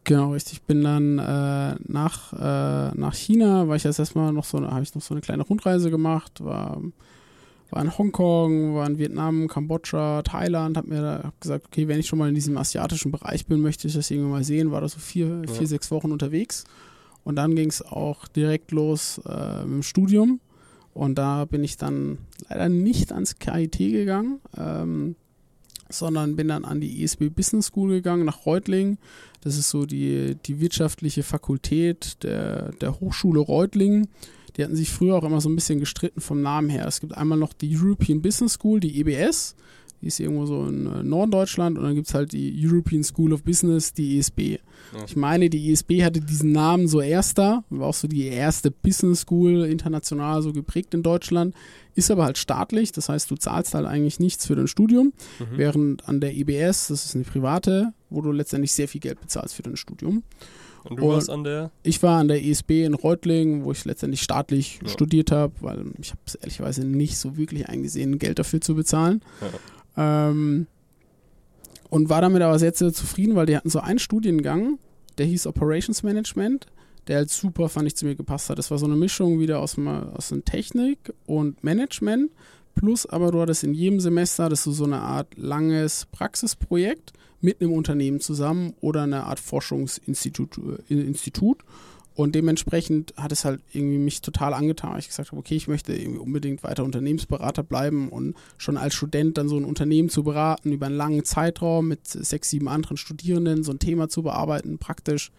Genau, 0.05 0.31
richtig. 0.31 0.53
Ich 0.53 0.61
bin 0.63 0.83
dann 0.83 1.19
äh, 1.19 1.75
nach, 1.87 2.33
äh, 2.33 2.97
nach 2.97 3.13
China, 3.13 3.67
war 3.67 3.75
ich 3.75 3.83
jetzt 3.83 3.99
erstmal 3.99 4.33
noch 4.33 4.45
so, 4.45 4.57
eine- 4.57 4.71
habe 4.71 4.81
ich 4.81 4.95
noch 4.95 5.01
so 5.01 5.13
eine 5.13 5.21
kleine 5.21 5.43
Rundreise 5.43 5.91
gemacht, 5.91 6.43
war, 6.43 6.81
war 7.69 7.83
in 7.83 7.95
Hongkong, 7.95 8.73
war 8.75 8.87
in 8.87 8.97
Vietnam, 8.97 9.47
Kambodscha, 9.47 10.23
Thailand, 10.23 10.77
habe 10.77 10.87
mir 10.89 11.01
da 11.01 11.21
hab 11.25 11.39
gesagt, 11.41 11.67
okay, 11.67 11.87
wenn 11.87 11.99
ich 11.99 12.07
schon 12.07 12.17
mal 12.17 12.29
in 12.29 12.33
diesem 12.35 12.57
asiatischen 12.57 13.11
Bereich 13.11 13.45
bin, 13.45 13.61
möchte 13.61 13.87
ich 13.87 13.93
das 13.93 14.09
irgendwann 14.09 14.31
mal 14.31 14.43
sehen, 14.43 14.71
war 14.71 14.81
da 14.81 14.87
so 14.87 14.99
vier, 14.99 15.43
Ja. 15.45 15.53
vier 15.53 15.67
sechs 15.67 15.91
Wochen 15.91 16.11
unterwegs 16.11 16.63
und 17.23 17.35
dann 17.35 17.55
ging 17.55 17.69
es 17.69 17.83
auch 17.83 18.27
direkt 18.29 18.71
los 18.71 19.21
äh, 19.27 19.63
mit 19.65 19.73
dem 19.73 19.83
Studium 19.83 20.39
und 20.95 21.15
da 21.19 21.45
bin 21.45 21.63
ich 21.63 21.77
dann 21.77 22.17
leider 22.49 22.69
nicht 22.69 23.11
ans 23.11 23.37
KIT 23.37 23.77
gegangen, 23.77 24.39
ähm, 24.57 25.15
sondern 25.89 26.35
bin 26.35 26.47
dann 26.47 26.65
an 26.65 26.79
die 26.79 27.03
ISB 27.03 27.29
Business 27.29 27.67
School 27.67 27.89
gegangen 27.89 28.25
nach 28.25 28.45
Reutlingen. 28.45 28.97
Das 29.41 29.57
ist 29.57 29.69
so 29.69 29.85
die, 29.85 30.35
die 30.45 30.59
wirtschaftliche 30.59 31.23
Fakultät 31.23 32.23
der, 32.23 32.71
der 32.73 32.99
Hochschule 32.99 33.39
Reutlingen. 33.39 34.07
Die 34.55 34.63
hatten 34.63 34.75
sich 34.75 34.91
früher 34.91 35.15
auch 35.15 35.23
immer 35.23 35.41
so 35.41 35.49
ein 35.49 35.55
bisschen 35.55 35.79
gestritten 35.79 36.21
vom 36.21 36.41
Namen 36.41 36.69
her. 36.69 36.85
Es 36.85 36.99
gibt 36.99 37.15
einmal 37.15 37.37
noch 37.37 37.53
die 37.53 37.75
European 37.75 38.21
Business 38.21 38.53
School, 38.53 38.79
die 38.79 38.99
EBS. 38.99 39.55
Die 40.01 40.07
ist 40.07 40.19
irgendwo 40.19 40.45
so 40.45 40.65
in 40.65 40.85
äh, 40.85 41.03
Norddeutschland. 41.03 41.77
Und 41.77 41.83
dann 41.83 41.95
gibt 41.95 42.07
es 42.07 42.13
halt 42.13 42.31
die 42.31 42.53
European 42.65 43.03
School 43.03 43.33
of 43.33 43.43
Business, 43.43 43.93
die 43.93 44.17
ESB. 44.17 44.39
Ja. 44.93 45.05
Ich 45.05 45.15
meine, 45.15 45.49
die 45.49 45.71
ESB 45.71 46.03
hatte 46.03 46.21
diesen 46.21 46.51
Namen 46.51 46.87
so 46.87 47.01
erster. 47.01 47.63
War 47.69 47.87
auch 47.87 47.93
so 47.93 48.07
die 48.07 48.25
erste 48.27 48.71
Business 48.71 49.21
School 49.21 49.65
international 49.65 50.41
so 50.41 50.53
geprägt 50.53 50.93
in 50.93 51.03
Deutschland. 51.03 51.53
Ist 51.95 52.09
aber 52.11 52.23
halt 52.23 52.37
staatlich. 52.37 52.91
Das 52.93 53.09
heißt, 53.09 53.29
du 53.29 53.35
zahlst 53.35 53.73
halt 53.73 53.85
eigentlich 53.85 54.19
nichts 54.19 54.45
für 54.45 54.55
dein 54.55 54.67
Studium. 54.67 55.11
Mhm. 55.39 55.45
Während 55.57 56.07
an 56.07 56.21
der 56.21 56.33
EBS, 56.35 56.87
das 56.87 57.05
ist 57.05 57.15
eine 57.15 57.25
private, 57.25 57.91
wo 58.09 58.21
du 58.21 58.31
letztendlich 58.31 58.71
sehr 58.71 58.87
viel 58.87 59.01
Geld 59.01 59.19
bezahlst 59.19 59.53
für 59.55 59.63
dein 59.63 59.75
Studium. 59.75 60.23
Und 60.85 60.97
du 60.97 61.03
und- 61.03 61.09
warst 61.09 61.29
an 61.29 61.43
der? 61.43 61.71
Ich 61.83 62.01
war 62.01 62.19
an 62.21 62.29
der 62.29 62.41
ESB 62.41 62.85
in 62.85 62.93
Reutlingen, 62.93 63.65
wo 63.65 63.73
ich 63.73 63.83
letztendlich 63.83 64.21
staatlich 64.21 64.79
Ja. 64.81 64.87
studiert 64.87 65.29
habe, 65.29 65.51
weil 65.59 65.83
ich 66.01 66.11
habe 66.11 66.21
es 66.25 66.35
ehrlicherweise 66.35 66.85
nicht 66.87 67.17
so 67.17 67.35
wirklich 67.35 67.67
eingesehen, 67.67 68.17
Geld 68.17 68.39
dafür 68.39 68.61
zu 68.61 68.75
bezahlen. 68.75 69.21
Ähm, 69.99 70.67
und 71.89 72.09
war 72.09 72.21
damit 72.21 72.41
aber 72.41 72.57
sehr, 72.57 72.73
sehr 72.73 72.93
zufrieden, 72.93 73.35
weil 73.35 73.47
die 73.47 73.57
hatten 73.57 73.69
so 73.69 73.79
einen 73.79 73.99
Studiengang, 73.99 74.79
der 75.17 75.25
hieß 75.25 75.47
Operations 75.47 76.03
Management, 76.03 76.67
der 77.07 77.17
halt 77.17 77.29
super, 77.29 77.67
fand 77.67 77.87
ich, 77.87 77.95
zu 77.95 78.05
mir 78.05 78.15
gepasst 78.15 78.49
hat. 78.49 78.57
Das 78.57 78.71
war 78.71 78.77
so 78.77 78.85
eine 78.85 78.95
Mischung 78.95 79.39
wieder 79.39 79.59
aus, 79.59 79.77
aus 79.77 80.33
Technik 80.45 81.13
und 81.25 81.63
Management, 81.63 82.31
plus 82.75 83.05
aber 83.05 83.31
du 83.31 83.41
hattest 83.41 83.63
in 83.63 83.73
jedem 83.73 83.99
Semester, 83.99 84.45
hattest 84.45 84.65
du 84.65 84.71
so 84.71 84.85
eine 84.85 85.01
Art 85.01 85.35
langes 85.35 86.05
Praxisprojekt 86.11 87.11
mit 87.41 87.61
einem 87.61 87.73
Unternehmen 87.73 88.19
zusammen 88.19 88.73
oder 88.81 89.03
eine 89.03 89.23
Art 89.23 89.39
Forschungsinstitut. 89.39 90.59
Äh, 90.89 90.93
Institut. 90.93 91.63
Und 92.19 92.35
dementsprechend 92.35 93.13
hat 93.15 93.31
es 93.31 93.45
halt 93.45 93.61
irgendwie 93.71 93.97
mich 93.97 94.19
total 94.19 94.53
angetan. 94.53 94.91
weil 94.91 94.99
Ich 94.99 95.07
gesagt 95.07 95.31
habe, 95.31 95.39
okay, 95.39 95.55
ich 95.55 95.69
möchte 95.69 95.95
irgendwie 95.95 96.19
unbedingt 96.19 96.63
weiter 96.63 96.83
Unternehmensberater 96.83 97.63
bleiben 97.63 98.09
und 98.09 98.35
schon 98.57 98.75
als 98.75 98.93
Student 98.93 99.37
dann 99.37 99.47
so 99.47 99.55
ein 99.55 99.63
Unternehmen 99.63 100.09
zu 100.09 100.23
beraten 100.23 100.73
über 100.73 100.87
einen 100.87 100.97
langen 100.97 101.23
Zeitraum 101.23 101.87
mit 101.87 102.05
sechs, 102.05 102.49
sieben 102.49 102.67
anderen 102.67 102.97
Studierenden, 102.97 103.63
so 103.63 103.71
ein 103.71 103.79
Thema 103.79 104.09
zu 104.09 104.21
bearbeiten, 104.21 104.79
praktisch, 104.79 105.31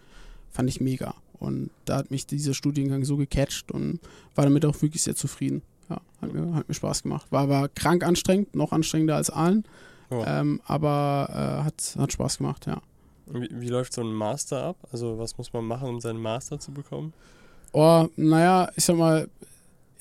fand 0.49 0.69
ich 0.69 0.81
mega. 0.81 1.13
Und 1.37 1.69
da 1.85 1.97
hat 1.97 2.09
mich 2.09 2.25
dieser 2.25 2.55
Studiengang 2.55 3.05
so 3.05 3.15
gecatcht 3.15 3.71
und 3.71 3.99
war 4.33 4.45
damit 4.45 4.65
auch 4.65 4.81
wirklich 4.81 5.03
sehr 5.03 5.15
zufrieden. 5.15 5.61
Ja, 5.87 6.01
hat 6.19 6.33
mir, 6.33 6.55
hat 6.55 6.67
mir 6.67 6.73
Spaß 6.73 7.03
gemacht. 7.03 7.27
War 7.31 7.43
aber 7.43 7.69
krank 7.69 8.03
anstrengend, 8.03 8.55
noch 8.55 8.71
anstrengender 8.71 9.17
als 9.17 9.29
allen, 9.29 9.65
Ja. 10.09 10.41
ähm, 10.41 10.61
aber 10.65 11.27
äh, 11.29 11.63
hat, 11.63 11.95
hat 11.99 12.11
Spaß 12.11 12.39
gemacht, 12.39 12.65
ja. 12.65 12.81
Wie, 13.33 13.49
wie 13.51 13.69
läuft 13.69 13.93
so 13.93 14.01
ein 14.01 14.13
Master 14.13 14.63
ab? 14.63 14.77
Also 14.91 15.17
was 15.17 15.37
muss 15.37 15.53
man 15.53 15.65
machen, 15.65 15.89
um 15.89 15.99
seinen 15.99 16.21
Master 16.21 16.59
zu 16.59 16.71
bekommen? 16.71 17.13
Oh, 17.73 18.07
naja, 18.15 18.69
ich 18.75 18.83
sag 18.83 18.97
mal, 18.97 19.27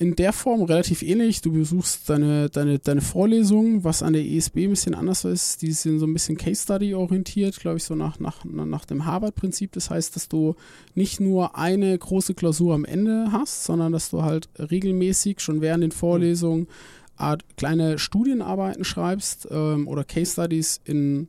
in 0.01 0.17
der 0.17 0.33
Form 0.33 0.63
relativ 0.63 1.03
ähnlich. 1.03 1.43
Du 1.43 1.53
besuchst 1.53 2.09
deine, 2.09 2.49
deine, 2.49 2.79
deine 2.79 3.03
Vorlesungen, 3.03 3.85
was 3.85 4.03
an 4.03 4.15
der 4.15 4.25
ESB 4.25 4.65
ein 4.65 4.71
bisschen 4.71 4.95
anders 4.95 5.27
ist. 5.27 5.61
Die 5.61 5.73
sind 5.73 5.99
so 5.99 6.07
ein 6.07 6.15
bisschen 6.15 6.39
Case 6.39 6.63
Study 6.63 6.95
orientiert, 6.95 7.61
glaube 7.61 7.77
ich, 7.77 7.85
so 7.85 7.95
nach, 7.95 8.19
nach, 8.19 8.43
nach 8.45 8.87
dem 8.87 9.05
Harvard-Prinzip. 9.05 9.73
Das 9.73 9.91
heißt, 9.91 10.17
dass 10.17 10.27
du 10.27 10.57
nicht 10.95 11.21
nur 11.21 11.55
eine 11.55 11.97
große 11.99 12.33
Klausur 12.33 12.75
am 12.75 12.87
Ende 12.87 13.29
hast, 13.31 13.65
sondern 13.65 13.93
dass 13.93 14.09
du 14.09 14.23
halt 14.23 14.49
regelmäßig 14.59 15.41
schon 15.41 15.61
während 15.61 15.85
den 15.85 15.93
Vorlesungen 15.93 16.67
Art 17.17 17.45
kleine 17.59 17.99
Studienarbeiten 17.99 18.85
schreibst 18.85 19.49
ähm, 19.51 19.87
oder 19.87 20.05
Case 20.05 20.33
Studies 20.33 20.81
in 20.85 21.29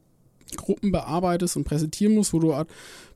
Gruppen 0.57 0.91
bearbeitest 0.91 1.57
und 1.57 1.63
präsentieren 1.63 2.15
musst, 2.15 2.33
wo 2.33 2.39
du 2.39 2.53
Art 2.53 2.69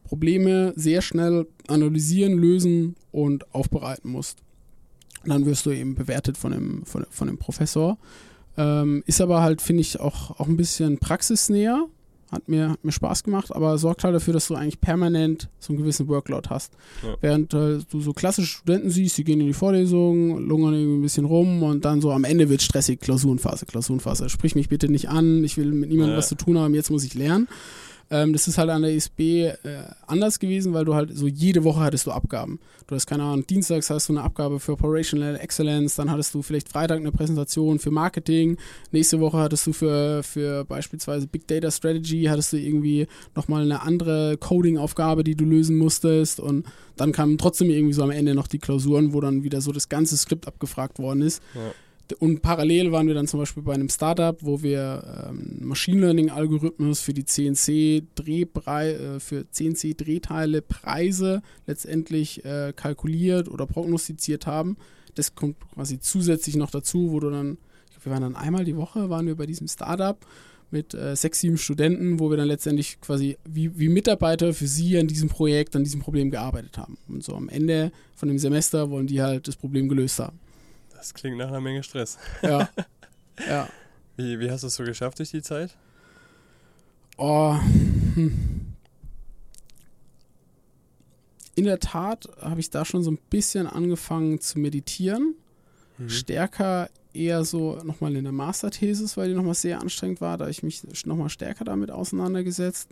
Probleme 0.04 0.74
sehr 0.76 1.02
schnell 1.02 1.48
analysieren, 1.68 2.38
lösen 2.38 2.96
und 3.12 3.54
aufbereiten 3.54 4.12
musst. 4.12 4.40
Und 5.24 5.30
dann 5.30 5.46
wirst 5.46 5.66
du 5.66 5.72
eben 5.72 5.96
bewertet 5.96 6.38
von 6.38 6.52
dem, 6.52 6.86
von, 6.86 7.06
von 7.10 7.28
dem 7.28 7.38
Professor. 7.38 7.98
Ähm, 8.58 9.04
ist 9.08 9.22
aber 9.22 9.42
halt, 9.42 9.62
finde 9.62 9.82
ich, 9.82 10.00
auch, 10.00 10.40
auch 10.40 10.48
ein 10.48 10.58
bisschen 10.58 11.00
praxisnäher. 11.00 11.88
Hat 12.36 12.50
mir, 12.50 12.70
hat 12.72 12.84
mir 12.84 12.92
Spaß 12.92 13.24
gemacht, 13.24 13.56
aber 13.56 13.78
sorgt 13.78 14.04
halt 14.04 14.14
dafür, 14.14 14.34
dass 14.34 14.48
du 14.48 14.56
eigentlich 14.56 14.82
permanent 14.82 15.50
so 15.60 15.72
einen 15.72 15.82
gewissen 15.82 16.08
Workload 16.10 16.50
hast. 16.50 16.74
Ja. 17.02 17.16
Während 17.22 17.54
äh, 17.54 17.80
du 17.90 18.02
so 18.02 18.12
klassische 18.14 18.48
Studenten 18.58 18.90
siehst, 18.90 19.18
die 19.18 19.24
gehen 19.24 19.40
in 19.40 19.48
die 19.48 19.54
Vorlesung, 19.54 20.46
lungern 20.46 20.74
irgendwie 20.74 21.00
ein 21.00 21.02
bisschen 21.02 21.26
rum 21.26 21.64
und 21.64 21.86
dann 21.86 22.02
so 22.02 22.12
am 22.12 22.24
Ende 22.26 22.50
wird 22.50 22.62
stressig, 22.62 23.00
Klausurenphase, 23.00 23.66
Klausurenphase. 23.66 24.30
Sprich 24.30 24.54
mich 24.56 24.70
bitte 24.70 24.90
nicht 24.90 25.10
an, 25.10 25.44
ich 25.44 25.58
will 25.58 25.72
mit 25.72 25.90
niemandem 25.90 26.12
Ja. 26.14 26.18
was 26.18 26.28
zu 26.30 26.36
tun 26.36 26.58
haben, 26.58 26.76
jetzt 26.76 26.92
muss 26.92 27.04
ich 27.06 27.14
lernen. 27.14 27.48
Ähm, 28.10 28.34
das 28.34 28.48
ist 28.48 28.58
halt 28.58 28.70
an 28.70 28.84
der 28.84 28.92
ISB 28.92 29.20
äh, 29.20 29.56
anders 30.06 30.40
gewesen, 30.40 30.74
weil 30.74 30.86
du 30.86 30.94
halt 30.94 31.16
so 31.16 31.28
jede 31.28 31.64
Woche 31.64 31.80
hattest 31.80 32.06
du 32.06 32.12
Abgaben. 32.12 32.60
Du 32.88 32.94
hast 32.94 33.08
keine 33.08 33.24
Ahnung, 33.24 33.48
dienstags 33.48 33.90
hast 33.90 34.10
du 34.10 34.14
eine 34.14 34.22
Abgabe 34.22 34.60
für 34.60 34.74
Operational 34.74 35.38
Excellence, 35.38 35.96
dann 35.96 36.12
hattest 36.12 36.34
du 36.36 36.44
vielleicht 36.44 36.70
Freitag 36.70 37.00
eine 37.00 37.12
Präsentation 37.12 37.80
für 37.80 37.90
Marketing, 37.90 38.58
nächste 38.92 39.20
Woche 39.20 39.38
hattest 39.38 39.66
du 39.66 39.74
für, 39.74 40.22
für 40.22 40.66
beispielsweise 40.66 41.26
Big 41.26 41.48
Data 41.48 41.72
Strategy, 41.72 42.26
hattest 42.26 42.54
du 42.54 42.58
irgendwie 42.58 43.08
nochmal 43.36 43.64
eine 43.64 43.82
andere 43.82 44.38
Coding-Aufgabe, 44.38 45.24
die 45.24 45.36
du 45.36 45.46
lösen 45.46 45.78
musstest 45.78 46.40
und 46.40 46.66
dann 46.96 47.12
kamen 47.12 47.40
trotzdem 47.40 47.72
irgendwie 47.72 47.94
so 47.94 48.04
am 48.04 48.12
Ende 48.12 48.36
noch 48.36 48.48
die 48.48 48.60
Klausuren, 48.60 49.14
wo 49.14 49.22
dann 49.22 49.44
wieder 49.44 49.62
so 49.62 49.72
das 49.72 49.90
ganze 49.90 50.16
Skript 50.16 50.48
abgefragt 50.48 51.00
worden 51.00 51.24
ist. 51.24 51.42
Ja. 51.56 51.62
Und 52.20 52.42
parallel 52.42 52.92
waren 52.92 53.08
wir 53.08 53.16
dann 53.16 53.28
zum 53.28 53.40
Beispiel 53.40 53.64
bei 53.64 53.74
einem 53.74 53.90
Startup, 53.90 54.38
wo 54.42 54.62
wir 54.62 55.30
ähm, 55.30 55.58
Machine 55.62 56.02
Learning 56.02 56.30
Algorithmus 56.30 57.02
für 57.02 57.14
die 57.14 57.26
CNC 57.26 58.04
äh, 58.28 59.20
für 59.20 59.50
CNC 59.50 59.98
Drehteile 59.98 60.62
Preise 60.62 61.42
letztendlich 61.66 62.46
äh, 62.46 62.74
kalkuliert 62.76 63.50
oder 63.50 63.66
prognostiziert 63.66 64.46
haben. 64.46 64.78
Das 65.16 65.34
kommt 65.34 65.58
quasi 65.74 66.00
zusätzlich 66.00 66.56
noch 66.56 66.70
dazu, 66.70 67.12
wo 67.12 67.20
du 67.20 67.30
dann 67.30 67.58
wir 68.06 68.12
waren 68.12 68.22
dann 68.22 68.36
einmal 68.36 68.64
die 68.64 68.78
Woche, 68.78 69.10
waren 69.10 69.26
wir 69.26 69.36
bei 69.36 69.46
diesem 69.46 69.68
Startup 69.68 70.18
mit 70.72 70.94
äh, 70.94 71.16
sechs, 71.16 71.40
sieben 71.40 71.58
Studenten, 71.58 72.20
wo 72.20 72.30
wir 72.30 72.38
dann 72.38 72.48
letztendlich 72.48 73.00
quasi 73.02 73.38
wie, 73.46 73.78
wie 73.78 73.90
Mitarbeiter 73.90 74.54
für 74.54 74.68
sie 74.68 74.98
an 74.98 75.08
diesem 75.08 75.30
Projekt, 75.30 75.76
an 75.76 75.84
diesem 75.84 76.02
Problem 76.02 76.32
gearbeitet 76.32 76.78
haben. 76.78 76.98
Und 77.08 77.24
so 77.24 77.36
am 77.36 77.50
Ende 77.50 77.92
von 78.16 78.30
dem 78.30 78.38
Semester 78.38 78.90
wollen 78.90 79.08
die 79.08 79.22
halt 79.22 79.48
das 79.48 79.56
Problem 79.56 79.90
gelöst 79.90 80.20
haben. 80.20 80.40
Das 81.06 81.14
klingt 81.14 81.38
nach 81.38 81.50
einer 81.50 81.62
Menge 81.62 81.84
Stress. 81.84 82.18
Ja. 82.42 82.68
ja. 83.48 83.70
Wie, 84.18 84.40
wie 84.40 84.50
hast 84.50 84.64
du 84.64 84.68
es 84.68 84.74
so 84.74 84.84
geschafft 84.84 85.20
durch 85.20 85.30
die 85.30 85.44
Zeit? 85.44 85.78
Oh. 87.18 87.56
Hm. 88.16 88.74
In 91.54 91.66
der 91.66 91.80
Tat 91.80 92.28
habe 92.42 92.60
ich 92.60 92.72
da 92.72 92.86
schon 92.86 93.04
so 93.04 93.12
ein 93.12 93.20
bisschen 93.30 93.68
angefangen 93.68 94.42
zu 94.42 94.58
meditieren. 94.58 95.36
Mhm. 96.00 96.10
Stärker 96.10 96.90
eher 97.14 97.46
so 97.46 97.80
nochmal 97.84 98.16
in 98.16 98.24
der 98.24 98.34
Masterthesis, 98.34 99.16
weil 99.16 99.30
die 99.30 99.36
nochmal 99.36 99.54
sehr 99.54 99.82
anstrengend 99.82 100.22
war. 100.22 100.40
Da 100.40 100.46
habe 100.46 100.52
ich 100.52 100.64
mich 100.64 101.06
nochmal 101.06 101.30
stärker 101.30 101.66
damit 101.66 101.92
auseinandergesetzt. 101.92 102.90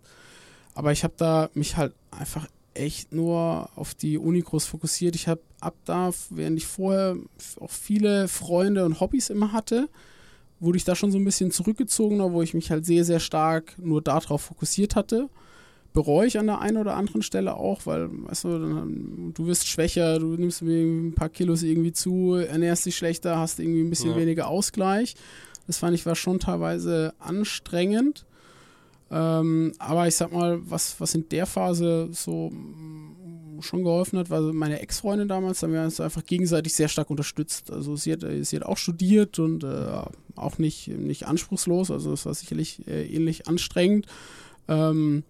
Aber 0.75 0.91
ich 0.91 1.03
habe 1.03 1.15
da 1.17 1.49
mich 1.55 1.77
halt 1.77 1.95
einfach 2.11 2.47
echt 2.75 3.11
nur 3.11 3.71
auf 3.75 3.95
die 3.95 4.19
Uni 4.19 4.41
groß 4.41 4.67
fokussiert. 4.67 5.15
Ich 5.15 5.27
habe 5.27 5.41
ab 5.63 5.75
da, 5.85 6.11
während 6.29 6.57
ich 6.57 6.67
vorher 6.67 7.15
auch 7.59 7.71
viele 7.71 8.27
Freunde 8.27 8.85
und 8.85 8.99
Hobbys 8.99 9.29
immer 9.29 9.51
hatte, 9.51 9.89
wurde 10.59 10.77
ich 10.77 10.85
da 10.85 10.95
schon 10.95 11.11
so 11.11 11.17
ein 11.17 11.25
bisschen 11.25 11.51
zurückgezogener, 11.51 12.31
wo 12.31 12.41
ich 12.41 12.53
mich 12.53 12.71
halt 12.71 12.85
sehr, 12.85 13.03
sehr 13.03 13.19
stark 13.19 13.75
nur 13.77 14.01
darauf 14.01 14.41
fokussiert 14.41 14.95
hatte. 14.95 15.29
Bereue 15.93 16.25
ich 16.25 16.39
an 16.39 16.47
der 16.47 16.59
einen 16.59 16.77
oder 16.77 16.95
anderen 16.95 17.21
Stelle 17.21 17.55
auch, 17.55 17.85
weil, 17.85 18.09
weißt 18.11 18.45
du, 18.45 18.49
dann, 18.59 19.31
du 19.35 19.45
wirst 19.45 19.67
schwächer, 19.67 20.17
du 20.19 20.27
nimmst 20.37 20.61
ein 20.61 21.13
paar 21.15 21.29
Kilos 21.29 21.61
irgendwie 21.61 21.91
zu, 21.91 22.33
ernährst 22.33 22.85
dich 22.85 22.95
schlechter, 22.95 23.37
hast 23.37 23.59
irgendwie 23.59 23.81
ein 23.81 23.89
bisschen 23.89 24.11
Ja. 24.11 24.17
weniger 24.17 24.47
Ausgleich. 24.47 25.15
Das 25.67 25.77
fand 25.77 25.93
ich 25.95 26.05
war 26.05 26.15
schon 26.15 26.39
teilweise 26.39 27.13
anstrengend. 27.19 28.25
Ähm, 29.15 29.73
aber 29.77 30.07
ich 30.07 30.15
sag 30.15 30.31
mal, 30.31 30.59
was, 30.67 30.99
was 30.99 31.13
in 31.13 31.29
der 31.29 31.45
Phase 31.45 32.09
so 32.11 32.49
mm, 32.49 33.61
schon 33.61 33.83
geholfen 33.83 34.17
hat, 34.17 34.31
war 34.31 34.41
meine 34.53 34.79
Ex-Freundin 34.79 35.27
damals, 35.27 35.59
da 35.59 35.67
haben 35.67 35.73
wir 35.73 35.83
uns 35.83 35.99
einfach 35.99 36.25
gegenseitig 36.25 36.73
sehr 36.73 36.87
stark 36.87 37.11
unterstützt. 37.11 37.69
Also 37.69 37.95
sie 37.95 38.11
hat, 38.13 38.21
sie 38.41 38.55
hat 38.55 38.63
auch 38.63 38.77
studiert 38.77 39.37
und 39.37 39.63
äh, 39.63 40.01
auch 40.35 40.57
nicht, 40.57 40.87
nicht 40.87 41.27
anspruchslos, 41.27 41.91
also 41.91 42.11
es 42.11 42.25
war 42.25 42.33
sicherlich 42.33 42.87
äh, 42.87 43.05
ähnlich 43.05 43.47
anstrengend. 43.47 44.07
Ähm, 44.67 45.23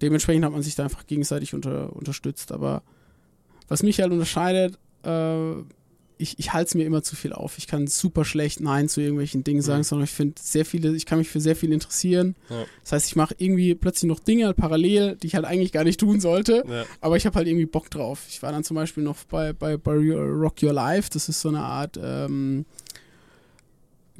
dementsprechend 0.00 0.44
hat 0.44 0.52
man 0.52 0.62
sich 0.62 0.76
da 0.76 0.84
einfach 0.84 1.04
gegenseitig 1.08 1.54
unter, 1.54 1.96
unterstützt. 1.96 2.52
Aber 2.52 2.84
was 3.66 3.82
mich 3.82 4.00
halt 4.00 4.12
unterscheidet, 4.12 4.78
äh, 5.02 5.54
ich, 6.22 6.38
ich 6.38 6.52
halte 6.52 6.68
es 6.68 6.74
mir 6.74 6.84
immer 6.86 7.02
zu 7.02 7.16
viel 7.16 7.32
auf. 7.32 7.58
Ich 7.58 7.66
kann 7.66 7.86
super 7.86 8.24
schlecht 8.24 8.60
Nein 8.60 8.88
zu 8.88 9.00
irgendwelchen 9.00 9.44
Dingen 9.44 9.60
sagen, 9.62 9.80
Mhm. 9.80 9.84
sondern 9.84 10.04
ich 10.04 10.10
finde 10.12 10.34
sehr 10.40 10.64
viele, 10.64 10.94
ich 10.94 11.04
kann 11.06 11.18
mich 11.18 11.28
für 11.28 11.40
sehr 11.40 11.56
viel 11.56 11.72
interessieren. 11.72 12.36
Ja. 12.48 12.64
Das 12.82 12.92
heißt, 12.92 13.06
ich 13.08 13.16
mache 13.16 13.34
irgendwie 13.38 13.74
plötzlich 13.74 14.08
noch 14.08 14.20
Dinge 14.20 14.46
halt 14.46 14.56
parallel, 14.56 15.16
die 15.16 15.26
ich 15.26 15.34
halt 15.34 15.44
eigentlich 15.44 15.72
gar 15.72 15.84
nicht 15.84 16.00
tun 16.00 16.20
sollte. 16.20 16.64
Ja. 16.68 16.84
Aber 17.00 17.16
ich 17.16 17.26
habe 17.26 17.36
halt 17.36 17.48
irgendwie 17.48 17.66
Bock 17.66 17.90
drauf. 17.90 18.24
Ich 18.28 18.42
war 18.42 18.52
dann 18.52 18.64
zum 18.64 18.74
Beispiel 18.76 19.02
noch 19.02 19.16
bei, 19.24 19.52
bei, 19.52 19.76
bei 19.76 19.92
Rock 19.94 20.62
Your 20.62 20.72
Life. 20.72 21.10
Das 21.12 21.28
ist 21.28 21.40
so 21.40 21.48
eine 21.48 21.60
Art 21.60 21.98
ähm, 22.02 22.64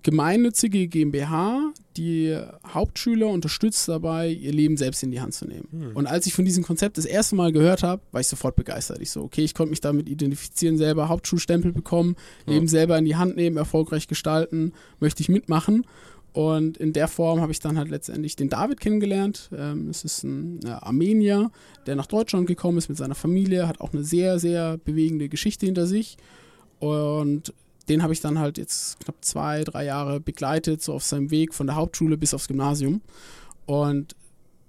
gemeinnützige 0.03 0.89
GmbH, 0.89 1.73
die 1.97 2.39
Hauptschüler 2.67 3.29
unterstützt 3.29 3.89
dabei, 3.89 4.29
ihr 4.29 4.53
Leben 4.53 4.77
selbst 4.77 5.03
in 5.03 5.11
die 5.11 5.21
Hand 5.21 5.35
zu 5.35 5.47
nehmen. 5.47 5.69
Hm. 5.71 5.97
Und 5.97 6.07
als 6.07 6.27
ich 6.27 6.35
von 6.35 6.45
diesem 6.45 6.65
Konzept 6.65 6.99
das 6.99 7.05
erste 7.05 7.37
Mal 7.37 7.53
gehört 7.53 7.83
habe, 7.83 8.03
war 8.13 8.21
ich 8.21 8.29
sofort 8.29 8.57
begeistert. 8.57 9.01
Ich 9.01 9.11
so, 9.11 9.23
okay, 9.23 9.43
ich 9.43 9.55
konnte 9.55 9.71
mich 9.71 9.81
damit 9.81 10.09
identifizieren, 10.09 10.79
selber 10.79 11.09
Hauptschulstempel 11.09 11.73
bekommen, 11.73 12.17
Ja. 12.47 12.55
Leben 12.55 12.69
selber 12.69 12.99
in 12.99 13.05
die 13.05 13.17
Hand 13.17 13.37
nehmen, 13.37 13.57
erfolgreich 13.57 14.09
gestalten, 14.09 14.73
möchte 15.01 15.23
ich 15.23 15.29
mitmachen. 15.29 15.87
Und 16.33 16.79
in 16.79 16.95
der 16.95 17.09
Form 17.09 17.43
habe 17.43 17.53
ich 17.53 17.61
dann 17.61 17.77
halt 17.77 17.91
letztendlich 17.91 18.37
den 18.37 18.49
David 18.49 18.81
kennengelernt. 18.81 19.51
Ähm, 19.55 19.91
es 19.91 20.03
ist 20.03 20.25
ein 20.25 20.61
äh, 20.65 20.71
Armenier, 20.71 21.51
der 21.87 21.95
nach 21.95 22.07
Deutschland 22.07 22.47
gekommen 22.47 22.79
ist 22.79 22.89
mit 22.89 22.97
seiner 22.97 23.15
Familie, 23.15 23.69
hat 23.69 23.81
auch 23.81 23.93
eine 23.93 24.03
sehr, 24.03 24.39
sehr 24.39 24.79
bewegende 24.79 25.29
Geschichte 25.29 25.67
hinter 25.67 25.87
sich. 25.87 26.17
Und 26.79 27.53
den 27.89 28.03
habe 28.03 28.13
ich 28.13 28.21
dann 28.21 28.39
halt 28.39 28.59
jetzt 28.59 29.01
knapp 29.01 29.17
zwei, 29.23 29.65
drei 29.65 29.85
Jahre 29.85 30.21
begleitet, 30.21 30.83
so 30.83 30.93
auf 30.95 31.05
seinem 31.05 31.31
Weg 31.31 31.55
von 31.55 31.67
der 31.67 31.77
Hauptschule 31.77 32.17
bis 32.17 32.35
aufs 32.35 32.49
Gymnasium. 32.49 33.01
Und 33.67 34.15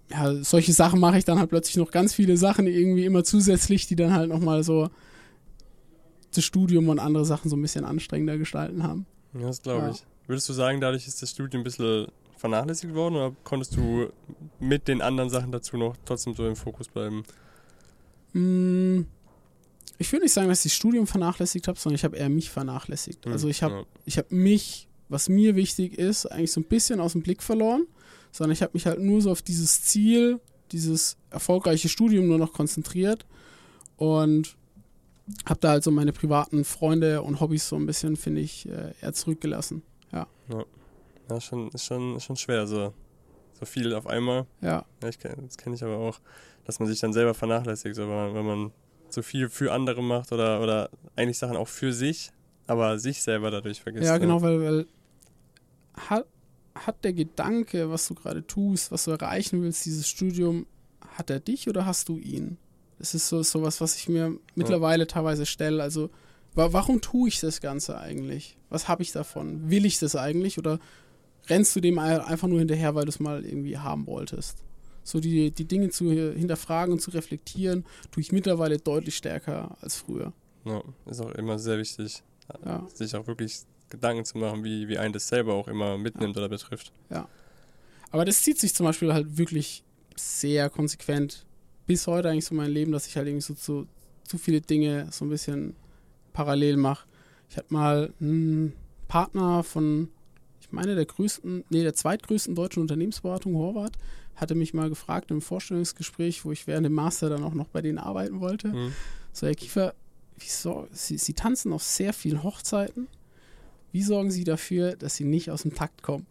ja, 0.10 0.34
solche 0.44 0.74
Sachen 0.74 1.00
mache 1.00 1.18
ich 1.18 1.26
dann 1.26 1.40
halt 1.40 1.50
plötzlich 1.50 1.78
noch 1.78 1.92
ganz 1.92 2.14
viele 2.14 2.38
Sachen 2.38 2.68
irgendwie 2.68 3.06
immer 3.06 3.24
zusätzlich, 3.24 3.88
die 3.88 3.96
dann 3.96 4.14
halt 4.14 4.30
nochmal 4.30 4.64
so 4.64 4.90
das 6.34 6.44
Studium 6.44 6.90
und 6.90 7.00
andere 7.00 7.26
Sachen 7.26 7.50
so 7.50 7.56
ein 7.56 7.62
bisschen 7.62 7.86
anstrengender 7.86 8.38
gestalten 8.38 8.84
haben. 8.84 9.06
Ja, 9.34 9.48
das 9.48 9.62
glaube 9.62 9.86
Ja. 9.86 9.92
ich. 9.92 10.04
Würdest 10.28 10.48
du 10.50 10.54
sagen, 10.54 10.80
dadurch 10.80 11.08
ist 11.08 11.22
das 11.22 11.32
Studium 11.32 11.62
ein 11.62 11.64
bisschen 11.64 12.08
vernachlässigt 12.38 12.94
worden 12.94 13.16
oder 13.16 13.36
konntest 13.44 13.76
du 13.76 14.08
mit 14.60 14.88
den 14.88 15.02
anderen 15.02 15.30
Sachen 15.30 15.52
dazu 15.52 15.78
noch 15.78 15.96
trotzdem 16.06 16.34
so 16.34 16.48
im 16.48 16.56
Fokus 16.56 16.88
bleiben? 16.88 17.24
Mm, 18.34 19.02
Ich 20.00 20.12
würde 20.12 20.24
nicht 20.26 20.34
sagen, 20.34 20.50
dass 20.50 20.66
ich 20.66 20.72
das 20.72 20.78
Studium 20.78 21.08
vernachlässigt 21.08 21.68
habe, 21.68 21.80
sondern 21.80 21.96
ich 21.96 22.04
habe 22.04 22.18
eher 22.18 22.30
mich 22.30 22.50
vernachlässigt. 22.50 23.26
Hm, 23.26 23.32
Also 23.32 23.48
ich 23.48 23.64
habe 23.64 23.76
ja. 23.76 23.86
ich 24.06 24.18
habe 24.18 24.34
mich, 24.34 24.88
was 25.10 25.30
mir 25.30 25.56
wichtig 25.56 25.98
ist, 25.98 26.26
eigentlich 26.26 26.52
so 26.52 26.62
ein 26.62 26.66
bisschen 26.66 27.00
aus 27.00 27.14
dem 27.14 27.22
Blick 27.22 27.44
verloren, 27.44 27.86
sondern 28.32 28.54
ich 28.54 28.62
habe 28.62 28.72
mich 28.74 28.86
halt 28.86 29.00
nur 29.00 29.22
so 29.22 29.32
auf 29.32 29.42
dieses 29.42 29.84
Ziel, 29.84 30.40
dieses 30.72 31.18
erfolgreiche 31.30 31.90
Studium 31.90 32.28
nur 32.28 32.40
noch 32.40 32.54
konzentriert 32.54 33.26
und 33.98 34.56
habe 35.46 35.60
da 35.62 35.70
halt 35.70 35.84
so 35.84 35.92
meine 35.92 36.12
privaten 36.12 36.66
Freunde 36.66 37.22
und 37.22 37.40
Hobbys 37.40 37.68
so 37.70 37.76
ein 37.76 37.86
bisschen, 37.86 38.16
finde 38.18 38.42
ich, 38.42 38.68
äh, 38.68 38.94
eher 39.02 39.14
zurückgelassen. 39.14 39.84
Ja, 41.30 41.40
schon, 41.40 41.70
ist 41.70 41.86
schon, 41.86 42.18
ist 42.18 42.26
schon 42.26 42.36
schwer, 42.36 42.68
so, 42.68 42.94
so 43.58 43.66
viel 43.66 43.94
auf 43.94 44.08
einmal. 44.08 44.46
Ja, 44.62 44.86
Ja, 45.02 45.10
ich 45.10 45.18
das 45.18 45.58
kenne 45.58 45.76
ich 45.76 45.84
aber 45.84 45.98
auch, 45.98 46.20
dass 46.66 46.80
man 46.80 46.88
sich 46.90 47.00
dann 47.00 47.14
selber 47.14 47.34
vernachlässigt, 47.34 47.96
so, 47.96 48.04
wenn 48.08 48.46
man 48.46 48.72
so 49.14 49.22
viel 49.22 49.50
für 49.50 49.72
andere 49.72 50.02
macht 50.04 50.32
oder, 50.32 50.62
oder 50.62 50.90
eigentlich 51.16 51.38
Sachen 51.38 51.56
auch 51.58 51.68
für 51.68 51.94
sich, 51.94 52.32
aber 52.68 53.00
sich 53.00 53.22
selber 53.24 53.52
dadurch 53.52 53.82
vergisst. 53.82 54.06
ja 54.06 54.18
genau, 54.18 54.42
weil, 54.42 54.62
weil 54.62 54.86
hat, 56.10 56.26
hat 56.76 57.04
der 57.04 57.14
Gedanke, 57.14 57.90
was 57.90 58.08
du 58.08 58.16
gerade 58.16 58.46
tust, 58.46 58.92
was 58.92 59.06
du 59.06 59.12
erreichen 59.12 59.62
willst, 59.62 59.86
dieses 59.86 60.08
Studium, 60.08 60.66
hat 61.18 61.30
er 61.30 61.40
dich 61.40 61.68
oder 61.70 61.86
hast 61.86 62.10
du 62.10 62.18
ihn? 62.18 62.58
Das 63.00 63.14
ist 63.14 63.28
so 63.28 63.44
sowas, 63.44 63.82
was 63.82 63.96
ich 63.98 64.08
mir 64.10 64.38
mittlerweile 64.56 65.06
teilweise 65.08 65.46
stelle. 65.46 65.84
Also, 65.84 66.10
wa 66.56 66.72
warum 66.74 67.02
tue 67.02 67.28
ich 67.28 67.40
das 67.40 67.62
Ganze 67.62 67.98
eigentlich? 68.00 68.58
Was 68.70 68.88
habe 68.88 69.04
ich 69.04 69.12
davon? 69.12 69.70
Will 69.70 69.86
ich 69.86 70.00
das 70.00 70.16
eigentlich 70.16 70.58
oder 70.58 70.80
rennst 71.50 71.76
du 71.76 71.82
dem 71.82 72.00
ein- 72.00 72.22
einfach 72.22 72.48
nur 72.48 72.60
hinterher, 72.60 72.96
weil 72.96 73.06
du 73.06 73.10
es 73.10 73.20
mal 73.20 73.44
irgendwie 73.46 73.78
haben 73.78 74.08
wolltest? 74.08 74.64
So 75.04 75.20
die, 75.20 75.52
die 75.52 75.66
Dinge 75.66 75.90
zu 75.90 76.12
hinterfragen 76.12 76.94
und 76.94 77.00
zu 77.02 77.12
reflektieren, 77.12 77.86
tue 78.12 78.22
ich 78.22 78.32
mittlerweile 78.32 78.78
deutlich 78.78 79.16
stärker 79.18 79.78
als 79.82 79.96
früher. 79.96 80.34
Ja, 80.66 80.82
ist 81.06 81.20
auch 81.22 81.32
immer 81.32 81.60
sehr 81.60 81.78
wichtig, 81.78 82.24
Ja. 82.66 82.88
sich 82.94 83.16
auch 83.16 83.28
wirklich 83.28 83.60
Gedanken 83.90 84.26
zu 84.26 84.38
machen, 84.38 84.64
wie, 84.64 84.88
wie 84.88 84.98
einen 84.98 85.14
das 85.14 85.28
selber 85.28 85.54
auch 85.54 85.68
immer 85.68 85.98
mitnimmt 85.98 86.38
oder 86.38 86.50
betrifft. 86.50 86.92
Aber 88.12 88.26
das 88.26 88.42
zieht 88.44 88.60
sich 88.60 88.74
zum 88.76 88.86
Beispiel 88.86 89.12
halt 89.14 89.38
wirklich 89.38 89.84
sehr 90.16 90.70
konsequent 90.70 91.46
bis 91.88 92.06
heute 92.08 92.30
eigentlich 92.30 92.46
so 92.46 92.56
mein 92.56 92.72
Leben, 92.72 92.92
dass 92.92 93.08
ich 93.08 93.18
halt 93.18 93.28
irgendwie 93.28 93.42
so 93.46 93.56
zu, 93.56 93.88
zu 94.24 94.38
viele 94.38 94.62
Dinge 94.62 95.08
so 95.12 95.26
ein 95.26 95.30
bisschen 95.30 95.76
parallel 96.32 96.78
mache. 96.78 97.08
Ich 97.50 97.58
hatte 97.58 97.74
mal 97.74 98.14
einen 98.22 98.74
Partner 99.08 99.64
von, 99.64 100.10
ich 100.62 100.72
meine, 100.72 100.96
der 100.96 101.06
größten, 101.06 101.66
nee, 101.70 101.84
der 101.84 101.94
zweitgrößten 101.94 102.56
deutschen 102.56 102.82
Unternehmensberatung, 102.82 103.56
Horvath, 103.56 103.98
hatte 104.36 104.56
mich 104.56 104.74
mal 104.74 104.90
gefragt 104.90 105.32
im 105.32 105.42
Vorstellungsgespräch, 105.42 106.46
wo 106.46 106.52
ich 106.52 106.68
während 106.68 106.86
dem 106.86 106.94
Master 106.94 107.30
dann 107.30 107.44
auch 107.44 107.54
noch 107.54 107.68
bei 107.68 107.82
denen 107.82 107.98
arbeiten 107.98 108.40
wollte. 108.40 108.72
Hm. 108.72 108.94
So, 109.32 109.48
Herr 109.48 109.56
Kiefer, 109.56 109.94
wie 110.38 110.50
sor- 110.50 110.88
Sie, 110.92 111.18
Sie 111.18 111.34
tanzen 111.34 111.74
auf 111.74 111.84
sehr 111.84 112.14
vielen 112.14 112.44
Hochzeiten. 112.44 113.08
Wie 113.92 114.02
sorgen 114.02 114.32
Sie 114.32 114.44
dafür, 114.44 114.96
dass 114.96 115.16
Sie 115.16 115.24
nicht 115.24 115.52
aus 115.52 115.62
dem 115.62 115.76
Takt 115.76 116.02
kommen? 116.02 116.26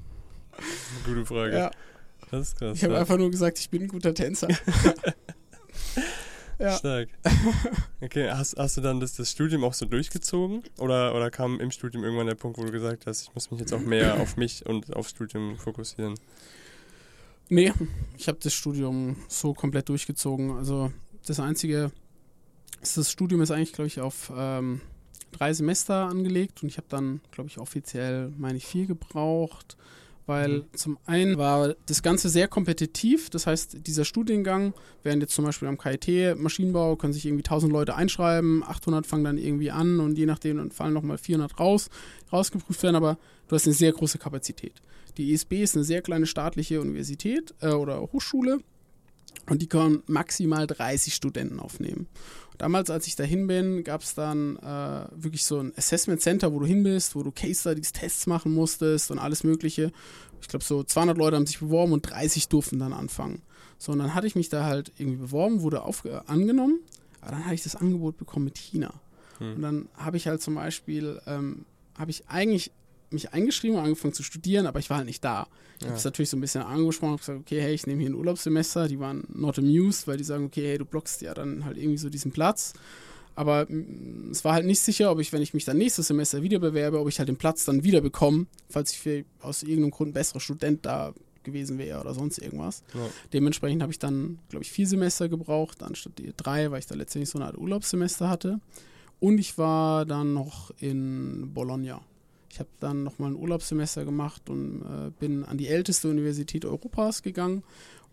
Gute 1.04 1.26
Frage. 1.26 1.56
Ja. 1.56 1.70
Das 2.30 2.48
ist 2.48 2.58
krass. 2.58 2.76
Ich 2.76 2.84
habe 2.84 2.94
ja. 2.94 3.00
einfach 3.00 3.18
nur 3.18 3.30
gesagt, 3.30 3.58
ich 3.58 3.70
bin 3.70 3.82
ein 3.82 3.88
guter 3.88 4.14
Tänzer. 4.14 4.48
ja. 6.58 6.76
Stark. 6.76 7.08
Okay, 8.00 8.30
hast, 8.30 8.56
hast 8.56 8.76
du 8.76 8.80
dann 8.80 9.00
das, 9.00 9.14
das 9.14 9.30
Studium 9.30 9.64
auch 9.64 9.74
so 9.74 9.86
durchgezogen? 9.86 10.62
Oder, 10.78 11.14
oder 11.14 11.30
kam 11.30 11.60
im 11.60 11.70
Studium 11.70 12.04
irgendwann 12.04 12.26
der 12.26 12.34
Punkt, 12.34 12.58
wo 12.58 12.64
du 12.64 12.72
gesagt 12.72 13.06
hast, 13.06 13.22
ich 13.22 13.34
muss 13.34 13.50
mich 13.50 13.60
jetzt 13.60 13.72
auch 13.72 13.80
mehr 13.80 14.20
auf 14.20 14.36
mich 14.36 14.64
und 14.66 14.94
aufs 14.94 15.10
Studium 15.10 15.56
fokussieren? 15.58 16.14
Nee, 17.48 17.72
ich 18.18 18.28
habe 18.28 18.38
das 18.42 18.52
Studium 18.54 19.16
so 19.28 19.54
komplett 19.54 19.88
durchgezogen. 19.88 20.52
Also 20.52 20.92
das 21.26 21.38
Einzige, 21.38 21.92
das 22.80 23.10
Studium 23.10 23.40
ist 23.40 23.50
eigentlich, 23.50 23.72
glaube 23.72 23.86
ich, 23.86 24.00
auf 24.00 24.32
ähm, 24.36 24.80
drei 25.32 25.52
Semester 25.52 26.06
angelegt 26.06 26.62
und 26.62 26.68
ich 26.68 26.76
habe 26.76 26.88
dann, 26.88 27.20
glaube 27.30 27.48
ich, 27.48 27.58
offiziell, 27.58 28.32
meine 28.36 28.58
ich, 28.58 28.66
vier 28.66 28.86
gebraucht, 28.86 29.76
weil 30.26 30.64
zum 30.74 30.98
einen 31.06 31.38
war 31.38 31.74
das 31.86 32.02
Ganze 32.02 32.28
sehr 32.28 32.48
kompetitiv. 32.48 33.30
Das 33.30 33.46
heißt, 33.46 33.86
dieser 33.86 34.04
Studiengang, 34.04 34.74
während 35.02 35.22
jetzt 35.22 35.34
zum 35.34 35.44
Beispiel 35.44 35.68
am 35.68 35.78
KIT 35.78 36.36
Maschinenbau, 36.36 36.96
können 36.96 37.12
sich 37.12 37.26
irgendwie 37.26 37.44
1000 37.44 37.72
Leute 37.72 37.94
einschreiben, 37.94 38.64
800 38.64 39.06
fangen 39.06 39.24
dann 39.24 39.38
irgendwie 39.38 39.70
an 39.70 40.00
und 40.00 40.18
je 40.18 40.26
nachdem 40.26 40.58
dann 40.58 40.72
fallen 40.72 40.94
nochmal 40.94 41.18
400 41.18 41.58
raus, 41.58 41.88
rausgeprüft 42.32 42.82
werden, 42.82 42.96
aber 42.96 43.18
du 43.48 43.54
hast 43.54 43.66
eine 43.66 43.74
sehr 43.74 43.92
große 43.92 44.18
Kapazität. 44.18 44.82
Die 45.16 45.32
ESB 45.32 45.62
ist 45.62 45.76
eine 45.76 45.84
sehr 45.84 46.02
kleine 46.02 46.26
staatliche 46.26 46.80
Universität 46.80 47.54
äh, 47.60 47.68
oder 47.68 48.00
Hochschule 48.00 48.60
und 49.48 49.62
die 49.62 49.68
können 49.68 50.02
maximal 50.06 50.66
30 50.66 51.14
Studenten 51.14 51.60
aufnehmen. 51.60 52.08
Damals, 52.58 52.88
als 52.90 53.06
ich 53.06 53.16
dahin 53.16 53.46
bin, 53.46 53.84
gab 53.84 54.00
es 54.00 54.14
dann 54.14 54.56
äh, 54.56 55.08
wirklich 55.14 55.44
so 55.44 55.60
ein 55.60 55.72
Assessment 55.76 56.22
Center, 56.22 56.52
wo 56.52 56.58
du 56.58 56.66
hin 56.66 56.82
bist, 56.82 57.14
wo 57.14 57.22
du 57.22 57.30
Case 57.30 57.60
Studies, 57.60 57.92
Tests 57.92 58.26
machen 58.26 58.54
musstest 58.54 59.10
und 59.10 59.18
alles 59.18 59.44
Mögliche. 59.44 59.92
Ich 60.40 60.48
glaube, 60.48 60.64
so 60.64 60.82
200 60.82 61.18
Leute 61.18 61.36
haben 61.36 61.46
sich 61.46 61.58
beworben 61.58 61.92
und 61.92 62.02
30 62.02 62.48
durften 62.48 62.78
dann 62.78 62.92
anfangen. 62.92 63.42
So, 63.78 63.92
und 63.92 63.98
dann 63.98 64.14
hatte 64.14 64.26
ich 64.26 64.36
mich 64.36 64.48
da 64.48 64.64
halt 64.64 64.92
irgendwie 64.96 65.18
beworben, 65.18 65.60
wurde 65.60 65.82
äh, 66.04 66.20
angenommen, 66.26 66.80
aber 67.20 67.32
dann 67.32 67.44
habe 67.44 67.54
ich 67.54 67.62
das 67.62 67.76
Angebot 67.76 68.16
bekommen 68.16 68.46
mit 68.46 68.56
China. 68.56 68.94
Hm. 69.38 69.56
Und 69.56 69.62
dann 69.62 69.88
habe 69.96 70.16
ich 70.16 70.26
halt 70.26 70.40
zum 70.40 70.54
Beispiel, 70.54 71.20
ähm, 71.26 71.66
habe 71.98 72.10
ich 72.10 72.28
eigentlich 72.28 72.70
mich 73.10 73.32
eingeschrieben 73.32 73.76
und 73.78 73.84
angefangen 73.84 74.14
zu 74.14 74.22
studieren, 74.22 74.66
aber 74.66 74.78
ich 74.78 74.90
war 74.90 74.98
halt 74.98 75.06
nicht 75.06 75.24
da. 75.24 75.46
Ich 75.76 75.82
Ja. 75.82 75.88
habe 75.88 75.98
es 75.98 76.04
natürlich 76.04 76.30
so 76.30 76.36
ein 76.36 76.40
bisschen 76.40 76.62
angesprochen, 76.62 77.10
habe 77.12 77.18
gesagt, 77.20 77.38
okay, 77.40 77.60
hey, 77.60 77.74
ich 77.74 77.86
nehme 77.86 78.00
hier 78.00 78.10
ein 78.10 78.14
Urlaubssemester. 78.14 78.88
Die 78.88 78.98
waren 78.98 79.24
not 79.32 79.58
amused, 79.58 80.06
weil 80.08 80.16
die 80.16 80.24
sagen, 80.24 80.44
okay, 80.46 80.66
hey, 80.66 80.78
du 80.78 80.84
blockst 80.84 81.20
ja 81.22 81.34
dann 81.34 81.64
halt 81.64 81.76
irgendwie 81.76 81.98
so 81.98 82.08
diesen 82.08 82.32
Platz. 82.32 82.72
Aber 83.34 83.66
mm, 83.68 84.30
es 84.30 84.44
war 84.44 84.54
halt 84.54 84.64
nicht 84.66 84.80
sicher, 84.80 85.10
ob 85.10 85.20
ich, 85.20 85.32
wenn 85.32 85.42
ich 85.42 85.52
mich 85.54 85.64
dann 85.66 85.76
nächstes 85.78 86.06
Semester 86.08 86.42
wieder 86.42 86.58
bewerbe, 86.58 86.98
ob 86.98 87.08
ich 87.08 87.18
halt 87.18 87.28
den 87.28 87.36
Platz 87.36 87.64
dann 87.66 87.84
wieder 87.84 88.00
bekomme, 88.00 88.46
falls 88.70 88.92
ich 88.92 88.98
für, 88.98 89.24
aus 89.40 89.62
irgendeinem 89.62 89.90
Grund 89.90 90.10
ein 90.10 90.14
besserer 90.14 90.40
Student 90.40 90.86
da 90.86 91.12
gewesen 91.44 91.78
wäre 91.78 92.00
oder 92.00 92.12
sonst 92.14 92.38
irgendwas. 92.38 92.82
Ja. 92.94 93.08
Dementsprechend 93.32 93.82
habe 93.82 93.92
ich 93.92 93.98
dann, 94.00 94.38
glaube 94.48 94.64
ich, 94.64 94.72
vier 94.72 94.86
Semester 94.88 95.28
gebraucht, 95.28 95.82
anstatt 95.82 96.18
die 96.18 96.32
drei, 96.36 96.70
weil 96.72 96.80
ich 96.80 96.86
da 96.86 96.94
letztendlich 96.96 97.30
so 97.30 97.38
eine 97.38 97.46
Art 97.46 97.58
Urlaubssemester 97.58 98.28
hatte. 98.28 98.58
Und 99.20 99.38
ich 99.38 99.56
war 99.58 100.04
dann 100.06 100.32
noch 100.34 100.72
in 100.80 101.52
Bologna. 101.54 102.00
Ich 102.56 102.60
habe 102.60 102.70
dann 102.80 103.02
nochmal 103.02 103.32
ein 103.32 103.36
Urlaubssemester 103.36 104.06
gemacht 104.06 104.48
und 104.48 104.80
äh, 104.80 105.10
bin 105.20 105.44
an 105.44 105.58
die 105.58 105.68
älteste 105.68 106.08
Universität 106.08 106.64
Europas 106.64 107.22
gegangen 107.22 107.62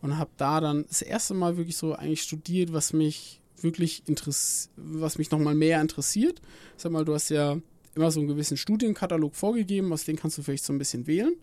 und 0.02 0.18
habe 0.18 0.32
da 0.36 0.60
dann 0.60 0.84
das 0.86 1.02
erste 1.02 1.34
Mal 1.34 1.56
wirklich 1.56 1.78
so 1.78 1.94
eigentlich 1.94 2.24
studiert, 2.24 2.74
was 2.74 2.92
mich 2.92 3.40
wirklich 3.62 4.04
interessiert, 4.06 4.74
was 4.76 5.18
mich 5.18 5.32
nochmal 5.32 5.56
mehr 5.56 5.80
interessiert. 5.80 6.42
Sag 6.76 6.92
mal, 6.92 7.06
du 7.06 7.14
hast 7.14 7.30
ja 7.30 7.58
immer 7.96 8.12
so 8.12 8.20
einen 8.20 8.28
gewissen 8.28 8.58
Studienkatalog 8.58 9.34
vorgegeben, 9.34 9.94
aus 9.94 10.04
dem 10.04 10.18
kannst 10.18 10.38
du 10.38 10.44
vielleicht 10.44 10.66
so 10.66 10.74
ein 10.74 10.78
bisschen 10.78 11.08
wählen. 11.08 11.36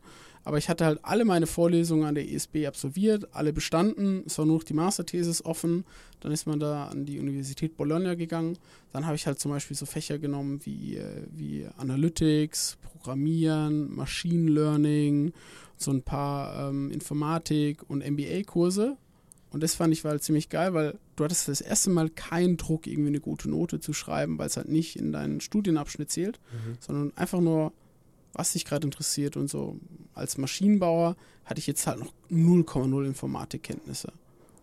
Aber 0.44 0.56
ich 0.56 0.68
hatte 0.70 0.86
halt 0.86 1.00
alle 1.02 1.24
meine 1.26 1.46
Vorlesungen 1.46 2.04
an 2.04 2.14
der 2.14 2.26
ESB 2.30 2.66
absolviert, 2.66 3.28
alle 3.34 3.52
bestanden, 3.52 4.22
es 4.26 4.38
war 4.38 4.46
nur 4.46 4.56
noch 4.56 4.64
die 4.64 4.72
Masterthesis 4.74 5.44
offen. 5.44 5.84
Dann 6.20 6.32
ist 6.32 6.46
man 6.46 6.58
da 6.58 6.86
an 6.86 7.04
die 7.04 7.18
Universität 7.20 7.76
Bologna 7.76 8.14
gegangen. 8.14 8.56
Dann 8.92 9.04
habe 9.06 9.16
ich 9.16 9.26
halt 9.26 9.38
zum 9.38 9.50
Beispiel 9.50 9.76
so 9.76 9.84
Fächer 9.86 10.18
genommen 10.18 10.60
wie, 10.64 10.96
äh, 10.96 11.26
wie 11.30 11.66
Analytics, 11.76 12.78
Programmieren, 12.82 13.94
Machine 13.94 14.50
Learning, 14.50 15.32
so 15.76 15.90
ein 15.90 16.02
paar 16.02 16.68
ähm, 16.70 16.90
Informatik- 16.90 17.82
und 17.88 18.02
MBA-Kurse. 18.08 18.96
Und 19.50 19.62
das 19.62 19.74
fand 19.74 19.92
ich 19.92 20.04
war 20.04 20.12
halt 20.12 20.22
ziemlich 20.22 20.48
geil, 20.48 20.74
weil 20.74 20.98
du 21.16 21.24
hattest 21.24 21.48
das 21.48 21.60
erste 21.60 21.90
Mal 21.90 22.08
keinen 22.08 22.56
Druck, 22.56 22.86
irgendwie 22.86 23.08
eine 23.08 23.20
gute 23.20 23.50
Note 23.50 23.80
zu 23.80 23.92
schreiben, 23.92 24.38
weil 24.38 24.46
es 24.46 24.56
halt 24.56 24.68
nicht 24.68 24.96
in 24.96 25.12
deinen 25.12 25.40
Studienabschnitt 25.40 26.10
zählt, 26.10 26.38
Mhm. 26.52 26.76
sondern 26.80 27.12
einfach 27.16 27.40
nur, 27.40 27.72
was 28.32 28.52
dich 28.52 28.64
gerade 28.64 28.86
interessiert 28.86 29.36
und 29.36 29.48
so. 29.48 29.78
Als 30.14 30.38
Maschinenbauer 30.38 31.16
hatte 31.44 31.58
ich 31.58 31.66
jetzt 31.66 31.86
halt 31.86 31.98
noch 31.98 32.12
0,0 32.30 33.04
Informatikkenntnisse. 33.04 34.12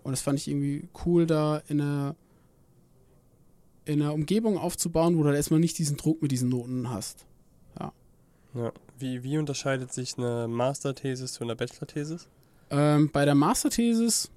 Und 0.03 0.11
das 0.11 0.21
fand 0.21 0.39
ich 0.39 0.47
irgendwie 0.47 0.87
cool, 1.05 1.25
da 1.25 1.61
in 1.67 1.81
einer, 1.81 2.15
in 3.85 4.01
einer 4.01 4.13
Umgebung 4.13 4.57
aufzubauen, 4.57 5.17
wo 5.17 5.21
du 5.21 5.27
halt 5.27 5.37
erstmal 5.37 5.59
nicht 5.59 5.77
diesen 5.77 5.97
Druck 5.97 6.21
mit 6.21 6.31
diesen 6.31 6.49
Noten 6.49 6.89
hast. 6.89 7.25
Ja. 8.57 8.71
Wie, 8.97 9.23
wie 9.23 9.37
unterscheidet 9.37 9.93
sich 9.93 10.17
eine 10.17 10.47
Masterthesis 10.47 11.33
zu 11.33 11.43
einer 11.43 11.55
Bachelorthesis? 11.55 12.27
Ähm, 12.69 13.09
bei 13.11 13.25
der 13.25 13.35
Masterthesis 13.35 14.29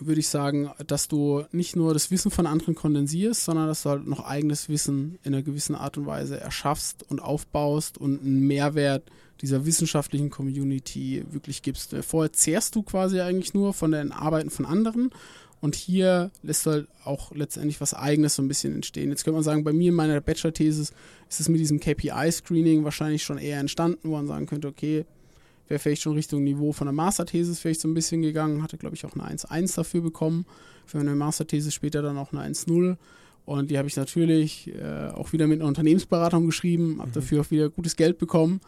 würde 0.00 0.20
ich 0.20 0.28
sagen, 0.28 0.70
dass 0.86 1.08
du 1.08 1.44
nicht 1.52 1.76
nur 1.76 1.92
das 1.92 2.10
Wissen 2.10 2.30
von 2.30 2.46
anderen 2.46 2.74
kondensierst, 2.74 3.44
sondern 3.44 3.66
dass 3.66 3.82
du 3.82 3.90
halt 3.90 4.06
noch 4.06 4.24
eigenes 4.24 4.68
Wissen 4.68 5.18
in 5.22 5.34
einer 5.34 5.42
gewissen 5.42 5.74
Art 5.74 5.98
und 5.98 6.06
Weise 6.06 6.40
erschaffst 6.40 7.04
und 7.10 7.20
aufbaust 7.20 7.98
und 7.98 8.22
einen 8.22 8.46
Mehrwert 8.46 9.04
dieser 9.40 9.66
wissenschaftlichen 9.66 10.30
Community 10.30 11.24
wirklich 11.30 11.62
gibst. 11.62 11.94
Vorher 12.02 12.32
zehrst 12.32 12.74
du 12.74 12.82
quasi 12.82 13.20
eigentlich 13.20 13.54
nur 13.54 13.72
von 13.72 13.92
den 13.92 14.12
Arbeiten 14.12 14.50
von 14.50 14.66
anderen 14.66 15.10
und 15.60 15.74
hier 15.74 16.30
lässt 16.42 16.66
du 16.66 16.70
halt 16.70 16.88
auch 17.04 17.32
letztendlich 17.34 17.80
was 17.80 17.94
Eigenes 17.94 18.36
so 18.36 18.42
ein 18.42 18.48
bisschen 18.48 18.74
entstehen. 18.74 19.10
Jetzt 19.10 19.24
könnte 19.24 19.36
man 19.36 19.44
sagen, 19.44 19.64
bei 19.64 19.72
mir 19.72 19.88
in 19.88 19.94
meiner 19.94 20.20
Bachelor-Thesis 20.20 20.92
ist 21.28 21.40
es 21.40 21.48
mit 21.48 21.60
diesem 21.60 21.80
KPI-Screening 21.80 22.84
wahrscheinlich 22.84 23.24
schon 23.24 23.38
eher 23.38 23.58
entstanden, 23.58 24.08
wo 24.08 24.12
man 24.12 24.26
sagen 24.26 24.46
könnte, 24.46 24.68
okay, 24.68 25.04
wäre 25.68 25.78
vielleicht 25.78 26.02
schon 26.02 26.14
Richtung 26.14 26.44
Niveau 26.44 26.72
von 26.72 26.86
der 26.86 26.94
Masterthesis 26.94 27.60
vielleicht 27.60 27.80
so 27.80 27.88
ein 27.88 27.94
bisschen 27.94 28.22
gegangen, 28.22 28.62
hatte 28.62 28.76
glaube 28.78 28.96
ich 28.96 29.04
auch 29.04 29.14
eine 29.14 29.24
1.1 29.24 29.76
dafür 29.76 30.00
bekommen, 30.00 30.46
für 30.86 30.98
eine 30.98 31.14
Masterthesis 31.14 31.74
später 31.74 32.02
dann 32.02 32.18
auch 32.18 32.32
eine 32.32 32.42
1.0 32.42 32.96
und 33.48 33.70
die 33.70 33.78
habe 33.78 33.88
ich 33.88 33.96
natürlich 33.96 34.70
äh, 34.74 35.08
auch 35.08 35.32
wieder 35.32 35.46
mit 35.46 35.60
einer 35.60 35.68
Unternehmensberatung 35.68 36.44
geschrieben, 36.44 36.98
habe 36.98 37.08
Mhm. 37.08 37.14
dafür 37.14 37.40
auch 37.40 37.50
wieder 37.50 37.70
gutes 37.70 37.96
Geld 37.96 38.18
bekommen. 38.18 38.60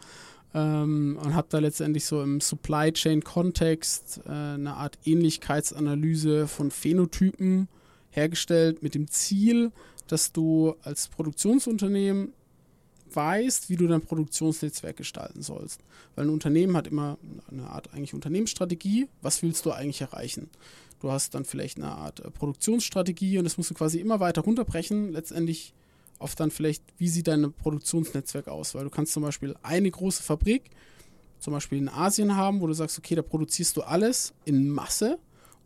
Ähm, 0.53 1.19
und 1.23 1.35
habe 1.35 1.47
da 1.49 1.59
letztendlich 1.59 2.03
so 2.05 2.21
im 2.21 2.41
Supply 2.41 2.91
Chain 2.91 3.23
Kontext 3.23 4.21
äh, 4.25 4.29
eine 4.29 4.73
Art 4.73 4.97
Ähnlichkeitsanalyse 5.05 6.47
von 6.47 6.71
Phänotypen 6.71 7.67
hergestellt 8.09 8.81
mit 8.83 8.95
dem 8.95 9.07
Ziel, 9.07 9.71
dass 10.07 10.33
du 10.33 10.75
als 10.81 11.07
Produktionsunternehmen 11.07 12.33
weißt, 13.15 13.69
wie 13.69 13.75
du 13.75 13.87
dein 13.87 14.01
Produktionsnetzwerk 14.01 14.97
gestalten 14.97 15.41
sollst. 15.41 15.81
Weil 16.15 16.25
ein 16.25 16.29
Unternehmen 16.29 16.75
hat 16.75 16.87
immer 16.87 17.17
eine 17.49 17.67
Art 17.69 17.93
eigentlich 17.93 18.13
Unternehmensstrategie. 18.13 19.07
Was 19.21 19.41
willst 19.41 19.65
du 19.65 19.71
eigentlich 19.71 20.01
erreichen? 20.01 20.49
Du 20.99 21.11
hast 21.11 21.33
dann 21.33 21.45
vielleicht 21.45 21.77
eine 21.77 21.91
Art 21.91 22.19
äh, 22.19 22.29
Produktionsstrategie 22.29 23.37
und 23.37 23.43
das 23.43 23.57
musst 23.57 23.71
du 23.71 23.73
quasi 23.73 23.99
immer 23.99 24.19
weiter 24.19 24.41
runterbrechen, 24.41 25.11
letztendlich 25.11 25.73
auf 26.19 26.35
dann 26.35 26.51
vielleicht, 26.51 26.83
wie 26.97 27.07
sieht 27.07 27.27
dein 27.27 27.51
Produktionsnetzwerk 27.53 28.47
aus? 28.47 28.75
Weil 28.75 28.83
du 28.83 28.91
kannst 28.91 29.13
zum 29.13 29.23
Beispiel 29.23 29.55
eine 29.63 29.89
große 29.89 30.21
Fabrik, 30.21 30.69
zum 31.39 31.53
Beispiel 31.53 31.79
in 31.79 31.89
Asien 31.89 32.35
haben, 32.35 32.61
wo 32.61 32.67
du 32.67 32.73
sagst, 32.73 32.99
okay, 32.99 33.15
da 33.15 33.23
produzierst 33.23 33.75
du 33.75 33.81
alles 33.81 34.33
in 34.45 34.69
Masse, 34.69 35.17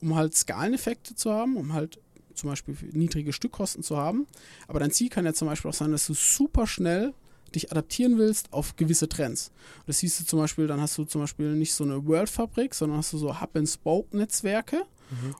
um 0.01 0.15
halt 0.15 0.33
Skaleneffekte 0.33 1.15
zu 1.15 1.31
haben, 1.31 1.57
um 1.57 1.73
halt 1.73 1.99
zum 2.33 2.49
Beispiel 2.49 2.75
niedrige 2.93 3.33
Stückkosten 3.33 3.83
zu 3.83 3.97
haben. 3.97 4.27
Aber 4.67 4.79
dein 4.79 4.91
Ziel 4.91 5.09
kann 5.09 5.25
ja 5.25 5.33
zum 5.33 5.49
Beispiel 5.49 5.69
auch 5.69 5.75
sein, 5.75 5.91
dass 5.91 6.07
du 6.07 6.13
super 6.13 6.67
schnell 6.67 7.13
dich 7.53 7.71
adaptieren 7.71 8.17
willst 8.17 8.51
auf 8.53 8.75
gewisse 8.75 9.09
Trends. 9.09 9.51
Das 9.87 9.99
siehst 9.99 10.19
du 10.19 10.25
zum 10.25 10.39
Beispiel, 10.39 10.67
dann 10.67 10.81
hast 10.81 10.97
du 10.97 11.05
zum 11.05 11.21
Beispiel 11.21 11.53
nicht 11.53 11.73
so 11.73 11.83
eine 11.83 12.05
World-Fabrik, 12.05 12.73
sondern 12.73 12.97
hast 12.99 13.13
du 13.13 13.17
so 13.17 13.39
Hub-and-Spoke-Netzwerke 13.39 14.85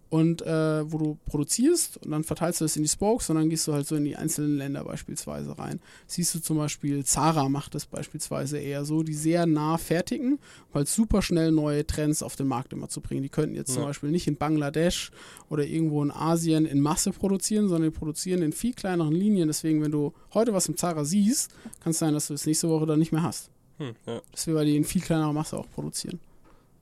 und 0.09 0.41
äh, 0.43 0.91
wo 0.91 0.97
du 0.97 1.17
produzierst 1.25 1.97
und 1.97 2.11
dann 2.11 2.23
verteilst 2.23 2.61
du 2.61 2.65
das 2.65 2.75
in 2.77 2.83
die 2.83 2.89
Spokes 2.89 3.29
und 3.29 3.35
dann 3.37 3.49
gehst 3.49 3.67
du 3.67 3.73
halt 3.73 3.87
so 3.87 3.95
in 3.95 4.05
die 4.05 4.15
einzelnen 4.15 4.57
Länder 4.57 4.83
beispielsweise 4.83 5.57
rein. 5.57 5.79
Siehst 6.07 6.33
du 6.35 6.39
zum 6.39 6.57
Beispiel, 6.57 7.03
Zara 7.03 7.49
macht 7.49 7.75
das 7.75 7.85
beispielsweise 7.85 8.57
eher 8.59 8.85
so, 8.85 9.03
die 9.03 9.13
sehr 9.13 9.45
nah 9.45 9.77
fertigen, 9.77 10.39
halt 10.73 10.87
super 10.87 11.21
schnell 11.21 11.51
neue 11.51 11.85
Trends 11.85 12.21
auf 12.23 12.35
den 12.35 12.47
Markt 12.47 12.73
immer 12.73 12.89
zu 12.89 13.01
bringen. 13.01 13.23
Die 13.23 13.29
könnten 13.29 13.55
jetzt 13.55 13.73
zum 13.73 13.81
Ja. 13.83 13.87
Beispiel 13.87 14.11
nicht 14.11 14.27
in 14.27 14.35
Bangladesch 14.37 15.11
oder 15.49 15.65
irgendwo 15.65 16.03
in 16.03 16.11
Asien 16.11 16.65
in 16.65 16.79
Masse 16.81 17.11
produzieren, 17.11 17.67
sondern 17.67 17.91
die 17.91 17.97
produzieren 17.97 18.41
in 18.41 18.51
viel 18.53 18.73
kleineren 18.73 19.13
Linien. 19.13 19.47
Deswegen, 19.47 19.81
wenn 19.81 19.91
du 19.91 20.13
heute 20.33 20.53
was 20.53 20.67
im 20.67 20.77
Zara 20.77 21.05
siehst, 21.05 21.51
kann 21.83 21.91
es 21.91 21.99
sein, 21.99 22.13
dass 22.13 22.27
du 22.27 22.33
es 22.33 22.45
nächste 22.45 22.69
Woche 22.69 22.85
dann 22.85 22.99
nicht 22.99 23.11
mehr 23.11 23.23
hast. 23.23 23.49
Hm, 23.77 23.93
ja, 24.07 24.21
Deswegen, 24.33 24.55
weil 24.57 24.65
die 24.67 24.77
in 24.77 24.83
viel 24.85 25.01
kleinerer 25.01 25.33
Masse 25.33 25.57
auch 25.57 25.69
produzieren. 25.69 26.19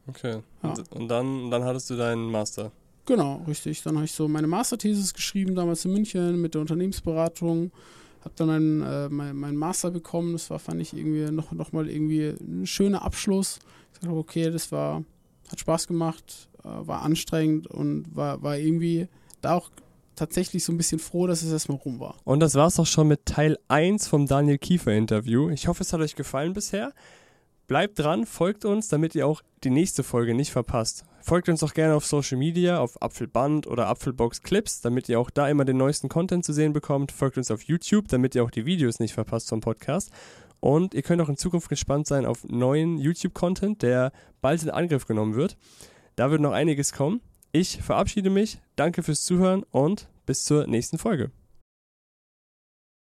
Okay. 0.07 0.39
Ja. 0.63 0.69
Und, 0.69 0.91
und 0.91 1.07
dann, 1.07 1.51
dann 1.51 1.63
hattest 1.63 1.89
du 1.89 1.95
deinen 1.95 2.29
Master. 2.29 2.71
Genau, 3.05 3.43
richtig. 3.47 3.83
Dann 3.83 3.95
habe 3.95 4.05
ich 4.05 4.13
so 4.13 4.27
meine 4.27 4.47
Masterthesis 4.47 5.13
geschrieben, 5.13 5.55
damals 5.55 5.83
in 5.85 5.91
München 5.91 6.41
mit 6.41 6.53
der 6.53 6.61
Unternehmensberatung. 6.61 7.71
Habe 8.21 8.33
dann 8.37 8.47
meinen 8.47 8.81
äh, 8.81 9.09
mein, 9.09 9.35
mein 9.35 9.55
Master 9.57 9.91
bekommen. 9.91 10.33
Das 10.33 10.49
war, 10.49 10.59
fand 10.59 10.81
ich 10.81 10.93
irgendwie 10.93 11.29
noch, 11.31 11.51
noch 11.51 11.73
mal 11.73 11.89
irgendwie 11.89 12.29
ein 12.39 12.65
schöner 12.65 13.03
Abschluss. 13.03 13.59
Ich 13.93 13.99
dachte, 13.99 14.15
okay, 14.15 14.49
das 14.49 14.71
war, 14.71 15.03
hat 15.51 15.59
Spaß 15.59 15.87
gemacht, 15.87 16.47
äh, 16.63 16.67
war 16.67 17.01
anstrengend 17.01 17.67
und 17.67 18.15
war, 18.15 18.41
war 18.41 18.57
irgendwie 18.57 19.09
da 19.41 19.55
auch 19.55 19.69
tatsächlich 20.15 20.63
so 20.63 20.71
ein 20.71 20.77
bisschen 20.77 20.99
froh, 20.99 21.27
dass 21.27 21.41
es 21.41 21.51
erstmal 21.51 21.79
rum 21.79 21.99
war. 21.99 22.15
Und 22.23 22.39
das 22.39 22.55
war's 22.55 22.79
auch 22.79 22.85
schon 22.85 23.07
mit 23.09 23.25
Teil 23.25 23.57
1 23.67 24.07
vom 24.07 24.27
Daniel 24.27 24.57
Kiefer 24.57 24.93
Interview. 24.93 25.49
Ich 25.49 25.67
hoffe, 25.67 25.83
es 25.83 25.91
hat 25.91 25.99
euch 25.99 26.15
gefallen 26.15 26.53
bisher. 26.53 26.93
Bleibt 27.73 27.97
dran, 27.97 28.27
folgt 28.27 28.65
uns, 28.65 28.87
damit 28.87 29.15
ihr 29.15 29.25
auch 29.25 29.41
die 29.63 29.71
nächste 29.71 30.03
Folge 30.03 30.35
nicht 30.35 30.51
verpasst. 30.51 31.05
Folgt 31.21 31.49
uns 31.49 31.63
auch 31.63 31.73
gerne 31.73 31.95
auf 31.95 32.05
Social 32.05 32.37
Media, 32.37 32.77
auf 32.77 33.01
Apfelband 33.01 33.65
oder 33.65 33.87
Apfelbox 33.87 34.43
Clips, 34.43 34.81
damit 34.81 35.09
ihr 35.09 35.19
auch 35.19 35.31
da 35.31 35.49
immer 35.49 35.65
den 35.65 35.77
neuesten 35.77 36.07
Content 36.07 36.45
zu 36.45 36.53
sehen 36.53 36.71
bekommt. 36.71 37.11
Folgt 37.11 37.39
uns 37.39 37.49
auf 37.49 37.63
YouTube, 37.63 38.09
damit 38.09 38.35
ihr 38.35 38.43
auch 38.43 38.51
die 38.51 38.67
Videos 38.67 38.99
nicht 38.99 39.15
verpasst 39.15 39.49
vom 39.49 39.59
Podcast. 39.59 40.11
Und 40.59 40.93
ihr 40.93 41.01
könnt 41.01 41.19
auch 41.23 41.29
in 41.29 41.35
Zukunft 41.35 41.67
gespannt 41.67 42.05
sein 42.05 42.27
auf 42.27 42.43
neuen 42.47 42.99
YouTube-Content, 42.99 43.81
der 43.81 44.11
bald 44.39 44.61
in 44.61 44.69
Angriff 44.69 45.07
genommen 45.07 45.33
wird. 45.33 45.57
Da 46.15 46.29
wird 46.29 46.41
noch 46.41 46.53
einiges 46.53 46.93
kommen. 46.93 47.21
Ich 47.53 47.81
verabschiede 47.81 48.29
mich, 48.29 48.59
danke 48.75 49.01
fürs 49.01 49.23
Zuhören 49.23 49.63
und 49.71 50.09
bis 50.27 50.43
zur 50.43 50.67
nächsten 50.67 50.99
Folge. 50.99 51.31